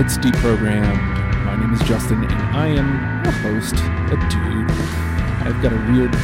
[0.00, 1.44] It's deprogrammed.
[1.44, 4.70] My name is Justin, and I am your host, a dude.
[5.46, 6.14] I've got a weird,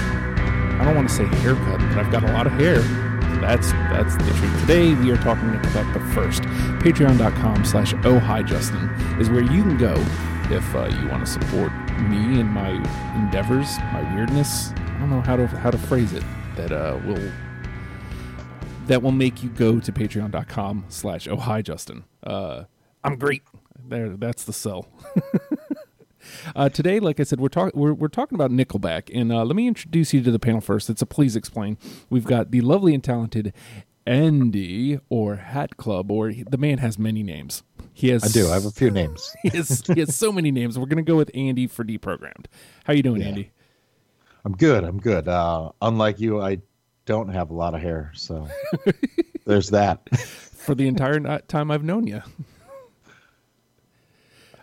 [0.81, 2.79] I don't want to say haircut, but I've got a lot of hair.
[3.43, 4.61] That's that's the truth.
[4.63, 6.41] Today we are talking about but first,
[6.81, 8.89] patreon.com slash oh hi Justin
[9.21, 9.95] is where you can go
[10.51, 12.71] if uh, you want to support me and my
[13.15, 14.71] endeavors, my weirdness.
[14.71, 16.25] I don't know how to how to phrase it.
[16.57, 17.31] That uh, will
[18.87, 22.05] that will make you go to patreon.com slash oh hi Justin.
[22.23, 22.65] Uh,
[23.05, 23.43] I'm great.
[23.89, 24.89] There, that's the sell.
[26.57, 29.55] uh, today, like I said, we're talking we're, we're talking about Nickelback, and uh, let
[29.57, 30.91] me introduce you to the panel first.
[30.91, 31.79] It's a please explain.
[32.11, 33.53] We've got the lovely and talented
[34.07, 37.63] Andy or Hat Club, or the man has many names.
[37.93, 38.25] He has.
[38.25, 38.51] I do.
[38.51, 39.35] I have a few names.
[39.43, 39.83] he has.
[39.87, 40.79] He has so many names.
[40.79, 42.47] We're gonna go with Andy for deprogrammed.
[42.85, 43.29] How you doing, Yeah.
[43.29, 43.51] Andy?
[44.45, 44.85] I'm good.
[44.85, 45.27] I'm good.
[45.29, 46.59] Uh, unlike you, I
[47.05, 48.49] don't have a lot of hair, so
[49.45, 50.09] there's that.
[50.17, 52.23] For the entire time I've known you,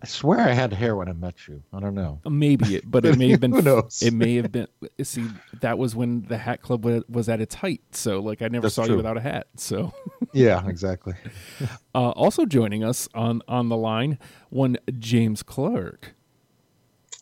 [0.04, 1.64] I swear I had hair when I met you.
[1.72, 2.20] I don't know.
[2.30, 3.54] maybe it, but it may have been.
[3.54, 4.02] Who knows?
[4.02, 4.68] It may have been.
[5.02, 5.26] See,
[5.62, 7.82] that was when the Hat Club wa- was at its height.
[7.92, 9.48] So, like, I never That's saw you without a hat.
[9.56, 9.94] So.
[10.36, 11.14] Yeah, exactly.
[11.96, 14.18] Uh, also joining us on on the line,
[14.50, 16.16] one James Clark.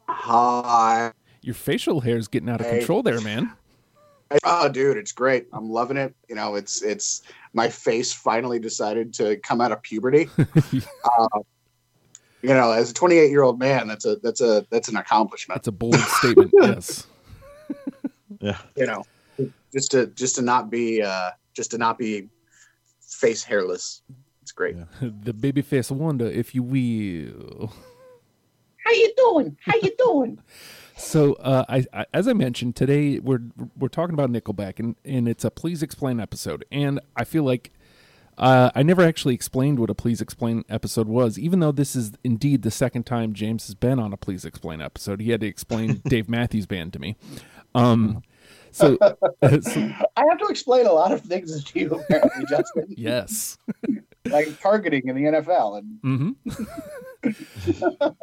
[0.07, 1.11] Hi.
[1.41, 2.77] Your facial hair is getting out of Hey.
[2.77, 3.51] control there, man.
[4.45, 5.47] Oh, dude, it's great.
[5.51, 6.15] I'm loving it.
[6.29, 7.23] You know, it's it's
[7.53, 10.29] my face finally decided to come out of puberty.
[10.37, 11.27] uh,
[12.41, 15.57] you know, as a 28 year old man, that's a that's a that's an accomplishment.
[15.59, 16.51] That's a bold statement.
[16.61, 17.07] Yes.
[18.39, 18.57] Yeah.
[18.75, 19.03] You know,
[19.71, 22.29] just to just to not be uh, just to not be
[23.01, 24.01] face hairless.
[24.41, 24.75] It's great.
[24.75, 24.85] Yeah.
[25.23, 27.71] the babyface wonder, if you will.
[28.83, 29.57] How you doing?
[29.61, 30.39] How you doing?
[30.97, 33.41] So, uh, I, I as I mentioned today, we're
[33.75, 37.71] we're talking about Nickelback, and and it's a please explain episode, and I feel like.
[38.37, 42.13] Uh, I never actually explained what a Please Explain episode was, even though this is
[42.23, 45.21] indeed the second time James has been on a Please Explain episode.
[45.21, 47.17] He had to explain Dave Matthews Band to me.
[47.75, 48.23] Um,
[48.71, 48.97] so,
[49.41, 52.85] so I have to explain a lot of things to you, apparently, Justin.
[52.97, 53.57] yes,
[54.25, 56.31] like targeting in the NFL, and hmm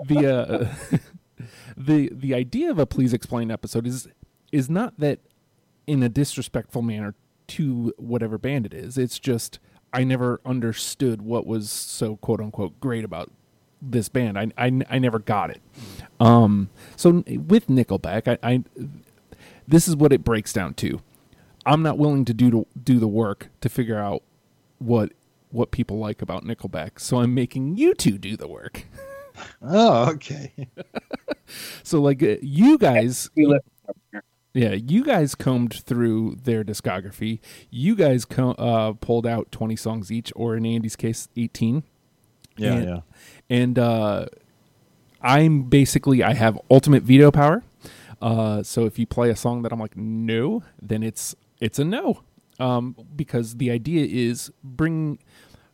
[0.06, 0.98] the uh,
[1.76, 4.08] the the idea of a please explain episode is
[4.52, 5.20] is not that
[5.86, 7.14] in a disrespectful manner
[7.46, 8.98] to whatever band it is.
[8.98, 9.58] It's just
[9.92, 13.30] I never understood what was so quote unquote great about
[13.80, 14.38] this band.
[14.38, 15.60] I I, I never got it.
[16.20, 18.64] Um, so with Nickelback, I, I
[19.66, 21.00] this is what it breaks down to.
[21.66, 24.22] I'm not willing to do to do the work to figure out
[24.78, 25.12] what
[25.50, 27.00] what people like about Nickelback.
[27.00, 28.84] So I'm making you two do the work.
[29.62, 30.52] Oh, okay.
[31.82, 33.62] So like uh, you guys, we live
[34.54, 37.38] yeah, you guys combed through their discography.
[37.70, 41.82] You guys co- uh, pulled out 20 songs each, or in Andy's case, 18.
[42.56, 43.00] Yeah, And- yeah.
[43.50, 44.26] And uh,
[45.22, 47.62] I'm basically I have ultimate veto power.
[48.20, 51.84] Uh, so if you play a song that I'm like no, then it's it's a
[51.84, 52.22] no.
[52.60, 55.18] Um, because the idea is bring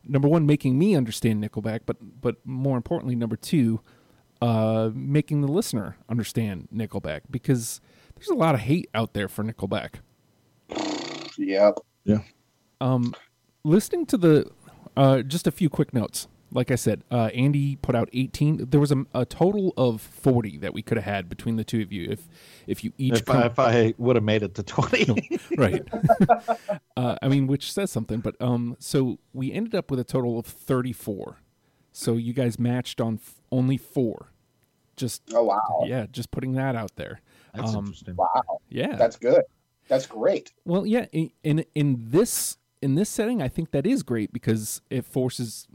[0.07, 3.81] number one making me understand Nickelback, but but more importantly, number two,
[4.41, 7.81] uh, making the listener understand Nickelback because
[8.25, 9.95] there's a lot of hate out there for Nickelback.
[11.37, 11.79] Yep.
[12.05, 12.19] Yeah.
[12.81, 13.13] Um,
[13.63, 14.49] listening to the
[14.97, 16.27] uh, just a few quick notes.
[16.51, 18.69] Like I said, uh, Andy put out 18.
[18.69, 21.81] There was a, a total of 40 that we could have had between the two
[21.81, 22.29] of you if
[22.65, 25.39] if you each If come- I, if I would have made it to 20.
[25.57, 25.83] right.
[26.97, 28.19] uh, I mean, which says something.
[28.21, 31.37] But um, so we ended up with a total of 34.
[31.91, 34.27] So you guys matched on f- only four.
[34.95, 35.83] Just Oh wow.
[35.85, 37.19] yeah, just putting that out there.
[37.55, 38.15] That's Um, interesting.
[38.15, 38.59] Wow.
[38.69, 38.95] Yeah.
[38.95, 39.43] That's good.
[39.87, 40.51] That's great.
[40.65, 44.81] Well, yeah, in, in in this in this setting, I think that is great because
[44.89, 45.67] it forces.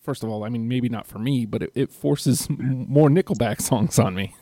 [0.00, 3.08] First of all, I mean, maybe not for me, but it, it forces m- more
[3.08, 4.34] Nickelback songs on me.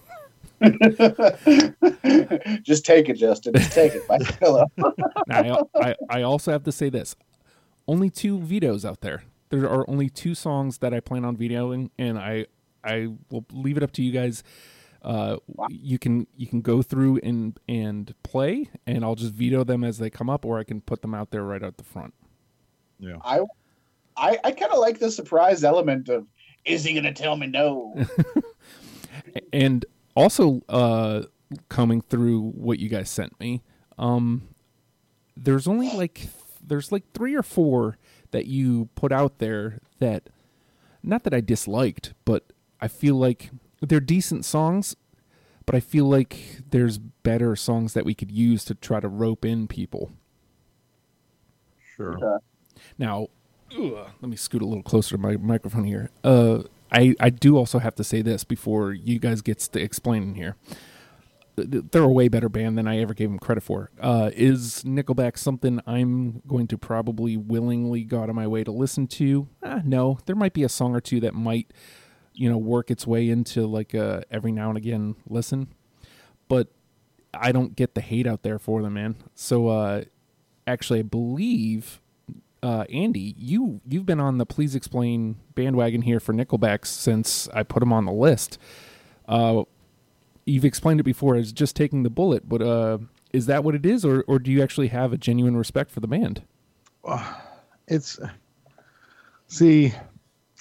[2.62, 3.54] Just take it, Justin.
[3.54, 4.06] Just take it.
[4.08, 4.66] Bite the pillow.
[5.26, 7.16] Now, I, I I also have to say this:
[7.86, 9.24] only two vetoes out there.
[9.50, 12.46] There are only two songs that I plan on vetoing, and I
[12.84, 14.42] I will leave it up to you guys.
[15.02, 15.36] Uh,
[15.68, 19.98] you can you can go through and and play, and I'll just veto them as
[19.98, 22.14] they come up, or I can put them out there right out the front.
[22.98, 23.16] Yeah.
[23.24, 23.40] I
[24.16, 26.26] I, I kind of like the surprise element of
[26.64, 27.96] is he going to tell me no?
[29.52, 29.84] and
[30.14, 31.22] also uh
[31.68, 33.62] coming through what you guys sent me
[33.98, 34.42] um
[35.36, 36.28] there's only like
[36.64, 37.98] there's like three or four
[38.30, 40.28] that you put out there that
[41.02, 43.50] not that I disliked, but I feel like
[43.88, 44.96] they're decent songs,
[45.66, 49.44] but I feel like there's better songs that we could use to try to rope
[49.44, 50.12] in people.
[51.96, 52.16] Sure.
[52.16, 52.44] Okay.
[52.98, 53.28] Now,
[53.78, 56.10] let me scoot a little closer to my microphone here.
[56.24, 60.34] Uh, I I do also have to say this before you guys gets to explaining
[60.34, 60.56] here.
[61.54, 63.90] They're a way better band than I ever gave them credit for.
[64.00, 68.72] Uh, is Nickelback something I'm going to probably willingly go out of my way to
[68.72, 69.48] listen to?
[69.62, 71.70] Uh, no, there might be a song or two that might,
[72.34, 75.68] you know, work its way into like a every now and again listen,
[76.48, 76.68] but
[77.34, 79.16] I don't get the hate out there for them, man.
[79.34, 80.04] So uh,
[80.66, 82.00] actually, I believe
[82.62, 87.62] uh, Andy, you you've been on the Please Explain bandwagon here for Nickelback since I
[87.62, 88.58] put them on the list.
[89.26, 89.64] Uh,
[90.44, 92.98] you've explained it before as just taking the bullet, but uh,
[93.32, 96.00] is that what it is, or or do you actually have a genuine respect for
[96.00, 96.42] the band?
[97.88, 98.20] It's
[99.48, 99.92] see,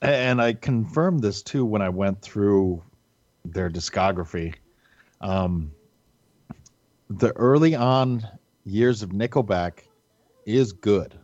[0.02, 2.84] and I confirmed this too when I went through
[3.46, 4.56] their discography.
[5.20, 5.72] Um,
[7.10, 8.28] the early on
[8.64, 9.84] years of Nickelback
[10.46, 11.18] is good.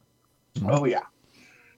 [0.65, 1.03] Oh yeah.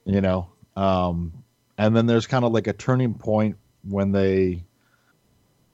[0.04, 1.32] You know, um,
[1.78, 3.56] and then there's kind of like a turning point
[3.88, 4.64] when they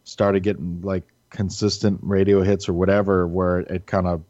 [0.05, 4.23] started getting like consistent radio hits or whatever, where it kind of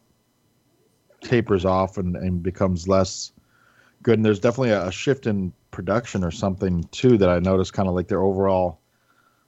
[1.20, 3.32] tapers off and, and becomes less
[4.02, 4.18] good.
[4.18, 7.86] And there's definitely a, a shift in production or something too that I noticed, kind
[7.86, 8.80] of like their overall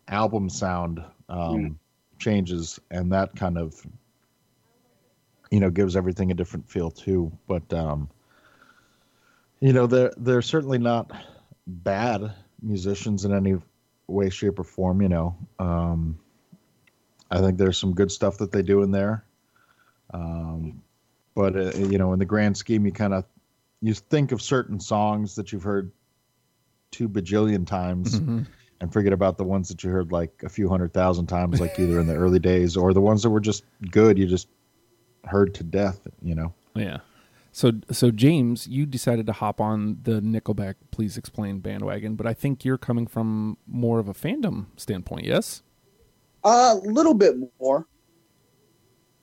[0.07, 1.75] album sound um, mm.
[2.19, 3.75] changes, and that kind of
[5.51, 7.33] you know gives everything a different feel too.
[7.49, 8.11] But um,
[9.59, 11.11] you know they're they're certainly not
[11.67, 12.31] bad
[12.63, 13.57] musicians in any
[14.07, 15.01] way, shape, or form.
[15.01, 16.19] You know, um,
[17.31, 19.25] I think there's some good stuff that they do in there.
[20.13, 20.83] Um,
[21.35, 23.25] but uh, you know, in the grand scheme, you kind of
[23.81, 25.91] you think of certain songs that you've heard
[26.91, 28.21] two bajillion times.
[28.21, 28.43] Mm-hmm.
[28.81, 31.77] And forget about the ones that you heard like a few hundred thousand times, like
[31.81, 34.17] either in the early days or the ones that were just good.
[34.17, 34.47] You just
[35.25, 36.55] heard to death, you know.
[36.77, 36.99] Yeah.
[37.51, 42.35] So, so James, you decided to hop on the Nickelback Please Explain bandwagon, but I
[42.35, 45.63] think you're coming from more of a fandom standpoint, yes?
[46.45, 47.89] A little bit more.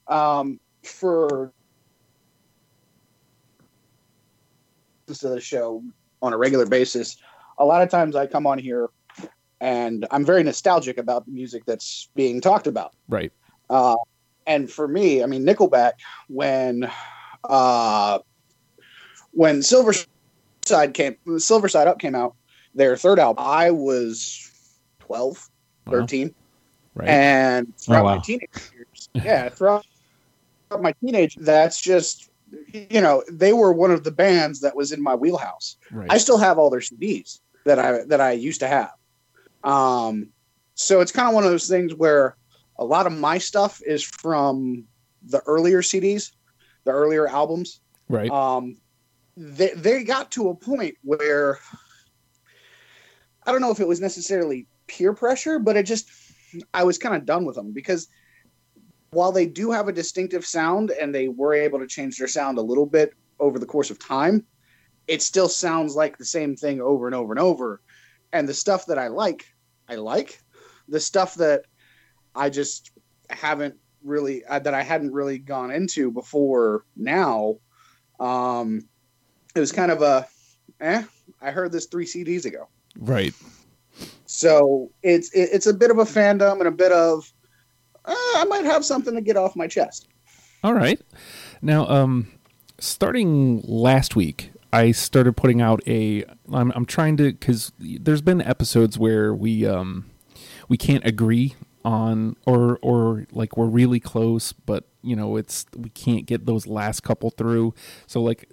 [0.07, 1.53] Um, for
[5.06, 5.81] this of the show
[6.21, 7.17] on a regular basis,
[7.57, 8.89] a lot of times I come on here
[9.61, 12.93] and I'm very nostalgic about the music that's being talked about.
[13.07, 13.31] Right.
[13.69, 13.95] Uh,
[14.45, 15.93] and for me, I mean, Nickelback,
[16.27, 16.89] when
[17.43, 18.19] uh,
[19.31, 19.93] when Silver
[20.65, 22.35] Side came, Silver Side Up came out,
[22.75, 24.51] their third album, I was
[24.99, 25.49] 12,
[25.89, 26.33] 13.
[26.93, 27.09] Right.
[27.09, 28.15] And throughout oh, wow.
[28.15, 29.85] my teenage years, yeah, throughout
[30.79, 32.29] my teenage, that's just,
[32.71, 35.77] you know, they were one of the bands that was in my wheelhouse.
[35.91, 36.07] Right.
[36.09, 38.91] I still have all their CDs that I that I used to have.
[39.63, 40.29] Um,
[40.75, 42.38] so it's kind of one of those things where
[42.77, 44.85] a lot of my stuff is from
[45.23, 46.31] the earlier CDs
[46.85, 47.81] the earlier albums.
[48.07, 48.31] Right.
[48.31, 48.77] Um,
[49.35, 51.59] they they got to a point where
[53.45, 56.10] I don't know if it was necessarily peer pressure, but it just
[56.74, 58.07] I was kind of done with them because
[59.10, 62.57] while they do have a distinctive sound and they were able to change their sound
[62.57, 64.45] a little bit over the course of time,
[65.07, 67.81] it still sounds like the same thing over and over and over.
[68.33, 69.45] And the stuff that I like,
[69.88, 70.41] I like.
[70.88, 71.63] The stuff that
[72.35, 72.91] I just
[73.29, 77.57] haven't really uh, that I hadn't really gone into before now.
[78.19, 78.88] Um,
[79.55, 80.27] it was kind of a,
[80.79, 81.03] eh,
[81.41, 82.67] I heard this three CDs ago.
[82.97, 83.33] Right.
[84.25, 87.31] So it's it, it's a bit of a fandom and a bit of,
[88.05, 90.07] uh, I might have something to get off my chest.
[90.63, 91.00] All right.
[91.62, 92.27] Now, um,
[92.79, 96.25] starting last week, I started putting out a.
[96.51, 100.12] I'm, I'm trying to because there's been episodes where we um
[100.67, 101.55] we can't agree
[101.86, 106.67] on or or like we're really close but you know it's we can't get those
[106.67, 107.74] last couple through.
[108.05, 108.50] So like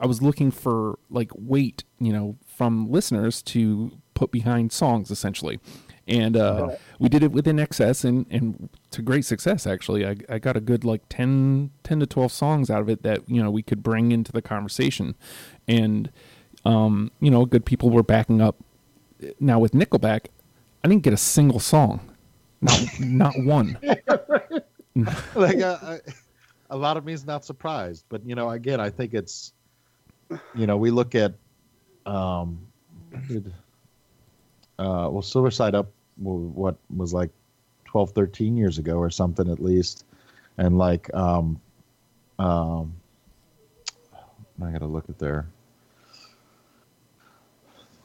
[0.00, 5.60] i was looking for like weight you know from listeners to put behind songs essentially.
[6.06, 10.06] And uh, we did it with INXS and, and to great success actually.
[10.06, 13.28] I, I got a good like 10, 10 to 12 songs out of it that
[13.28, 15.14] you know we could bring into the conversation
[15.68, 16.10] and
[16.64, 18.56] um, you know good people were backing up
[19.40, 20.26] now with nickelback
[20.82, 22.00] i didn't get a single song
[22.64, 23.78] not not one.
[25.34, 25.98] like uh,
[26.70, 29.52] a lot of me is not surprised, but you know, again, I think it's
[30.54, 31.34] you know we look at
[32.06, 32.66] um,
[34.78, 37.30] uh, well, Silver Side Up, what was like
[37.86, 40.04] 12, 13 years ago or something at least,
[40.56, 41.60] and like um,
[42.38, 42.94] um,
[44.62, 45.46] I got to look at their.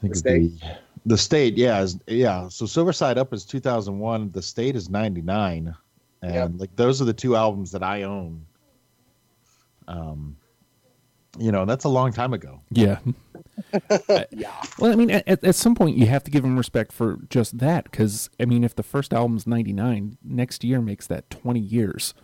[0.02, 0.52] I think the,
[1.06, 2.48] the state, yeah, is, yeah.
[2.48, 4.30] So Silver Side Up is 2001.
[4.30, 5.74] The state is 99,
[6.22, 6.50] and yep.
[6.56, 8.44] like those are the two albums that I own.
[9.88, 10.36] Um,
[11.38, 12.60] you know, that's a long time ago.
[12.70, 12.98] Yeah.
[14.30, 14.62] yeah.
[14.78, 17.58] Well, I mean, at, at some point you have to give them respect for just
[17.58, 22.14] that, because I mean, if the first album's '99, next year makes that 20 years.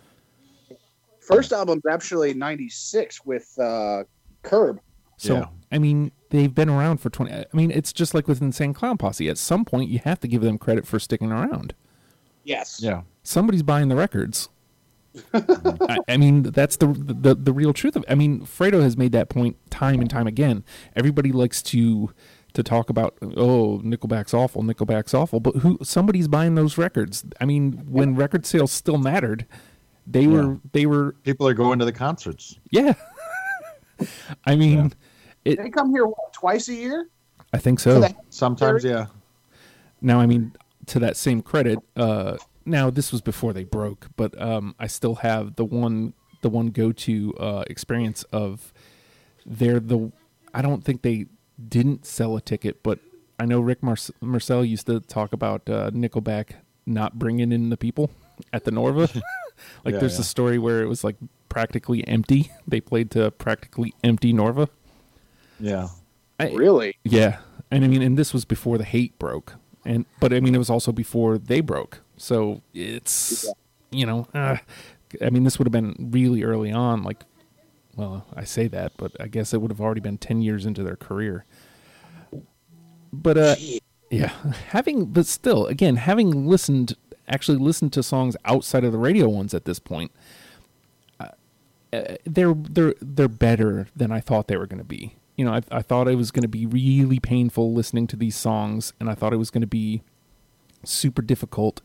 [1.20, 4.04] First album's actually '96 with uh,
[4.42, 4.80] Curb.
[5.16, 5.46] So Yeah.
[5.72, 7.32] I mean, they've been around for 20.
[7.32, 9.28] I mean, it's just like with Insane Clown Posse.
[9.28, 11.74] At some point, you have to give them credit for sticking around.
[12.44, 12.78] Yes.
[12.80, 13.02] Yeah.
[13.24, 14.48] Somebody's buying the records.
[15.34, 18.04] I, I mean, that's the, the the real truth of.
[18.08, 20.62] I mean, Fredo has made that point time and time again.
[20.94, 22.10] Everybody likes to
[22.52, 27.24] to talk about oh Nickelback's awful, Nickelback's awful, but who somebody's buying those records.
[27.40, 29.46] I mean, when record sales still mattered,
[30.06, 32.58] they were they were People are going to the concerts.
[32.70, 32.92] yeah.
[34.44, 34.92] I mean,
[35.46, 35.58] it.
[35.58, 37.08] They come here what, twice a year.
[37.52, 38.06] I think so.
[38.30, 39.06] Sometimes, yeah.
[40.00, 40.52] Now, I mean,
[40.86, 45.16] to that same credit, uh, now this was before they broke, but um, I still
[45.16, 46.12] have the one,
[46.42, 48.72] the one go-to uh, experience of
[49.44, 50.12] they're the.
[50.52, 51.26] I don't think they
[51.68, 52.98] didn't sell a ticket, but
[53.38, 56.50] I know Rick Mar- Marcel used to talk about uh, Nickelback
[56.86, 58.10] not bringing in the people
[58.52, 59.14] at the Norva.
[59.84, 60.20] like, Yeah, there's yeah.
[60.20, 61.16] a story where it was like
[61.48, 62.50] practically empty.
[62.68, 64.68] They played to practically empty Norva.
[65.60, 65.88] Yeah.
[66.38, 66.96] I, Really?
[67.02, 67.38] yeah,
[67.70, 70.58] and I mean, and this was before the hate broke, and but I mean, it
[70.58, 72.00] was also before they broke.
[72.18, 73.46] So it's
[73.90, 74.58] you know, uh,
[75.22, 77.02] I mean, this would have been really early on.
[77.02, 77.22] Like,
[77.96, 80.82] well, I say that, but I guess it would have already been ten years into
[80.82, 81.46] their career.
[83.12, 83.56] But uh,
[84.10, 84.32] yeah,
[84.68, 86.96] having but still, again, having listened,
[87.28, 90.12] actually listened to songs outside of the radio ones at this point,
[91.18, 91.28] uh,
[91.94, 95.16] uh, they're they're they're better than I thought they were going to be.
[95.36, 98.36] You know, I, I thought it was going to be really painful listening to these
[98.36, 100.02] songs, and I thought it was going to be
[100.84, 101.80] super difficult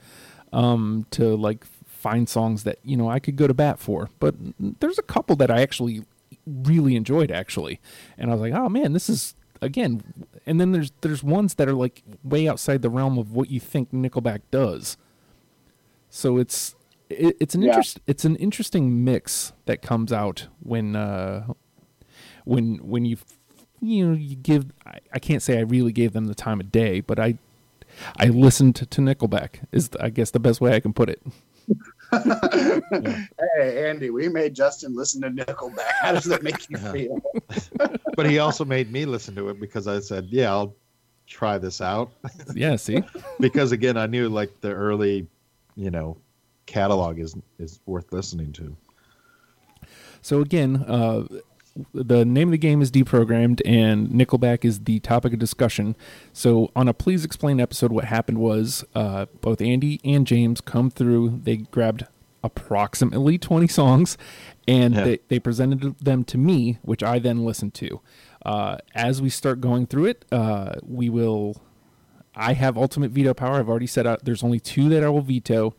[0.53, 4.09] um, to like find songs that you know I could go to bat for.
[4.19, 6.03] But there's a couple that I actually
[6.45, 7.79] really enjoyed actually,
[8.17, 10.01] and I was like, oh man, this is again.
[10.45, 13.59] And then there's there's ones that are like way outside the realm of what you
[13.59, 14.97] think Nickelback does.
[16.09, 16.75] So it's
[17.09, 17.67] it, it's an Yeah.
[17.69, 21.47] interest it's an interesting mix that comes out when uh
[22.45, 23.17] when when you
[23.81, 26.71] you know you give I, I can't say I really gave them the time of
[26.71, 27.37] day, but I
[28.17, 31.21] I listened to Nickelback is I guess the best way I can put it.
[33.57, 35.91] Hey, Andy, we made Justin listen to Nickelback.
[36.01, 36.91] How does that make you Yeah.
[36.91, 37.21] feel?
[38.15, 40.75] But he also made me listen to it because I said, yeah, I'll
[41.27, 42.11] try this out.
[42.55, 43.01] Yeah, see?
[43.39, 45.27] because again, I knew like the early,
[45.75, 46.17] you know,
[46.65, 48.75] catalog is is worth listening to.
[50.21, 51.25] So again, uh,
[51.93, 55.95] the name of the game is deprogrammed, and Nickelback is the topic of discussion.
[56.33, 60.89] So on a please explain episode, what happened was uh, both Andy and James come
[60.89, 61.41] through.
[61.43, 62.05] They grabbed
[62.43, 64.17] approximately twenty songs,
[64.67, 65.03] and Yeah.
[65.03, 68.01] they, they presented them to me, which I then listened to.
[68.45, 71.55] Uh, as we start going through it, uh, we will.
[72.35, 73.55] I have ultimate veto power.
[73.59, 74.23] I've already set out.
[74.25, 75.75] There's only two that I will veto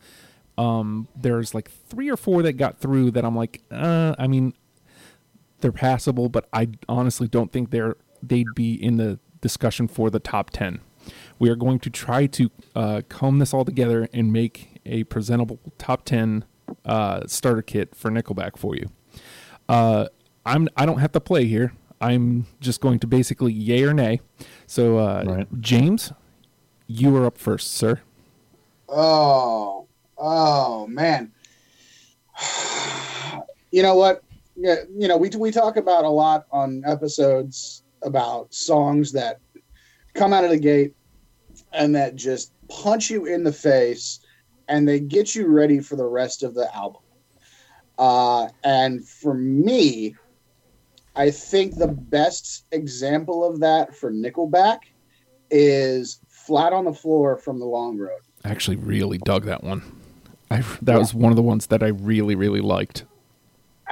[0.55, 4.53] um there's like three or four that got through that i'm like uh i mean
[5.63, 10.19] they're passable but i honestly don't think they're they'd be in the discussion for the
[10.19, 10.79] top 10
[11.39, 15.59] we are going to try to uh, comb this all together and make a presentable
[15.77, 16.45] top 10
[16.85, 18.89] uh, starter kit for nickelback for you
[19.67, 20.05] uh,
[20.45, 24.21] i'm i don't have to play here i'm just going to basically yay or nay
[24.67, 25.61] so uh, Right.
[25.61, 26.13] james
[26.87, 27.99] you are up first sir
[28.95, 29.87] Oh,
[30.19, 31.31] oh man.
[33.71, 34.22] You know what?
[34.55, 39.39] Yeah, you know we we talk about a lot on episodes about songs that
[40.13, 40.93] come out of the gate
[41.71, 44.19] and that just punch you in the face
[44.67, 47.01] and they get you ready for the rest of the album.
[47.97, 50.15] Uh, and for me,
[51.15, 54.79] I think the best example of that for Nickelback
[55.49, 58.21] is "Flat on the Floor" from the Long Road.
[58.43, 59.83] I actually really dug that one.
[60.51, 60.97] I that Yeah.
[60.97, 63.05] was one of the ones that I really really liked.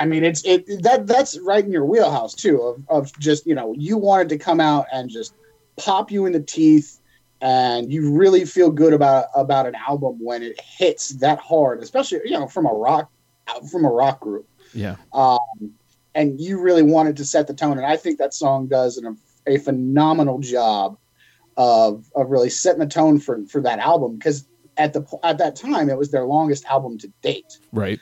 [0.02, 2.60] I mean, it's it that that's right in your wheelhouse too.
[2.60, 5.36] Of of just you know, you wanted to come out and just
[5.78, 7.00] pop you in the teeth,
[7.40, 12.22] and you really feel good about about an album when it hits that hard, especially
[12.26, 13.12] you know from a rock
[13.72, 14.48] from a rock group.
[14.74, 14.96] Yeah.
[15.14, 15.40] Um,
[16.16, 19.16] and you really wanted to set the tone, and I think that song does an,
[19.46, 20.98] a phenomenal job
[21.58, 25.56] of of really setting the tone for for that album because at the at that
[25.56, 27.60] time it was their longest album to date.
[27.72, 28.00] Right.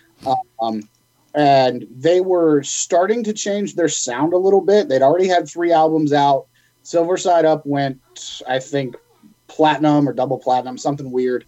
[0.62, 0.88] Um,
[1.36, 4.90] and they were starting to change their sound a little bit.
[4.90, 6.48] They'd already had three albums out.
[6.84, 8.96] Silver Side Up went, I think,
[9.48, 11.46] platinum or double platinum, something weird.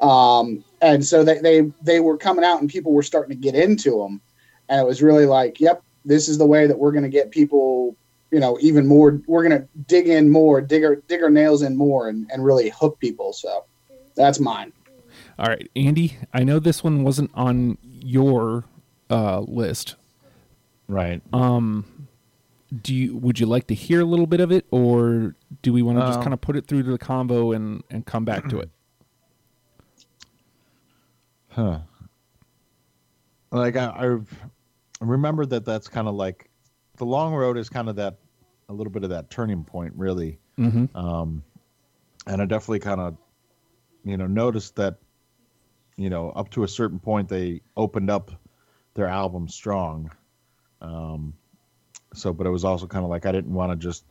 [0.00, 3.54] Um, and so they, they they were coming out, and people were starting to get
[3.54, 4.20] into them.
[4.68, 7.30] And it was really like, yep, this is the way that we're going to get
[7.30, 7.96] people
[8.30, 9.20] you know even more.
[9.26, 12.70] We're gonna dig in more, dig our dig our nails in more, and and really
[12.70, 13.32] hook people.
[13.32, 13.64] So
[14.14, 14.72] that's mine.
[15.38, 16.16] All right, Andy.
[16.32, 18.64] I know this one wasn't on your
[19.10, 19.96] uh, list.
[20.88, 21.20] Right.
[21.32, 22.08] Um,
[22.82, 25.82] do you would you like to hear a little bit of it, or do we
[25.82, 28.24] want to just Um, kind of put it through to the combo and and come
[28.24, 28.70] back to it?
[31.52, 31.80] Huh.
[33.50, 34.32] Like I, I've
[35.00, 36.48] I remember that that's kind of like
[36.98, 38.18] the long road is kind of that
[38.68, 40.38] a little bit of that turning point, really.
[40.58, 40.96] Mm-hmm.
[40.96, 41.42] Um,
[42.28, 43.16] and I definitely kind of,
[44.04, 44.98] you know, noticed that,
[45.96, 48.30] you know, up to a certain point they opened up
[48.94, 50.10] their album strong.
[50.80, 51.32] Um,
[52.14, 54.04] so, but it was also kind of like I didn't want to just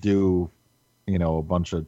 [0.00, 0.50] do,
[1.06, 1.86] you know, a bunch of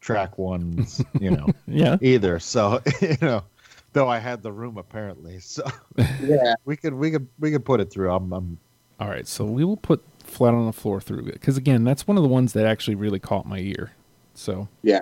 [0.00, 1.96] track ones, you know, Yeah.
[2.00, 2.38] either.
[2.38, 3.44] So, you know,
[3.92, 5.64] though I had the room apparently, so
[6.20, 8.10] Yeah, we could we could we could put it through.
[8.12, 8.58] I'm, I'm
[9.00, 12.06] All right, so we will put flat on the floor through it because again, that's
[12.06, 13.92] one of the ones that actually really caught my ear.
[14.34, 15.00] So yeah,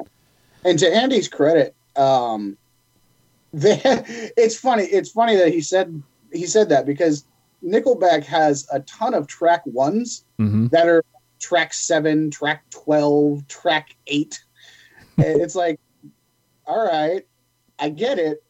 [0.65, 2.57] and to Andy's credit, um,
[3.53, 3.81] they,
[4.37, 4.85] it's funny.
[4.85, 7.27] It's funny that he said he said that because
[7.65, 10.71] Nickelback has a ton of track ones mhm.
[10.71, 11.05] that are
[11.39, 14.43] track seven, track twelve, track eight.
[15.19, 15.79] It's like,
[16.67, 17.27] all right,
[17.79, 18.43] I get it,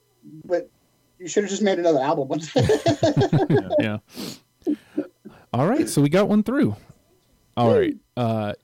[0.45, 0.71] but
[1.19, 2.41] you should have just made another album.
[3.81, 3.99] yeah.
[5.53, 6.77] All right, so we got one through.
[7.57, 7.97] All right.
[8.17, 8.55] Uh,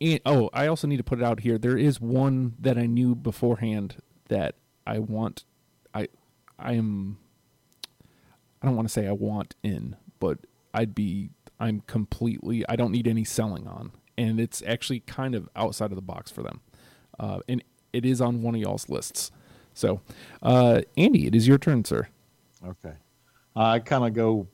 [0.00, 1.58] and, oh, I also need to put it out here.
[1.58, 3.96] There is one that I knew beforehand
[4.28, 5.44] that I want.
[6.58, 7.18] I, I am.
[8.62, 10.38] I don't want to say I want in, but
[10.74, 11.30] I'd be.
[11.58, 12.64] I'm completely.
[12.68, 16.30] I don't need any selling on, and it's actually kind of outside of the box
[16.30, 16.60] for them,
[17.18, 19.30] uh, and it is on one of y'all's lists.
[19.72, 20.00] So,
[20.42, 22.08] uh, Andy, it is your turn, sir.
[22.66, 22.94] Okay.
[23.54, 24.46] Uh, I kind of go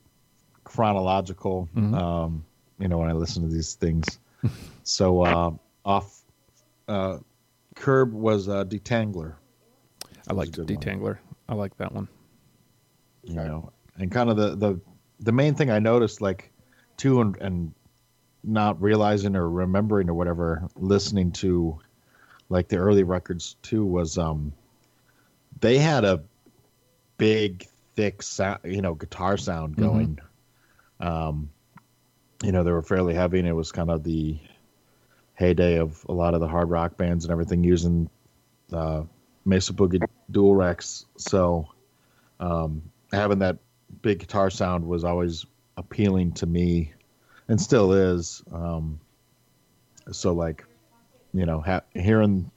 [0.63, 1.93] chronological, Mhm.
[1.97, 2.45] um,
[2.79, 4.19] you know, when I listen to these things.
[4.83, 5.51] so uh,
[5.85, 6.23] off
[6.87, 7.19] uh,
[7.75, 9.35] Curb was a Detangler,
[10.27, 10.77] I like a good one.
[10.79, 11.17] Detangler.
[11.49, 12.07] I like that one.
[13.23, 14.81] you know, and kind of the, the
[15.19, 16.51] the main thing I noticed, like,
[16.97, 17.73] too, and, and
[18.43, 21.79] not realizing or remembering or whatever, listening to
[22.49, 24.51] like the early records too, was um,
[25.61, 26.23] they had a
[27.17, 29.79] big, thick sound, you know, guitar sound Mhm.
[29.79, 30.19] going.
[30.99, 31.49] Um,
[32.43, 34.37] you know, they were fairly heavy, and it was kind of the
[35.35, 38.09] heyday of a lot of the hard rock bands and everything using
[38.73, 39.03] uh,
[39.45, 41.05] Mesa Boogie dual Recs.
[41.17, 41.67] So
[42.39, 42.81] um,
[43.11, 43.57] having that
[44.01, 45.45] big guitar sound was always
[45.77, 46.93] appealing to me,
[47.47, 48.43] and still is.
[48.51, 48.99] Um,
[50.11, 50.65] so like,
[51.33, 52.51] you know, ha- hearing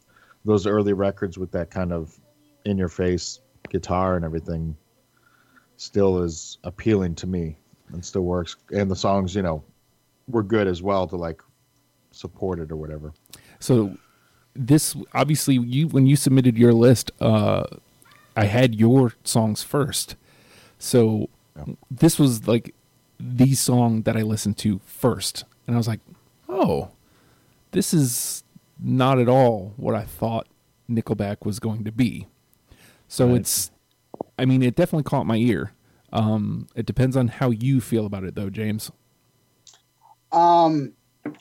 [0.45, 2.19] those early records with that kind of
[2.65, 4.77] in-your-face guitar and everything
[5.77, 7.57] still is appealing to me
[7.93, 8.57] and still works.
[8.71, 9.63] And the songs, you know,
[10.29, 11.43] were good as well to like
[12.11, 13.13] support it or whatever.
[13.61, 13.97] So
[14.59, 17.65] this obviously you when you submitted your list, uh,
[18.37, 20.17] I had your songs first.
[20.79, 21.75] So Yeah.
[21.91, 22.75] this was like
[23.19, 26.01] the song that I listened to first, and I was like,
[26.49, 26.91] "Oh,
[27.71, 28.43] this is
[28.79, 30.47] not at all what I thought
[30.91, 32.27] Nickelback was going to be."
[33.09, 33.37] So Right.
[33.41, 33.71] it's,
[34.39, 35.73] I mean, it definitely caught my ear.
[36.13, 38.91] Um, it depends on how you feel about it, though, James.
[40.33, 40.93] Um,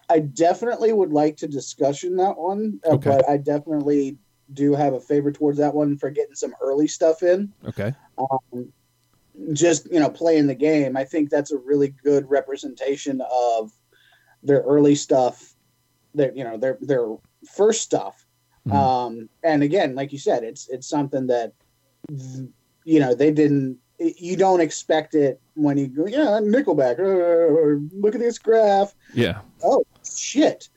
[0.09, 3.09] I definitely would like to discussion that one, uh, Okay.
[3.09, 4.17] but I definitely
[4.53, 7.51] do have a favor towards that one for getting some early stuff in.
[7.65, 7.93] Okay.
[8.17, 8.71] Um,
[9.53, 10.95] just you know, playing the game.
[10.95, 13.71] I think that's a really good representation of
[14.43, 15.55] their early stuff.
[16.13, 17.15] Their you know their their
[17.55, 18.25] first stuff.
[18.67, 18.73] Mhm.
[18.73, 21.53] Um, and again, like you said, it's it's something that
[22.83, 23.79] you know they didn't.
[23.99, 26.99] You don't expect it when you go, yeah, Nickelback.
[26.99, 29.39] uh, look at this graph Yeah.
[29.63, 30.69] oh shit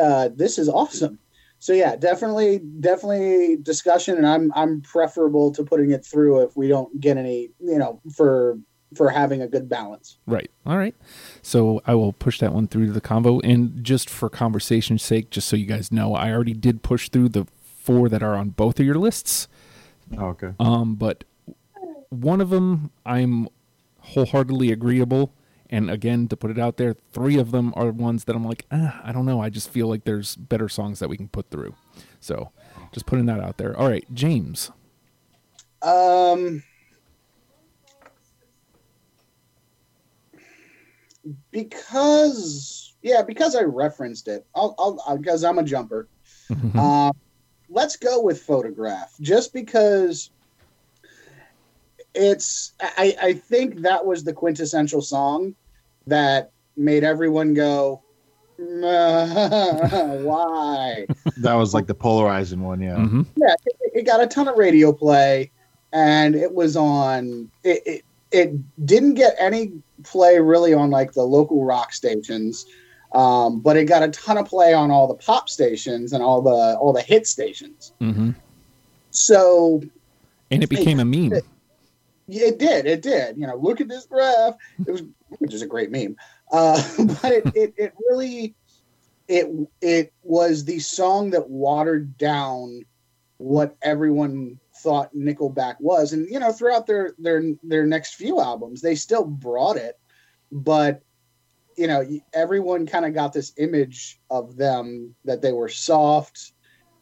[0.00, 1.18] uh, this is awesome
[1.58, 6.66] so yeah definitely definitely discussion and i'm i'm preferable to putting it through if we
[6.68, 8.58] don't get any you know for
[8.96, 10.50] for having a good balance Right.
[10.66, 10.94] All right.
[11.42, 13.40] So I will push that one through to the combo.
[13.40, 17.30] And just for conversation's sake, just so you guys know, I already did push through
[17.30, 19.48] the four that are on both of your lists.
[20.18, 20.52] Oh, okay.
[20.60, 21.24] Um, but
[22.12, 23.48] one of them I'm
[24.00, 25.32] wholeheartedly agreeable.
[25.70, 28.66] And again, to put it out there, three of them are ones that I'm like,
[28.70, 29.40] ah, I don't know.
[29.40, 31.74] I just feel like there's better songs that we can put through.
[32.20, 32.50] So
[32.92, 33.74] just putting that out there.
[33.78, 34.70] All right, James.
[35.80, 36.62] um
[41.50, 46.08] because yeah because i referenced it i'll i'll because i'm a jumper
[46.74, 47.12] Um,
[47.70, 50.30] let's go with photograph, just because
[52.14, 52.72] it's.
[52.80, 55.54] I, I think that was the quintessential song
[56.06, 58.02] that made everyone go,
[58.56, 58.96] why?
[61.38, 62.96] That was like the polarizing one, yeah.
[62.96, 65.50] hmm Yeah, it, it got a ton of radio play,
[65.92, 67.50] and it was on.
[67.64, 69.72] It, it it didn't get any
[70.04, 72.64] play really on like the local rock stations,
[73.14, 76.42] um, but it got a ton of play on all the pop stations and all
[76.42, 77.92] the all the hit stations.
[78.00, 78.30] hmm
[79.10, 79.82] So
[80.50, 81.40] And it became a meme.
[82.28, 82.86] It did.
[82.86, 83.36] It did.
[83.36, 84.54] You know, look at this graph.
[84.86, 85.02] It was,
[85.38, 86.16] which is a great meme.
[86.50, 88.54] Uh, but it, it, it really,
[89.28, 89.48] it,
[89.80, 92.84] it was the song that watered down
[93.38, 98.80] what everyone thought Nickelback was, and you know, throughout their their their next few albums,
[98.80, 99.98] they still brought it,
[100.50, 101.02] but
[101.76, 106.52] you know, everyone kind of got this image of them that they were soft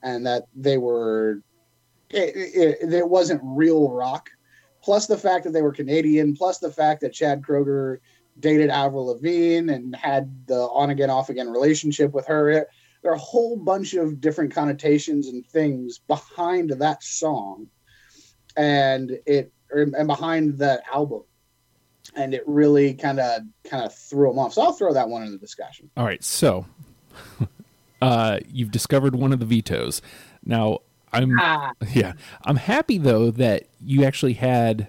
[0.03, 1.43] and that they were.
[2.11, 4.31] It, it, it wasn't real rock
[4.83, 7.99] plus the fact that they were Canadian, plus the fact that Chad Kroeger
[8.39, 12.67] dated Avril Lavigne and had the on again, off again relationship with her.
[13.03, 17.67] There are a whole bunch of different connotations and things behind that song,
[18.57, 21.23] and it and behind that album,
[22.15, 24.53] and it really kind of kind of threw them off.
[24.53, 25.91] So I'll throw that one in the discussion.
[25.97, 26.67] All right, so
[28.03, 30.03] uh, you've discovered one of the vetoes.
[30.45, 30.81] Now,
[31.13, 32.13] I'm Ah, yeah,
[32.45, 34.89] I'm happy though that you actually had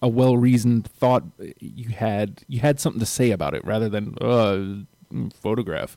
[0.00, 1.24] a well-reasoned thought.
[1.60, 5.96] You had you had something to say about it rather than uh, photograph.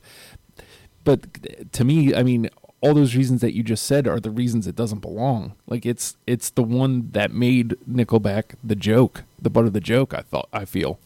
[1.04, 2.50] But to me, I mean,
[2.80, 5.54] all those reasons that you just said are the reasons it doesn't belong.
[5.66, 10.14] Like it's it's the one that made Nickelback the joke, the butt of the joke.
[10.14, 10.98] I thought I feel.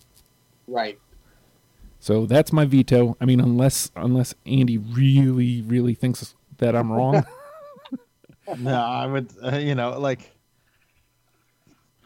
[0.66, 0.98] right.
[2.02, 3.14] So that's my veto.
[3.20, 7.24] I mean, unless unless Andy really really thinks that I'm wrong.
[8.58, 10.30] no, I would, uh, you know, like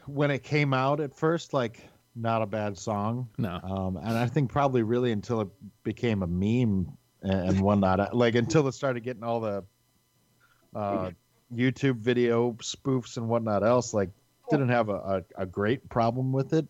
[0.07, 3.29] when it came out at first, like not a bad song.
[3.39, 3.61] no.
[3.63, 5.49] Um, and I think probably really until it
[5.83, 9.65] became a meme and, whatnot, uh, like until it started getting all the
[10.75, 11.11] uh,
[11.55, 14.11] YouTube video spoofs and whatnot else, like
[14.51, 16.67] didn't have a, a, a great problem with it,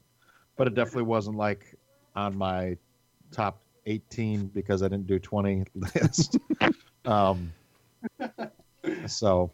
[0.57, 1.75] but it definitely wasn't like
[2.15, 2.77] on my
[3.33, 6.39] top 18 because I didn't do 20 list.
[7.05, 7.53] um,
[9.07, 9.51] so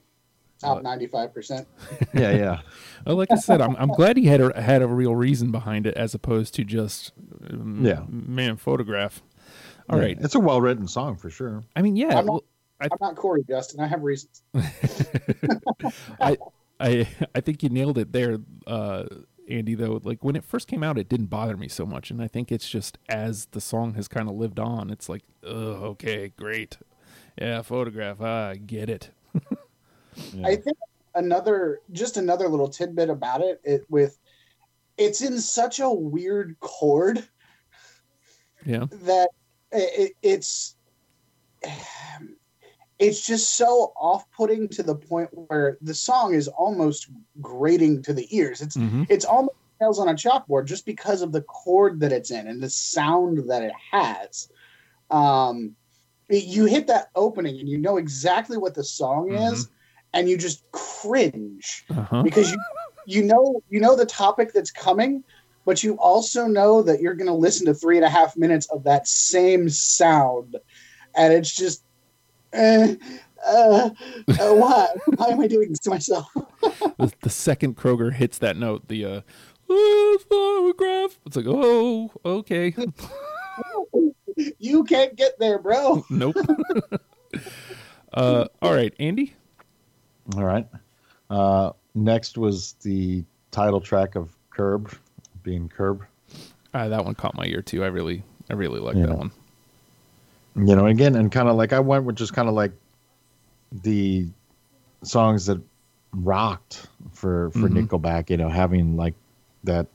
[0.60, 1.66] Top ninety five percent.
[2.14, 2.60] yeah, yeah.
[3.06, 5.86] Well, like I said, I'm I'm glad he had a, had a real reason behind
[5.86, 7.12] it as opposed to just
[7.50, 8.02] um, Yeah.
[8.08, 9.22] man photograph.
[9.88, 10.18] All Yeah, right.
[10.20, 11.64] It's a well written song for sure.
[11.74, 12.18] I mean, yeah.
[12.18, 12.44] I'm not- well,
[12.80, 13.80] I, I'm not Corey Justin.
[13.80, 14.42] I have reasons.
[16.20, 16.36] I
[16.78, 19.04] I I think you nailed it there, uh,
[19.48, 19.74] Andy.
[19.74, 22.26] Though, like when it first came out, it didn't bother me so much, and I
[22.28, 26.32] think it's just as the song has kind of lived on, it's like, oh, okay,
[26.36, 26.78] great,
[27.40, 29.10] yeah, photograph, ah, I get it.
[30.32, 30.46] Yeah.
[30.46, 30.76] I think
[31.14, 34.16] another just another little tidbit about it, it with
[34.96, 37.26] it's in such a weird chord
[38.64, 38.86] Yeah.
[38.90, 39.30] that
[39.72, 40.76] it, it's
[42.98, 47.08] it's just so off-putting to the point where the song is almost
[47.40, 48.60] grating to the ears.
[48.60, 52.30] It's hmm it's almost nails on a chalkboard just because of the chord that it's
[52.30, 54.48] in and the sound that it has.
[55.10, 55.74] Um,
[56.28, 59.68] you hit that opening and you know exactly what the song is,
[60.12, 62.22] and you just cringe Uh-huh.
[62.22, 62.58] because you
[63.06, 65.24] you know you know the topic that's coming,
[65.64, 68.66] but you also know that you're going to listen to three and a half minutes
[68.70, 70.56] of that same sound,
[71.16, 71.82] and it's just.
[72.52, 72.94] Uh,
[73.46, 73.90] uh,
[74.28, 74.88] uh, why?
[75.16, 76.26] Why am I doing this to myself?
[76.98, 79.20] the, the second Kroeger hits that note, the uh,
[79.68, 81.18] "Oh, photograph.
[81.24, 82.74] It's like, oh, okay,
[84.58, 86.04] you can't get there, bro.
[86.10, 86.36] nope.
[88.12, 89.34] uh, all right, Andy.
[90.36, 90.66] All right.
[91.28, 94.92] Uh, next was the title track of Curb,
[95.42, 96.02] being Curb.
[96.72, 97.82] Uh, that one caught my ear too.
[97.82, 99.06] I really, I really like Yeah.
[99.06, 99.30] that one.
[100.56, 102.72] You know, again, and kind of like I went with just kind of like
[103.82, 104.26] the
[105.02, 105.60] songs that
[106.12, 107.86] rocked for for Mhm.
[107.86, 108.30] Nickelback.
[108.30, 109.14] You know, having like
[109.64, 109.86] that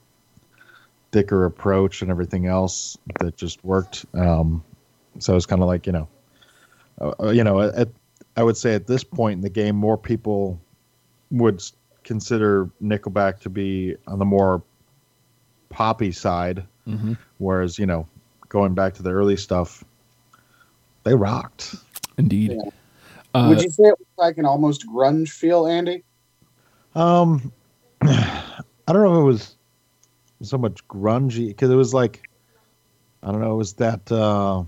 [1.11, 4.05] thicker approach and everything else that just worked.
[4.13, 4.63] Um,
[5.19, 6.07] so it's kind of like you know,
[6.99, 7.89] uh, uh, you know, at,
[8.37, 10.59] I would say at this point in the game, more people
[11.31, 11.61] would
[12.03, 14.61] consider Nickelback to be on the more
[15.69, 17.13] poppy side, Mm-hmm.
[17.39, 18.07] whereas you know,
[18.49, 19.83] going back to the early stuff,
[21.03, 21.75] they rocked.
[22.17, 22.51] Indeed.
[22.51, 22.69] Yeah.
[23.33, 26.03] Uh, Would you say it was like an almost grunge feel, Andy?
[26.93, 27.51] Um,
[28.03, 29.55] I don't know if it was
[30.43, 32.29] so much grungy because it was like
[33.23, 34.63] I don't know, it was that uh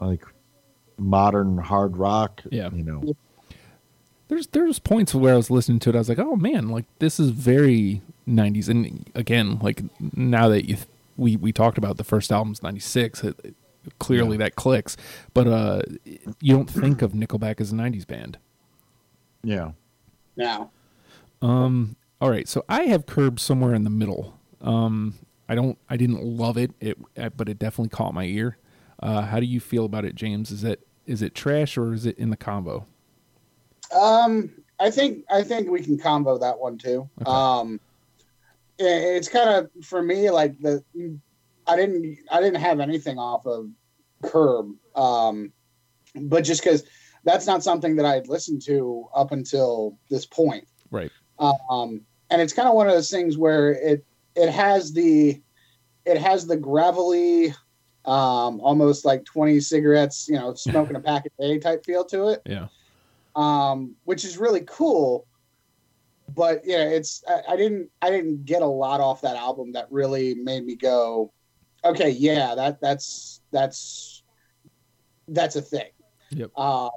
[0.00, 0.22] like
[0.98, 2.42] modern hard rock.
[2.50, 2.70] Yeah.
[2.72, 3.14] you know.
[4.28, 6.86] there's there's points where I was listening to it, I was like, oh man, like
[6.98, 8.68] this is very '90s.
[8.68, 9.82] And again, like
[10.16, 13.24] now that you th- we we talked about the first album's '96.
[13.24, 13.54] It, it-
[13.98, 14.96] clearly that clicks,
[15.34, 15.82] but uh,
[16.40, 18.38] you don't think of Nickelback as a '90s band.
[19.42, 19.72] Yeah.
[20.36, 20.70] Now,
[21.42, 21.96] Um.
[22.20, 22.46] All right.
[22.46, 24.38] So I have Curb somewhere in the middle.
[24.60, 25.18] Um.
[25.48, 25.76] I don't.
[25.90, 26.70] I didn't love it.
[26.80, 26.96] It.
[27.18, 28.56] uh, But it definitely caught my ear.
[29.02, 29.22] Uh.
[29.22, 30.50] How do you feel about it, James?
[30.50, 32.86] Is it is it trash or is it in the combo?
[33.92, 37.08] um, I think I think we can combo that one too.
[37.20, 37.30] Okay.
[37.30, 37.80] Um,
[38.78, 40.82] it's kind of for me like the
[41.66, 43.70] I didn't I didn't have anything off of
[44.22, 45.52] Curb, um,
[46.14, 46.84] but just because
[47.24, 50.66] that's not something that I had listened to up until this point.
[50.90, 51.10] Right.
[51.38, 55.40] um, and it's kind of one of those things where it it has the
[56.04, 57.54] it has the gravelly
[58.04, 62.28] um, almost like 20 cigarettes you know smoking a pack a day type feel to
[62.28, 62.66] it Yeah.
[63.36, 65.26] um, which is really cool
[66.34, 69.86] but yeah it's I, I didn't i didn't get a lot off that album that
[69.90, 71.32] really made me go
[71.84, 74.22] okay yeah that that's that's
[75.28, 75.90] that's a thing
[76.30, 76.50] Yep.
[76.56, 76.88] uh,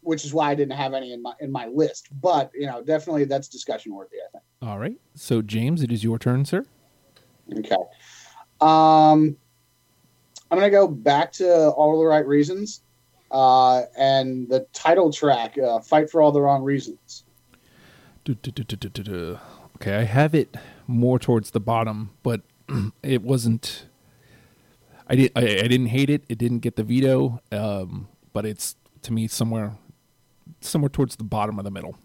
[0.00, 2.82] which is why i didn't have any in my in my list but you know
[2.82, 4.98] definitely that's discussion worthy i think All right.
[5.14, 6.64] So James, it is your turn, sir.
[7.58, 7.76] Okay.
[8.60, 9.36] Um,
[10.50, 12.82] I'm gonna go back to all the right reasons,
[13.30, 17.24] uh, and the title track, uh, "Fight for All the Wrong Reasons."
[18.24, 19.38] Du- du- du- du- du- du- du.
[19.76, 22.42] Okay, I have it more towards the bottom, but
[23.02, 23.86] it wasn't.
[25.08, 25.32] I did.
[25.36, 26.24] I, I didn't hate it.
[26.28, 29.76] It didn't get the veto, um, but it's to me somewhere,
[30.60, 31.96] somewhere towards the bottom of the middle.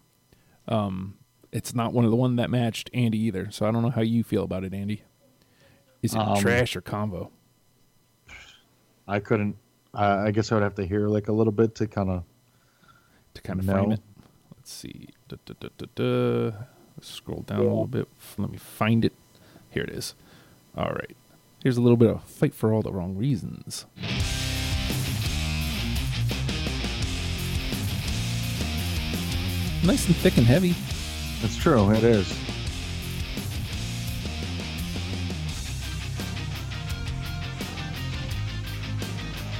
[0.68, 1.18] Um,
[1.52, 3.50] it's not one of the one that matched Andy either.
[3.50, 5.02] So I don't know how you feel about it, Andy.
[6.02, 7.30] Is it Um, trash or combo?
[9.08, 9.56] I couldn't.
[9.94, 12.24] I I guess I would have to hear like a little bit to kind of.
[13.34, 14.00] to kind of frame it.
[14.56, 15.08] Let's see.
[15.28, 16.56] Da, da, da, da, da.
[16.96, 18.08] Let's scroll down a little bit.
[18.38, 19.12] Let me find it.
[19.70, 20.14] Here it is.
[20.76, 21.16] All right.
[21.62, 23.86] Here's a little bit of fight for all the wrong reasons.
[29.84, 30.74] Nice and thick and heavy.
[31.42, 31.90] That's true.
[31.92, 32.32] It is.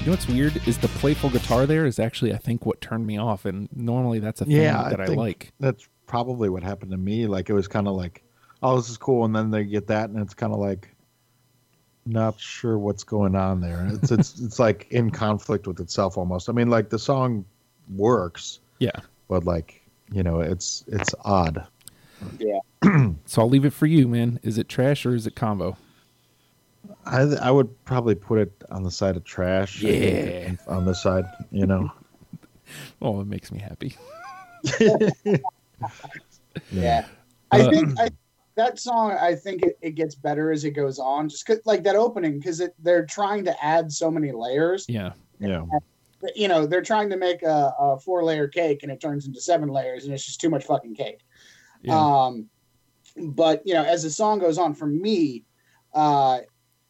[0.06, 3.04] You know what's weird is the playful guitar there is actually I think what turned
[3.08, 5.52] me off, and normally that's a thing Yeah, that I, think- like.
[5.58, 7.26] That's probably what happened to me.
[7.26, 8.22] Like it was kind of like,
[8.62, 10.94] oh, this is cool, and then they get that, and it's kind of like,
[12.06, 13.84] not sure what's going on there.
[13.94, 16.48] It's it's it's like in conflict with itself almost.
[16.48, 17.44] I mean, like the song
[17.92, 18.92] works, Yeah.
[19.26, 21.66] but like you know, it's it's odd.
[22.38, 22.60] Yeah.
[23.24, 24.38] so I'll leave it for you, man.
[24.44, 25.76] Is it trash or is it combo?
[27.06, 29.80] I I would probably put it on the side of trash.
[29.82, 30.52] Yeah.
[30.66, 31.90] on the side, you know.
[33.00, 33.96] Oh, it makes me happy.
[36.72, 37.06] Yeah,
[37.52, 38.08] I Uh, think I,
[38.56, 39.12] that song.
[39.12, 41.28] I think it, it gets better as it goes on.
[41.28, 44.86] Just 'cause- like that opening, because they're trying to add so many layers.
[44.88, 45.12] Yeah.
[45.38, 45.62] Yeah.
[46.34, 49.40] You know, they're trying to make a, a four layer cake, and it turns into
[49.40, 51.20] seven layers, and it's just too much fucking cake.
[51.82, 51.94] Yeah.
[51.96, 52.48] Um,
[53.16, 55.44] but you know, as the song goes on, for me,
[55.94, 56.38] uh,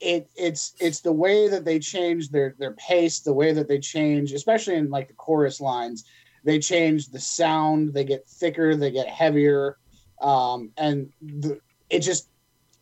[0.01, 3.79] it it's it's the way that they change their their pace, the way that they
[3.79, 6.05] change, especially in like the chorus lines,
[6.45, 7.95] they change the sound.
[7.95, 9.79] They get thicker, they get heavier,
[10.21, 12.29] um, and the, it just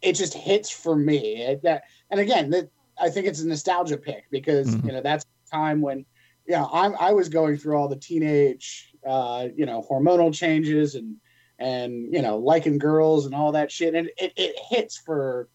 [0.03, 1.37] it just hits for me.
[1.43, 2.69] It, that and again, that
[3.01, 4.87] I think it's a nostalgia pick because Mhm.
[4.87, 6.05] you know that's the time when
[6.47, 10.95] you know I'm I was going through all the teenage uh, you know hormonal changes
[10.95, 11.17] and
[11.59, 15.49] and you know liking girls and all that shit and it, it hits for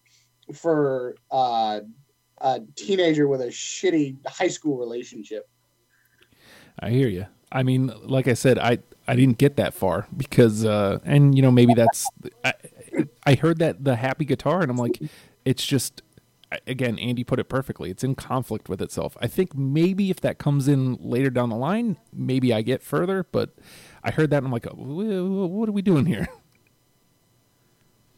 [0.52, 1.80] for uh,
[2.38, 5.48] a teenager with a shitty high school relationship
[6.80, 7.26] I hear you.
[7.52, 11.42] I mean, like I said, I I didn't get that far because, uh, and you
[11.42, 12.08] know, maybe that's
[12.44, 12.54] I,
[13.26, 15.00] I heard that the happy guitar, and I'm like,
[15.44, 16.02] it's just
[16.66, 17.90] again, Andy put it perfectly.
[17.90, 19.16] It's in conflict with itself.
[19.20, 23.24] I think maybe if that comes in later down the line, maybe I get further.
[23.24, 23.50] But
[24.02, 26.28] I heard that, and I'm like, what are we doing here?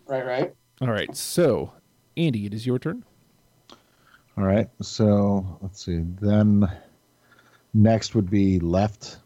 [0.07, 1.73] right right All right, so
[2.16, 3.05] Andy, it is your turn.
[4.37, 4.68] All right.
[4.81, 6.01] So let's see.
[6.20, 6.70] Then
[7.75, 9.18] next would be left,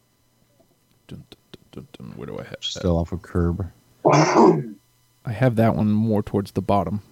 [1.09, 1.39] Dun, dun,
[1.73, 2.17] dun, dun, dun.
[2.17, 2.65] Where do I have that?
[2.65, 3.71] still off of curb.
[4.05, 7.03] I have that one more towards the bottom.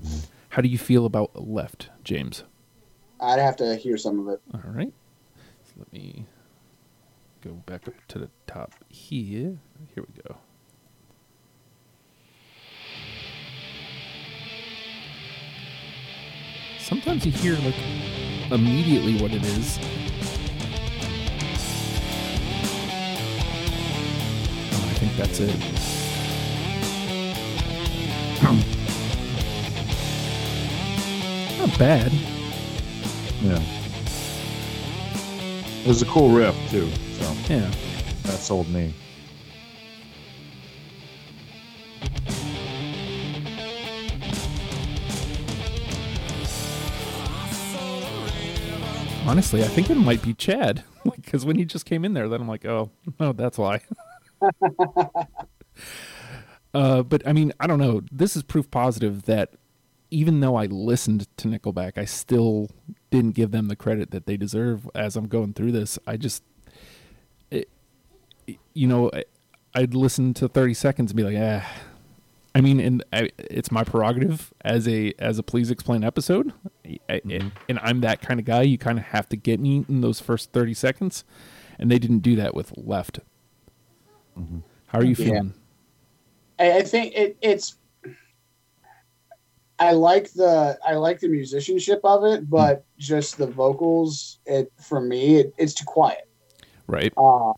[0.00, 0.18] Mm-hmm.
[0.50, 2.42] How do you feel about left, James?
[3.22, 4.92] i'd have to hear some of it All right.
[5.66, 6.24] So let me
[7.44, 9.58] go back up to the top here.
[9.94, 10.36] Here we go.
[16.90, 17.76] Sometimes you hear like
[18.50, 19.78] immediately what it is.
[24.72, 25.54] Oh, I think that's it.
[31.60, 32.10] not bad.
[33.42, 33.62] Yeah.
[35.84, 37.70] It was a cool riff too, so Yeah.
[38.24, 38.92] that sold me.
[49.30, 52.40] Honestly, I think it might be Chad because when he just came in there, then
[52.40, 52.90] I'm like, oh,
[53.20, 53.80] no, that's why.
[56.74, 58.02] uh, but I mean, I don't know.
[58.10, 59.54] This is proof positive that
[60.10, 62.70] even though I listened to Nickelback, I still
[63.12, 64.90] didn't give them the credit that they deserve.
[64.96, 66.42] As I'm going through this, I just,
[67.52, 67.68] it,
[68.74, 69.22] you know, I,
[69.76, 71.64] I'd listen to 30 seconds and be like, ah.
[72.54, 76.52] I mean, and I, it's my prerogative as a as a please explain episode,
[76.84, 77.48] I, mm-hmm.
[77.68, 78.62] and I'm that kind of guy.
[78.62, 81.24] You kind of have to get me in those first 30 seconds,
[81.78, 83.20] and they didn't do that with Left.
[84.38, 84.58] Mm-hmm.
[84.86, 85.24] How are you Yeah.
[85.24, 85.54] feeling?
[86.58, 87.76] I, I think it, it's.
[89.78, 92.46] I like the I like the musicianship of it, hmm.
[92.46, 94.40] but just the vocals.
[94.44, 96.28] It for me, it, it's too quiet.
[96.88, 97.12] Right?
[97.16, 97.52] Uh,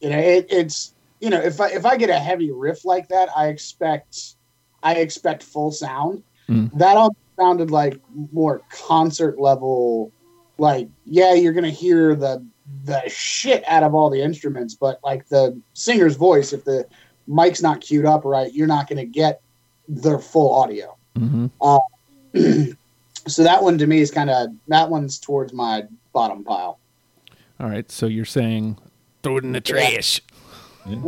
[0.00, 3.08] you know, it, it's you know, if I if I get a heavy riff like
[3.08, 4.36] that, I expect
[4.82, 6.22] I expect full sound.
[6.48, 6.70] Mm.
[6.78, 8.00] That all sounded like
[8.32, 10.12] more concert level.
[10.58, 12.44] Like, yeah, you're gonna hear the
[12.84, 16.86] the shit out of all the instruments, but like the singer's voice, if the
[17.26, 19.40] mic's not queued up right, you're not gonna get
[19.88, 20.96] their full audio.
[21.16, 21.46] hmm
[23.26, 26.78] so that one to me is kind of that one's towards my bottom pile.
[27.60, 27.90] All right.
[27.90, 28.78] So you're saying
[29.22, 30.20] throw it in the trash.
[30.86, 31.00] Yeah,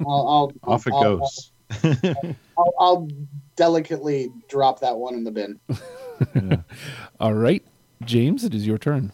[0.00, 1.50] I'll, I'll Off it I'll- goes.
[2.60, 3.08] I'll, I'll
[3.56, 5.60] delicately drop that one in the bin.
[7.20, 7.64] All right,
[8.04, 9.12] James, it is your turn.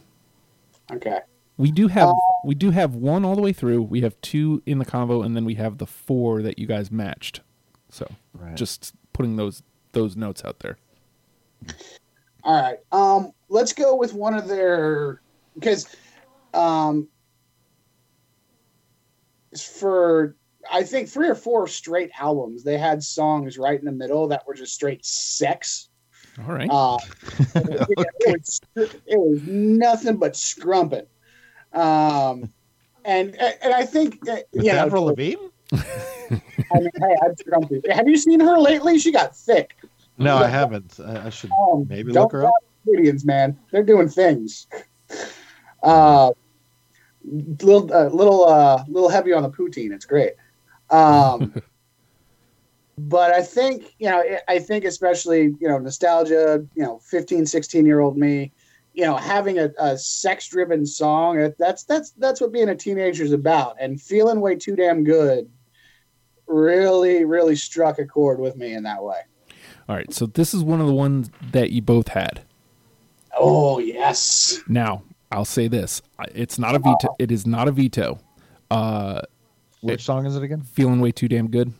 [0.92, 1.20] Okay.
[1.56, 3.82] We do have Uh, we do have one all the way through.
[3.82, 6.90] We have two in the convo, and then we have the four that you guys
[6.90, 7.40] matched.
[7.88, 8.54] So Right.
[8.56, 10.76] just putting those those notes out there.
[12.44, 12.78] All right.
[12.92, 15.22] Um, let's go with one of their
[15.54, 15.86] because
[16.52, 17.08] um,
[19.72, 20.36] for
[20.72, 24.46] I think three or four straight albums, they had songs right in the middle that
[24.46, 25.88] were just straight sex.
[26.38, 26.68] All right.
[26.70, 26.98] Uh,
[27.54, 31.06] it, was, it was nothing but scrumping.
[31.72, 32.52] Um,
[33.04, 35.46] and and I think that, you know, for Lavigne?
[35.72, 35.78] I
[36.74, 37.92] mean, hey, I'm scrumpy.
[37.92, 38.98] Have you seen her lately?
[38.98, 39.76] She got thick.
[40.18, 40.98] No, I haven't.
[41.04, 42.52] I, I should Um, maybe look her up.
[42.84, 44.66] Canadians, man, they're doing things.
[45.82, 46.32] Uh,
[47.24, 49.92] little, uh, little, uh, little heavy on the poutine.
[49.92, 50.34] It's great.
[50.90, 51.54] Um,
[52.98, 56.64] but I think you know, I- think especially you know, nostalgia.
[56.74, 58.52] You know, 15, 16 year old me.
[58.94, 61.52] You know, having a, a sex driven song.
[61.58, 63.76] That's that's that's what being a teenager is about.
[63.78, 65.50] And feeling way too damn good.
[66.46, 69.18] Really, really struck a chord with me in that way.
[69.88, 70.12] All right.
[70.12, 72.42] So this is one of the ones that you both had.
[73.38, 74.60] Oh yes.
[74.66, 76.00] Now I'll say this:
[76.34, 77.14] it's not a veto.
[77.18, 78.18] It is not a veto.
[78.70, 79.22] Uh,
[79.82, 80.62] Which song is it again?
[80.62, 81.72] feeling way too damn good.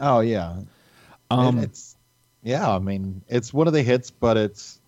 [0.00, 0.60] Oh yeah.
[1.30, 1.96] Um, It- it's
[2.42, 2.68] yeah.
[2.70, 4.80] I mean, it's one of the hits, but it's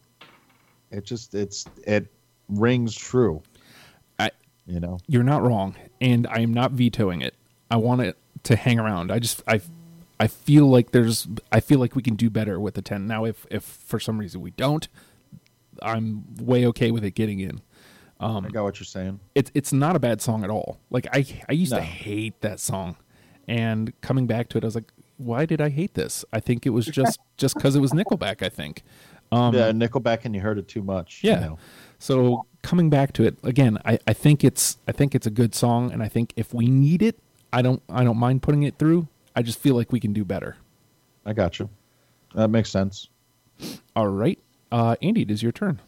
[0.91, 2.07] it just it's it
[2.49, 3.43] rings true.
[4.19, 4.31] I-
[4.67, 4.99] you know.
[5.07, 7.35] you're not wrong, and I am not vetoing it.
[7.71, 9.11] I want it to hang around.
[9.13, 9.61] I just I
[10.19, 13.07] I feel like there's I feel like we can do better with the ten.
[13.07, 14.89] Now if if for some reason we don't,
[15.83, 17.61] I'm way okay with it getting in.
[18.23, 19.21] I got what you're saying.
[19.35, 20.79] It's it's not a bad song at all.
[20.91, 21.79] Like I I used No.
[21.79, 22.97] to hate that song,
[23.49, 26.25] and coming back to it, I was like, why did I hate this?
[26.33, 28.43] I think it was just just because it was Nickelback.
[28.43, 28.83] I think.
[29.33, 31.25] Um, yeah, Nickelback, and you heard it too much.
[31.25, 31.41] you Yeah.
[31.41, 31.59] know.
[31.99, 35.55] So coming back to it again, I, I think it's I think it's a good
[35.55, 37.19] song, and I think if we need it,
[37.53, 39.09] I don't I don't mind putting it through.
[39.35, 40.57] I just feel like we can do better.
[41.25, 41.71] I got you.
[42.35, 43.09] That makes sense.
[43.97, 44.39] All right,
[44.71, 45.81] uh, Andy, it is your turn.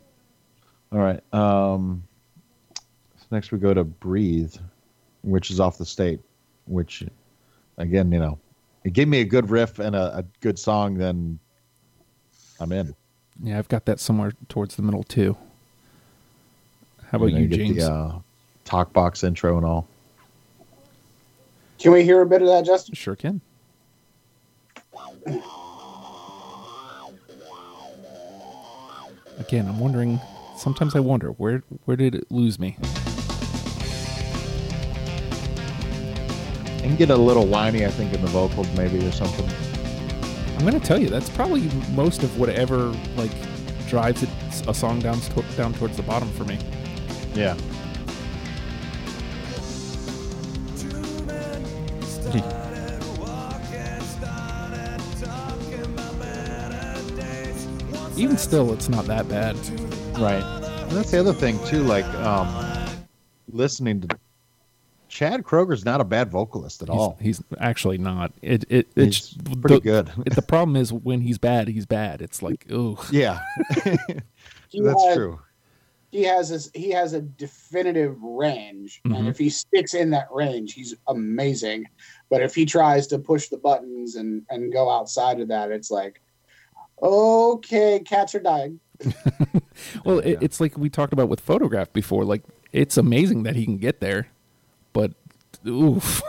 [0.92, 1.20] All right.
[1.34, 2.04] Um,
[3.30, 4.54] next we go to "Breathe,"
[5.22, 6.20] which is off the state.
[6.66, 7.04] Which,
[7.78, 8.38] again, you know,
[8.84, 10.94] it gave me a good riff and a, a good song.
[10.94, 11.38] Then
[12.60, 12.94] I'm in.
[13.42, 15.36] Yeah, I've got that somewhere towards the middle too.
[17.10, 17.76] How about And I you, get James?
[17.78, 18.18] The, uh,
[18.64, 19.86] talk box intro and all.
[21.78, 22.94] Can we hear a bit of that, Justin?
[22.94, 23.40] Sure can.
[29.38, 30.20] Again, I'm wondering.
[30.56, 32.78] Sometimes I wonder where where did it lose me?
[36.84, 39.48] And get a little whiny, I think, in the vocals, maybe or something.
[40.56, 41.62] I'm gonna tell you that's probably
[41.94, 43.32] most of whatever like
[43.88, 44.28] drives it
[44.68, 46.58] a song down to- down towards the bottom for me.
[47.34, 47.56] Yeah.
[58.16, 59.56] even still, it's not that bad.
[60.18, 60.42] Right.
[60.42, 61.82] And that's the other thing too.
[61.82, 62.48] Like um,
[63.50, 64.08] listening to
[65.14, 67.16] Chad Kroeger's not a bad vocalist at He's, all.
[67.20, 68.32] he's actually not.
[68.42, 70.10] It it it's He's pretty the, good.
[70.26, 72.20] it- the problem is when he's bad, he's bad.
[72.20, 73.38] It's like, oh, Yeah,
[73.84, 75.38] that's has- true.
[76.10, 76.68] He has this.
[76.74, 79.16] He has a definitive range, Mhm.
[79.18, 81.86] and if he sticks in that range, he's amazing.
[82.28, 85.90] But if he tries to push the buttons and and go outside of that, it's
[85.92, 86.20] like,
[87.02, 88.80] okay, cats are dying.
[90.04, 92.24] well, it, it's like we talked about with photograph before.
[92.24, 92.42] Like,
[92.72, 94.28] it's amazing that he can get there,
[94.94, 95.12] but
[95.66, 96.22] oof,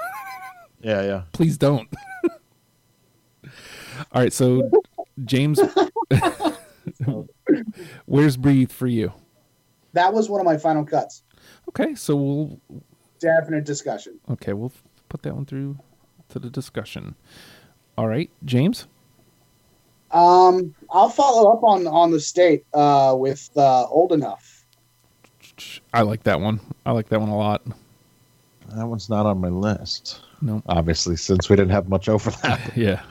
[0.81, 1.21] Yeah, yeah.
[1.31, 1.87] please don't.
[4.11, 4.69] All right, so
[5.23, 5.59] James,
[8.05, 9.13] where's breathe for you?
[9.93, 11.23] That was one of my final cuts.
[11.69, 12.59] Okay, so we'll
[13.19, 14.19] Definite discussion.
[14.29, 14.73] okay we'll
[15.07, 15.77] put that one through
[16.29, 17.15] to the discussion.
[17.97, 18.87] All right, James.
[20.11, 24.65] Um, I'll follow up on on the state uh, with uh, old enough.
[25.93, 26.59] I like that one.
[26.85, 27.61] I like that one a lot.
[28.75, 30.21] That one's not on my list.
[30.41, 32.59] No, Obviously, since we didn't have much overlap.
[32.75, 33.01] yeah.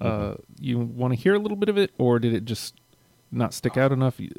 [0.00, 2.74] Uh, you want to hear a little bit of it, or did it just
[3.32, 4.18] not stick out enough?
[4.20, 4.30] You-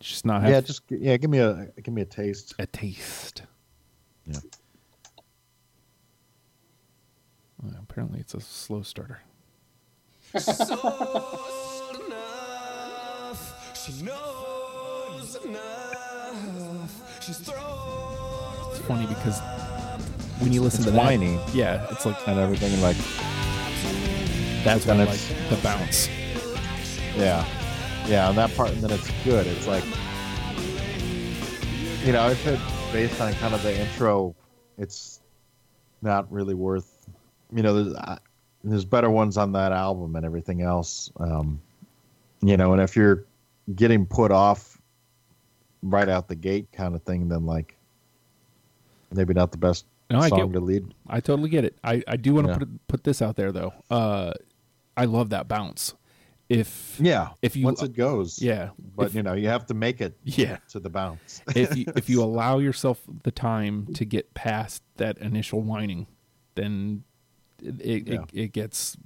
[0.00, 1.16] Just not have yeah, just yeah.
[1.16, 2.54] Give me a give me a taste.
[2.58, 3.42] a taste.
[4.26, 4.38] Yeah.
[7.62, 9.20] Well, apparently, it's a slow starter.
[10.34, 10.40] She
[14.02, 17.22] knows enough.
[17.24, 19.40] She's thrown It's funny because
[20.38, 21.38] when you listen It's to that, whiny.
[21.52, 22.96] yeah, it's like and everything and like
[24.64, 25.20] that's And when like
[25.50, 26.08] the bounce.
[27.16, 27.44] yeah
[28.08, 29.84] yeah on that part and then it's good it's like
[32.04, 32.58] you know if it
[32.92, 34.34] based on kind of the intro
[34.78, 35.20] it's
[36.00, 37.06] not really worth
[37.54, 38.18] you know there's uh,
[38.64, 41.60] there's better ones on that album and everything else um
[42.40, 43.24] you know and if you're
[43.76, 44.80] getting put off
[45.82, 47.76] right out the gate kind of thing then like
[49.12, 51.76] maybe not the best No, I song get- to lead I totally get it.
[51.84, 52.58] I, I do want to Yeah.
[52.58, 53.72] put put this out there though.
[53.90, 54.32] Uh,
[54.96, 55.94] I love that bounce.
[56.48, 59.74] If yeah If you- once it goes yeah, but if- you know you have to
[59.74, 60.58] make it yeah.
[60.68, 65.16] to the bounce if you if you allow yourself the time to get past that
[65.18, 66.06] initial whining,
[66.54, 67.04] then
[67.62, 68.14] it it, Yeah.
[68.22, 68.96] it, it gets.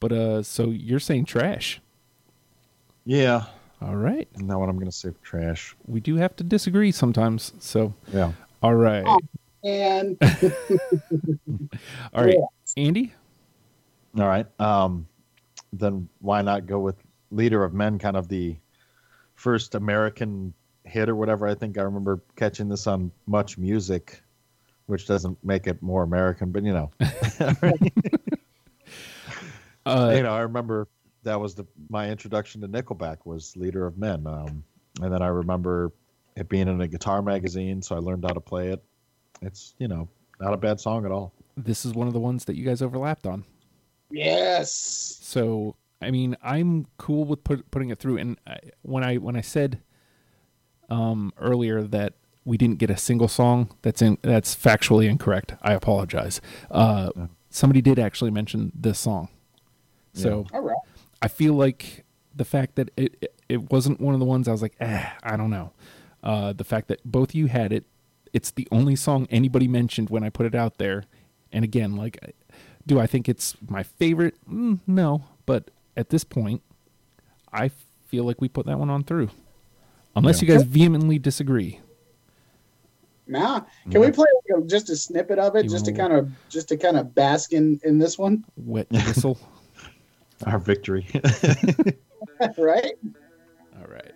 [0.00, 1.80] But uh, so you're saying trash?
[3.04, 3.44] yeah
[3.80, 5.74] All right, Not what I'm gonna say for trash.
[5.86, 7.52] we do have to disagree sometimes.
[7.60, 8.32] So Yeah.
[8.62, 9.18] all right, Oh.
[9.68, 10.16] And
[12.14, 12.38] all right,
[12.76, 13.12] Andy.
[14.16, 14.46] All right.
[14.58, 15.06] Um,
[15.72, 16.96] then why not go with
[17.30, 18.56] Leader of Men, kind of the
[19.34, 20.54] first American
[20.84, 21.46] hit or whatever.
[21.46, 24.22] I think I remember catching this on Much Music,
[24.86, 26.90] which doesn't make it more American, but you know,
[29.88, 30.86] Uh, you know, I remember
[31.22, 34.62] that was the my introduction to Nickelback was Leader of Men, um,
[35.00, 35.92] and then I remember
[36.36, 38.84] it being in a guitar magazine, so I learned how to play it.
[39.42, 40.08] It's you know
[40.40, 41.32] not a bad song at all.
[41.56, 43.44] this is one of the ones that you guys overlapped on.
[44.10, 48.18] yes, So I mean, I'm cool with put, putting it through.
[48.18, 49.80] And I, when I when I said
[50.90, 52.14] um, earlier that
[52.44, 55.54] we didn't get a single song, that's in that's factually incorrect.
[55.62, 56.40] I apologize.
[56.70, 57.10] Uh,
[57.50, 59.28] Somebody did actually mention this song,
[60.12, 60.76] so all right.
[61.22, 62.04] I feel like
[62.36, 65.08] the fact that it, it it wasn't one of the ones I was like, eh,
[65.22, 65.72] I don't know.
[66.22, 67.86] Uh, the fact that both of you had it,
[68.32, 71.04] it's the only song anybody mentioned when I put it out there.
[71.52, 72.34] And again, like,
[72.86, 74.36] do I think it's my favorite?
[74.50, 76.62] Mm, no, but at this point,
[77.52, 77.70] I
[78.06, 79.30] feel like we put that one on through.
[80.16, 80.52] Unless Yeah.
[80.52, 81.80] you guys vehemently disagree.
[83.26, 86.08] Now, can we play like a, just a snippet of it, You just to wanna-
[86.08, 89.38] kind of just to kind of bask in in this one, Wet whistle.
[90.46, 91.06] Our victory.
[92.58, 92.92] right?
[93.76, 94.12] All right.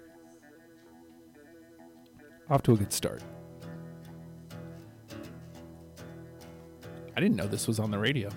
[2.48, 3.22] Off to a good start.
[7.16, 8.30] I didn't know this was on the radio.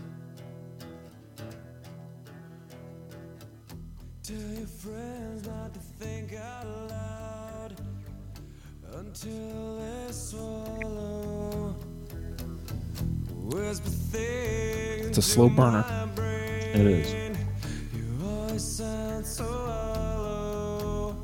[4.24, 7.76] Tell your friends not to think out loud
[8.96, 11.76] until they swallow.
[15.18, 15.86] It's a slow burner.
[16.74, 17.38] it is.
[17.94, 21.16] Your voice sounds so hollow.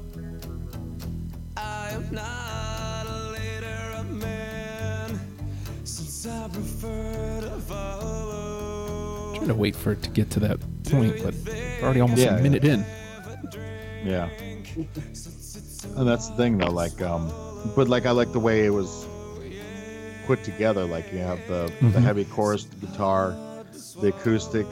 [1.58, 5.20] I am not a leader of men,
[5.84, 7.11] since I prefer to follow.
[9.42, 12.34] Trying to wait for it to get to that point, but we're already almost Yeah,
[12.34, 12.42] a yeah.
[12.44, 12.86] minute in.
[14.06, 14.30] Yeah.
[15.98, 17.32] And that's the thing though, like um
[17.76, 19.08] but like I like the way it was
[20.28, 20.86] put together.
[20.86, 22.04] Like you have the, the Mhm.
[22.04, 23.36] heavy chorus the guitar,
[24.00, 24.68] the acoustic,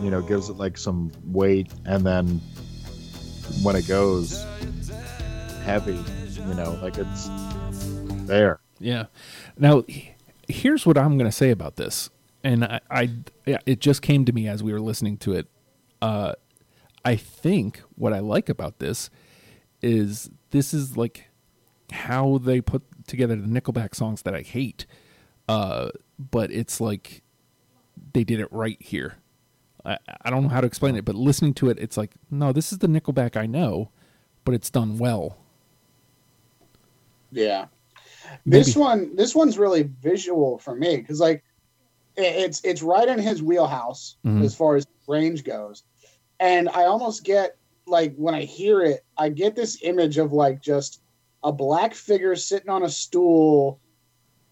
[0.00, 2.40] you know, gives it like some weight and then
[3.62, 4.42] when it goes
[5.64, 6.02] heavy,
[6.48, 7.28] you know, like it's
[8.26, 8.58] there.
[8.80, 9.06] Yeah.
[9.58, 9.84] Now,
[10.48, 12.10] here's what I'm going to say about this,
[12.44, 13.10] and I, I,
[13.46, 15.48] yeah, it just came to me as we were listening to it.
[16.00, 16.34] Uh,
[17.04, 19.10] I think what I like about this
[19.82, 21.30] is this is like
[21.90, 24.86] how they put together the Nickelback songs that I hate,
[25.48, 27.22] uh, but it's like
[28.12, 29.16] they did it right here.
[29.84, 32.52] I, I don't know how to explain it, but listening to it, it's like, no,
[32.52, 33.90] this is the Nickelback I know,
[34.44, 35.38] but it's done well.
[37.32, 37.66] Yeah.
[38.46, 41.44] This one, this one's really visual for me because, like,
[42.16, 44.44] it's it's right in his wheelhouse Mhm.
[44.44, 45.82] as far as range goes,
[46.40, 47.56] and I almost get
[47.86, 51.00] like when I hear it, I get this image of like just
[51.42, 53.80] a black figure sitting on a stool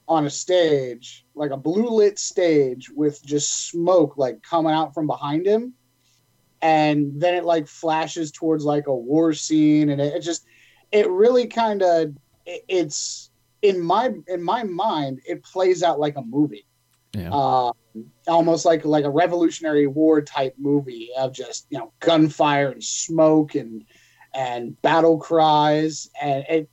[0.08, 5.06] on a stage, like a blue lit stage with just smoke like coming out from
[5.06, 5.72] behind him,
[6.60, 10.44] and then it like flashes towards like a war scene, and it, it just
[10.90, 13.30] it really kind of it, it's
[13.62, 16.66] in my in my mind it plays out like a movie
[17.14, 17.30] Yeah.
[17.30, 17.72] uh,
[18.26, 23.54] almost like like a revolutionary war type movie of just you know gunfire and smoke
[23.54, 23.84] and
[24.32, 26.70] and battle cries and it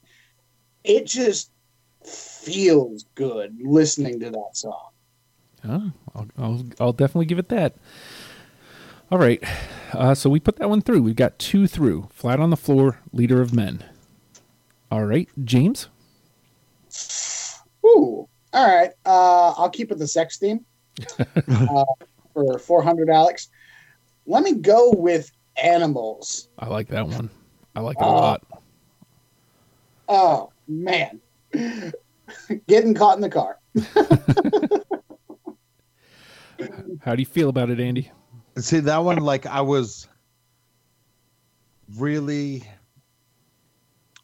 [0.85, 1.51] it just
[2.05, 4.89] feels good listening to that song
[5.67, 7.75] Oh, I'll, I'll, I'll definitely give it that.
[9.11, 9.43] All right.
[9.91, 11.01] Uh, so we put that one through.
[11.01, 12.07] We've got two through.
[12.11, 13.83] Flat on the floor, leader of men.
[14.91, 15.27] All right.
[15.43, 15.89] James?
[17.85, 18.28] Ooh.
[18.53, 20.65] All right uh i'll keep it the sex theme
[21.49, 21.83] uh,
[22.33, 23.49] for 400 alex
[24.25, 25.29] let me go with
[25.61, 27.29] animals I like that one.
[27.75, 28.13] I like it a Oh.
[28.13, 28.41] lot.
[30.07, 31.19] Oh man,
[32.67, 33.57] getting caught in the car.
[37.01, 38.11] How do you feel about it, Andy?
[38.57, 40.07] See that one, like I was
[41.97, 42.63] really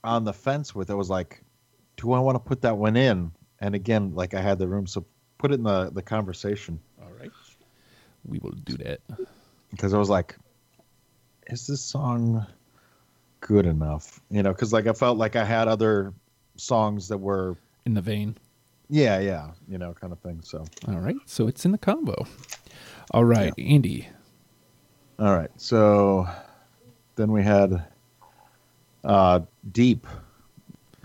[0.04, 0.90] on the fence with.
[0.90, 1.42] It was like,
[1.98, 3.32] do I want to put that one in?
[3.62, 5.06] And again, like I had the room, so
[5.38, 7.32] put it in the the conversation All right.
[8.26, 9.00] We will do that.
[9.72, 10.36] because I was like,
[11.48, 12.46] is this song
[13.42, 14.20] good enough?
[14.32, 16.14] You know, because like I felt like I had other
[16.58, 18.36] songs that were, In the vein.
[18.90, 20.42] yeah, yeah, you know, kind of thing.
[20.44, 21.16] So All right.
[21.26, 22.26] So it's in the combo.
[23.12, 23.54] All right.
[23.58, 24.08] Andy.
[25.20, 26.28] all right, so
[27.16, 27.86] then we had
[29.04, 29.40] uh
[29.72, 30.08] Deep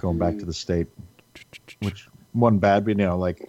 [0.01, 0.87] going back to the state.
[1.81, 3.49] which one bad, but you know, like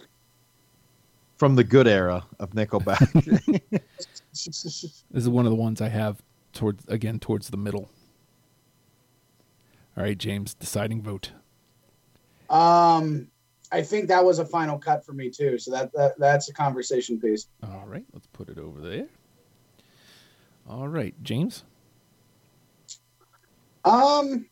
[1.36, 3.80] from the good era of Nickelback.
[4.34, 6.22] This is one of the ones I have
[6.54, 7.90] towards, again, towards the middle.
[9.94, 10.54] All right, James.
[10.54, 11.32] Deciding vote.
[12.48, 13.28] Um,
[13.72, 15.58] I think that was a final cut for me too.
[15.58, 17.48] So that, that that's a conversation piece.
[17.62, 19.06] All right, let's put it over there.
[20.68, 21.64] All right, James.
[23.84, 24.46] Um,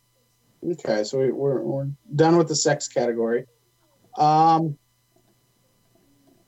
[0.67, 3.47] okay, so we, we're we're done with the sex category.
[4.21, 4.79] Um,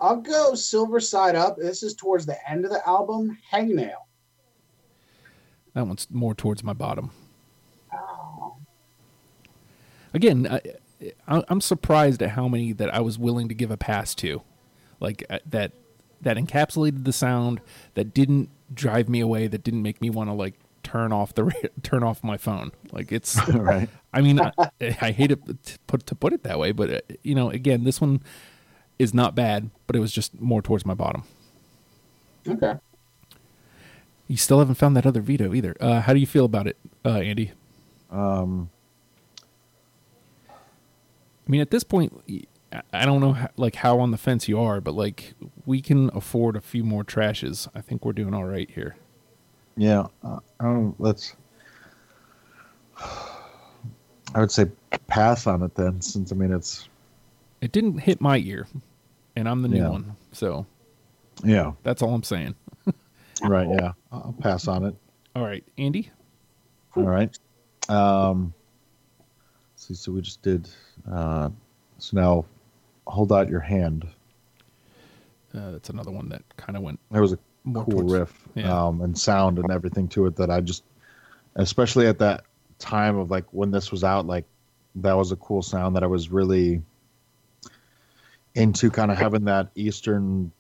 [0.01, 1.57] I'll go Silver Side Up.
[1.57, 3.39] This is towards the end of the album.
[3.51, 3.95] Hangnail.
[5.75, 7.11] That one's more towards my bottom.
[10.15, 10.61] Again, I,
[11.27, 14.43] I, I'm surprised at how many that I was willing to give a pass to,
[15.01, 15.73] like uh, that
[16.21, 17.61] that encapsulated the sound,
[17.95, 21.53] that didn't drive me away, that didn't make me want to like turn off the
[21.83, 22.73] turn off my phone.
[22.93, 23.89] Like it's right.
[24.13, 27.01] I mean, I, I hate it to put to put it that way, but uh,
[27.23, 28.23] you know, again, this one
[28.99, 31.25] is not bad, but it was just more towards my bottom.
[32.47, 32.75] Okay.
[34.29, 35.77] You still haven't found that other veto either.
[35.81, 37.53] Uh, how do you feel about it, uh, Andy?
[38.11, 38.71] Um,
[40.49, 42.13] I mean, at this point,
[42.93, 45.35] I don't know how, like how on the fence you are, but like
[45.67, 47.69] we can afford a few more trashes.
[47.75, 48.97] I think we're doing all right here.
[49.77, 50.07] Yeah.
[50.23, 50.39] Uh,
[50.99, 51.35] let's.
[54.35, 54.67] I would say
[55.09, 56.89] pass on it then, since I mean it's
[57.61, 58.67] It didn't hit my ear,
[59.37, 59.89] and I'm the new Yeah.
[59.89, 60.67] one, so
[61.45, 62.55] yeah that's all I'm saying.
[63.43, 63.93] right yeah.
[64.11, 64.95] I'll pass on it.
[65.35, 66.11] All right, Andy.
[66.95, 67.37] All right.
[67.89, 68.53] Um,
[69.77, 70.69] see, so we just did.
[71.11, 71.49] Uh,
[71.99, 72.45] so now,
[73.07, 74.07] hold out your hand.
[75.55, 78.87] Uh, that's another one that kind of went There was a cool towards- riff yeah.
[78.87, 80.85] um, and sound and everything to it that I just,
[81.57, 82.45] especially at that
[82.79, 84.45] time of like when this was out, like
[84.97, 86.83] that was a cool sound that I was really
[88.55, 90.53] into, kind of having that Eastern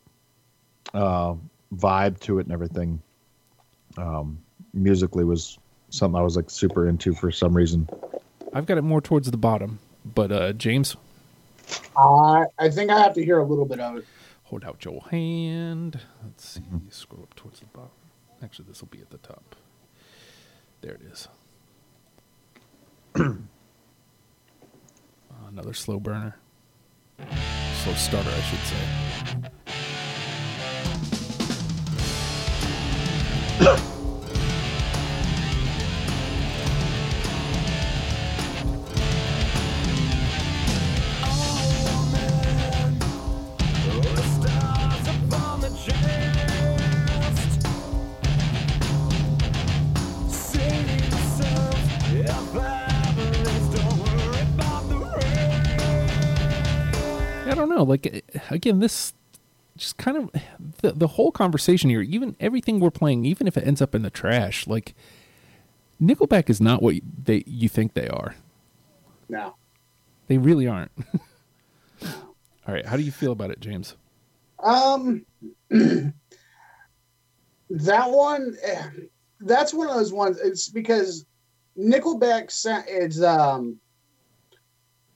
[0.94, 1.34] uh,
[1.74, 3.02] vibe to it and everything.
[3.98, 4.38] Um,
[4.72, 5.58] musically was
[5.90, 7.88] something I was like super into for some reason.
[8.54, 9.78] I've got it more towards the bottom,
[10.14, 10.96] but uh, James,
[11.96, 14.06] I I think I have to hear a little bit of it.
[14.52, 15.98] Hold out your hand.
[16.22, 16.60] Let's see.
[16.60, 16.90] Mm-hmm.
[16.90, 17.88] Scroll up towards the bottom.
[18.42, 19.56] Actually, this will be at the top.
[20.82, 21.26] There it is.
[25.48, 26.36] Another slow burner.
[27.82, 28.60] Slow starter, I should
[33.70, 33.86] say.
[57.92, 59.12] Like uh, again, this
[59.76, 60.30] just kind of
[60.80, 62.00] the the whole conversation here.
[62.00, 64.94] Even everything we're playing, even if it ends up in the trash, like
[66.00, 68.34] Nickelback is not what they you think they are.
[69.28, 69.56] No.
[70.28, 70.90] They really aren't.
[72.02, 73.94] All right, how do you feel about it, James?
[74.58, 75.26] Um,
[75.68, 76.14] that
[78.10, 78.88] one, eh,
[79.40, 80.40] that's one of those ones.
[80.40, 81.26] It's because
[81.78, 82.48] Nickelback
[82.88, 83.78] is um,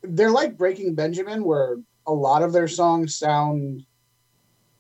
[0.03, 3.85] they're like Breaking Benjamin, where a lot of their songs sound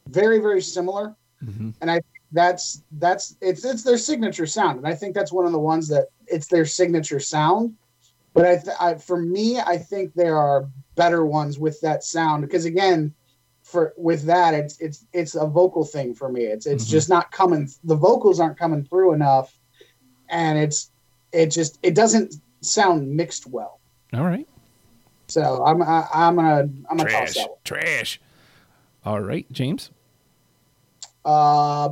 [0.08, 1.74] very, very similar, Mhm.
[1.80, 5.46] and I think that's that's it's it's their signature sound, and I think that's one
[5.46, 7.74] of the ones that it's their signature sound.
[8.34, 12.42] But I, th- I for me, I think there are better ones with that sound.
[12.42, 13.14] Because again
[13.64, 16.42] for with that it's it's it's a vocal thing for me.
[16.44, 16.90] It's it's Mhm.
[16.90, 19.58] just not coming the vocals aren't coming through enough.
[20.28, 20.90] And it's
[21.32, 23.80] it just it doesn't sound mixed well.
[24.12, 24.46] All right,
[25.28, 27.58] so i'm I, i'm gonna i'm gonna trash, toss that one.
[27.64, 28.20] trash.
[29.04, 29.90] All right, James.
[31.22, 31.88] one uh,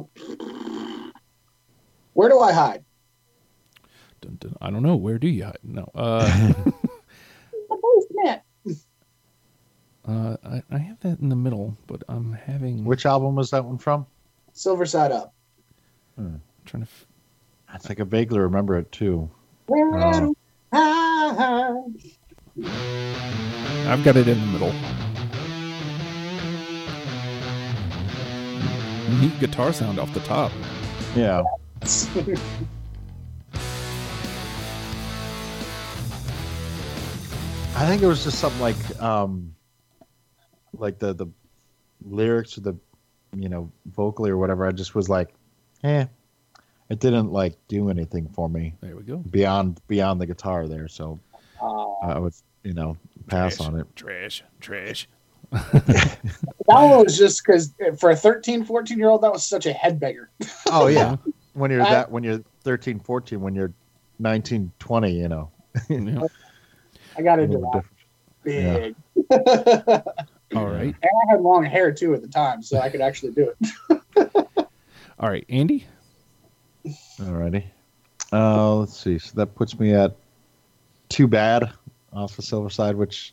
[2.14, 2.84] where do i hide
[4.20, 4.96] Dun, dun, I don't know.
[4.96, 5.58] Where do you hide?
[5.62, 5.90] No.
[5.94, 6.24] Uh,
[7.68, 8.42] the basement
[10.08, 12.84] uh, I, I have that in the middle, but I'm having.
[12.86, 14.06] Which album was that one from?
[14.56, 15.34] silver side up
[16.16, 16.88] i'm trying to.
[16.88, 17.06] F-
[17.68, 19.28] I think I vaguely remember it too.
[19.66, 20.20] where Oh.
[20.20, 20.34] do
[20.72, 22.10] I hide?
[22.62, 24.72] I've got it in the middle.
[29.20, 30.52] Neat guitar sound off the top.
[31.16, 31.42] Yeah.
[37.76, 39.54] I think it was just something like um
[40.74, 41.26] like the the
[42.04, 42.74] lyrics or the
[43.34, 45.34] you know vocally or whatever I just was like
[45.82, 46.06] eh
[46.88, 49.16] it didn't like do anything for me There we go.
[49.16, 51.18] beyond beyond the guitar there so
[52.04, 52.96] I would you know
[53.26, 55.08] pass Trash, on it Trash, trash.
[55.52, 56.18] that
[56.66, 60.26] one was just because for a 13 14 year old that was such a headbanger
[60.66, 61.16] oh yeah
[61.52, 63.72] when you're I- that when you're 13 14 when you're
[64.18, 65.50] 19 20 you know
[65.88, 66.20] Yeah.
[67.16, 67.84] i got a into little that
[68.44, 68.96] different.
[69.30, 70.04] big
[70.54, 70.94] All right.
[71.02, 74.46] And I had long hair too at the time, so I could actually do it.
[75.18, 75.44] All right.
[75.48, 75.84] Andy?
[77.18, 77.64] Alrighty.
[78.32, 79.18] Uh, let's see.
[79.18, 80.14] So that puts me at
[81.08, 81.72] too bad
[82.14, 83.32] off the silver side, which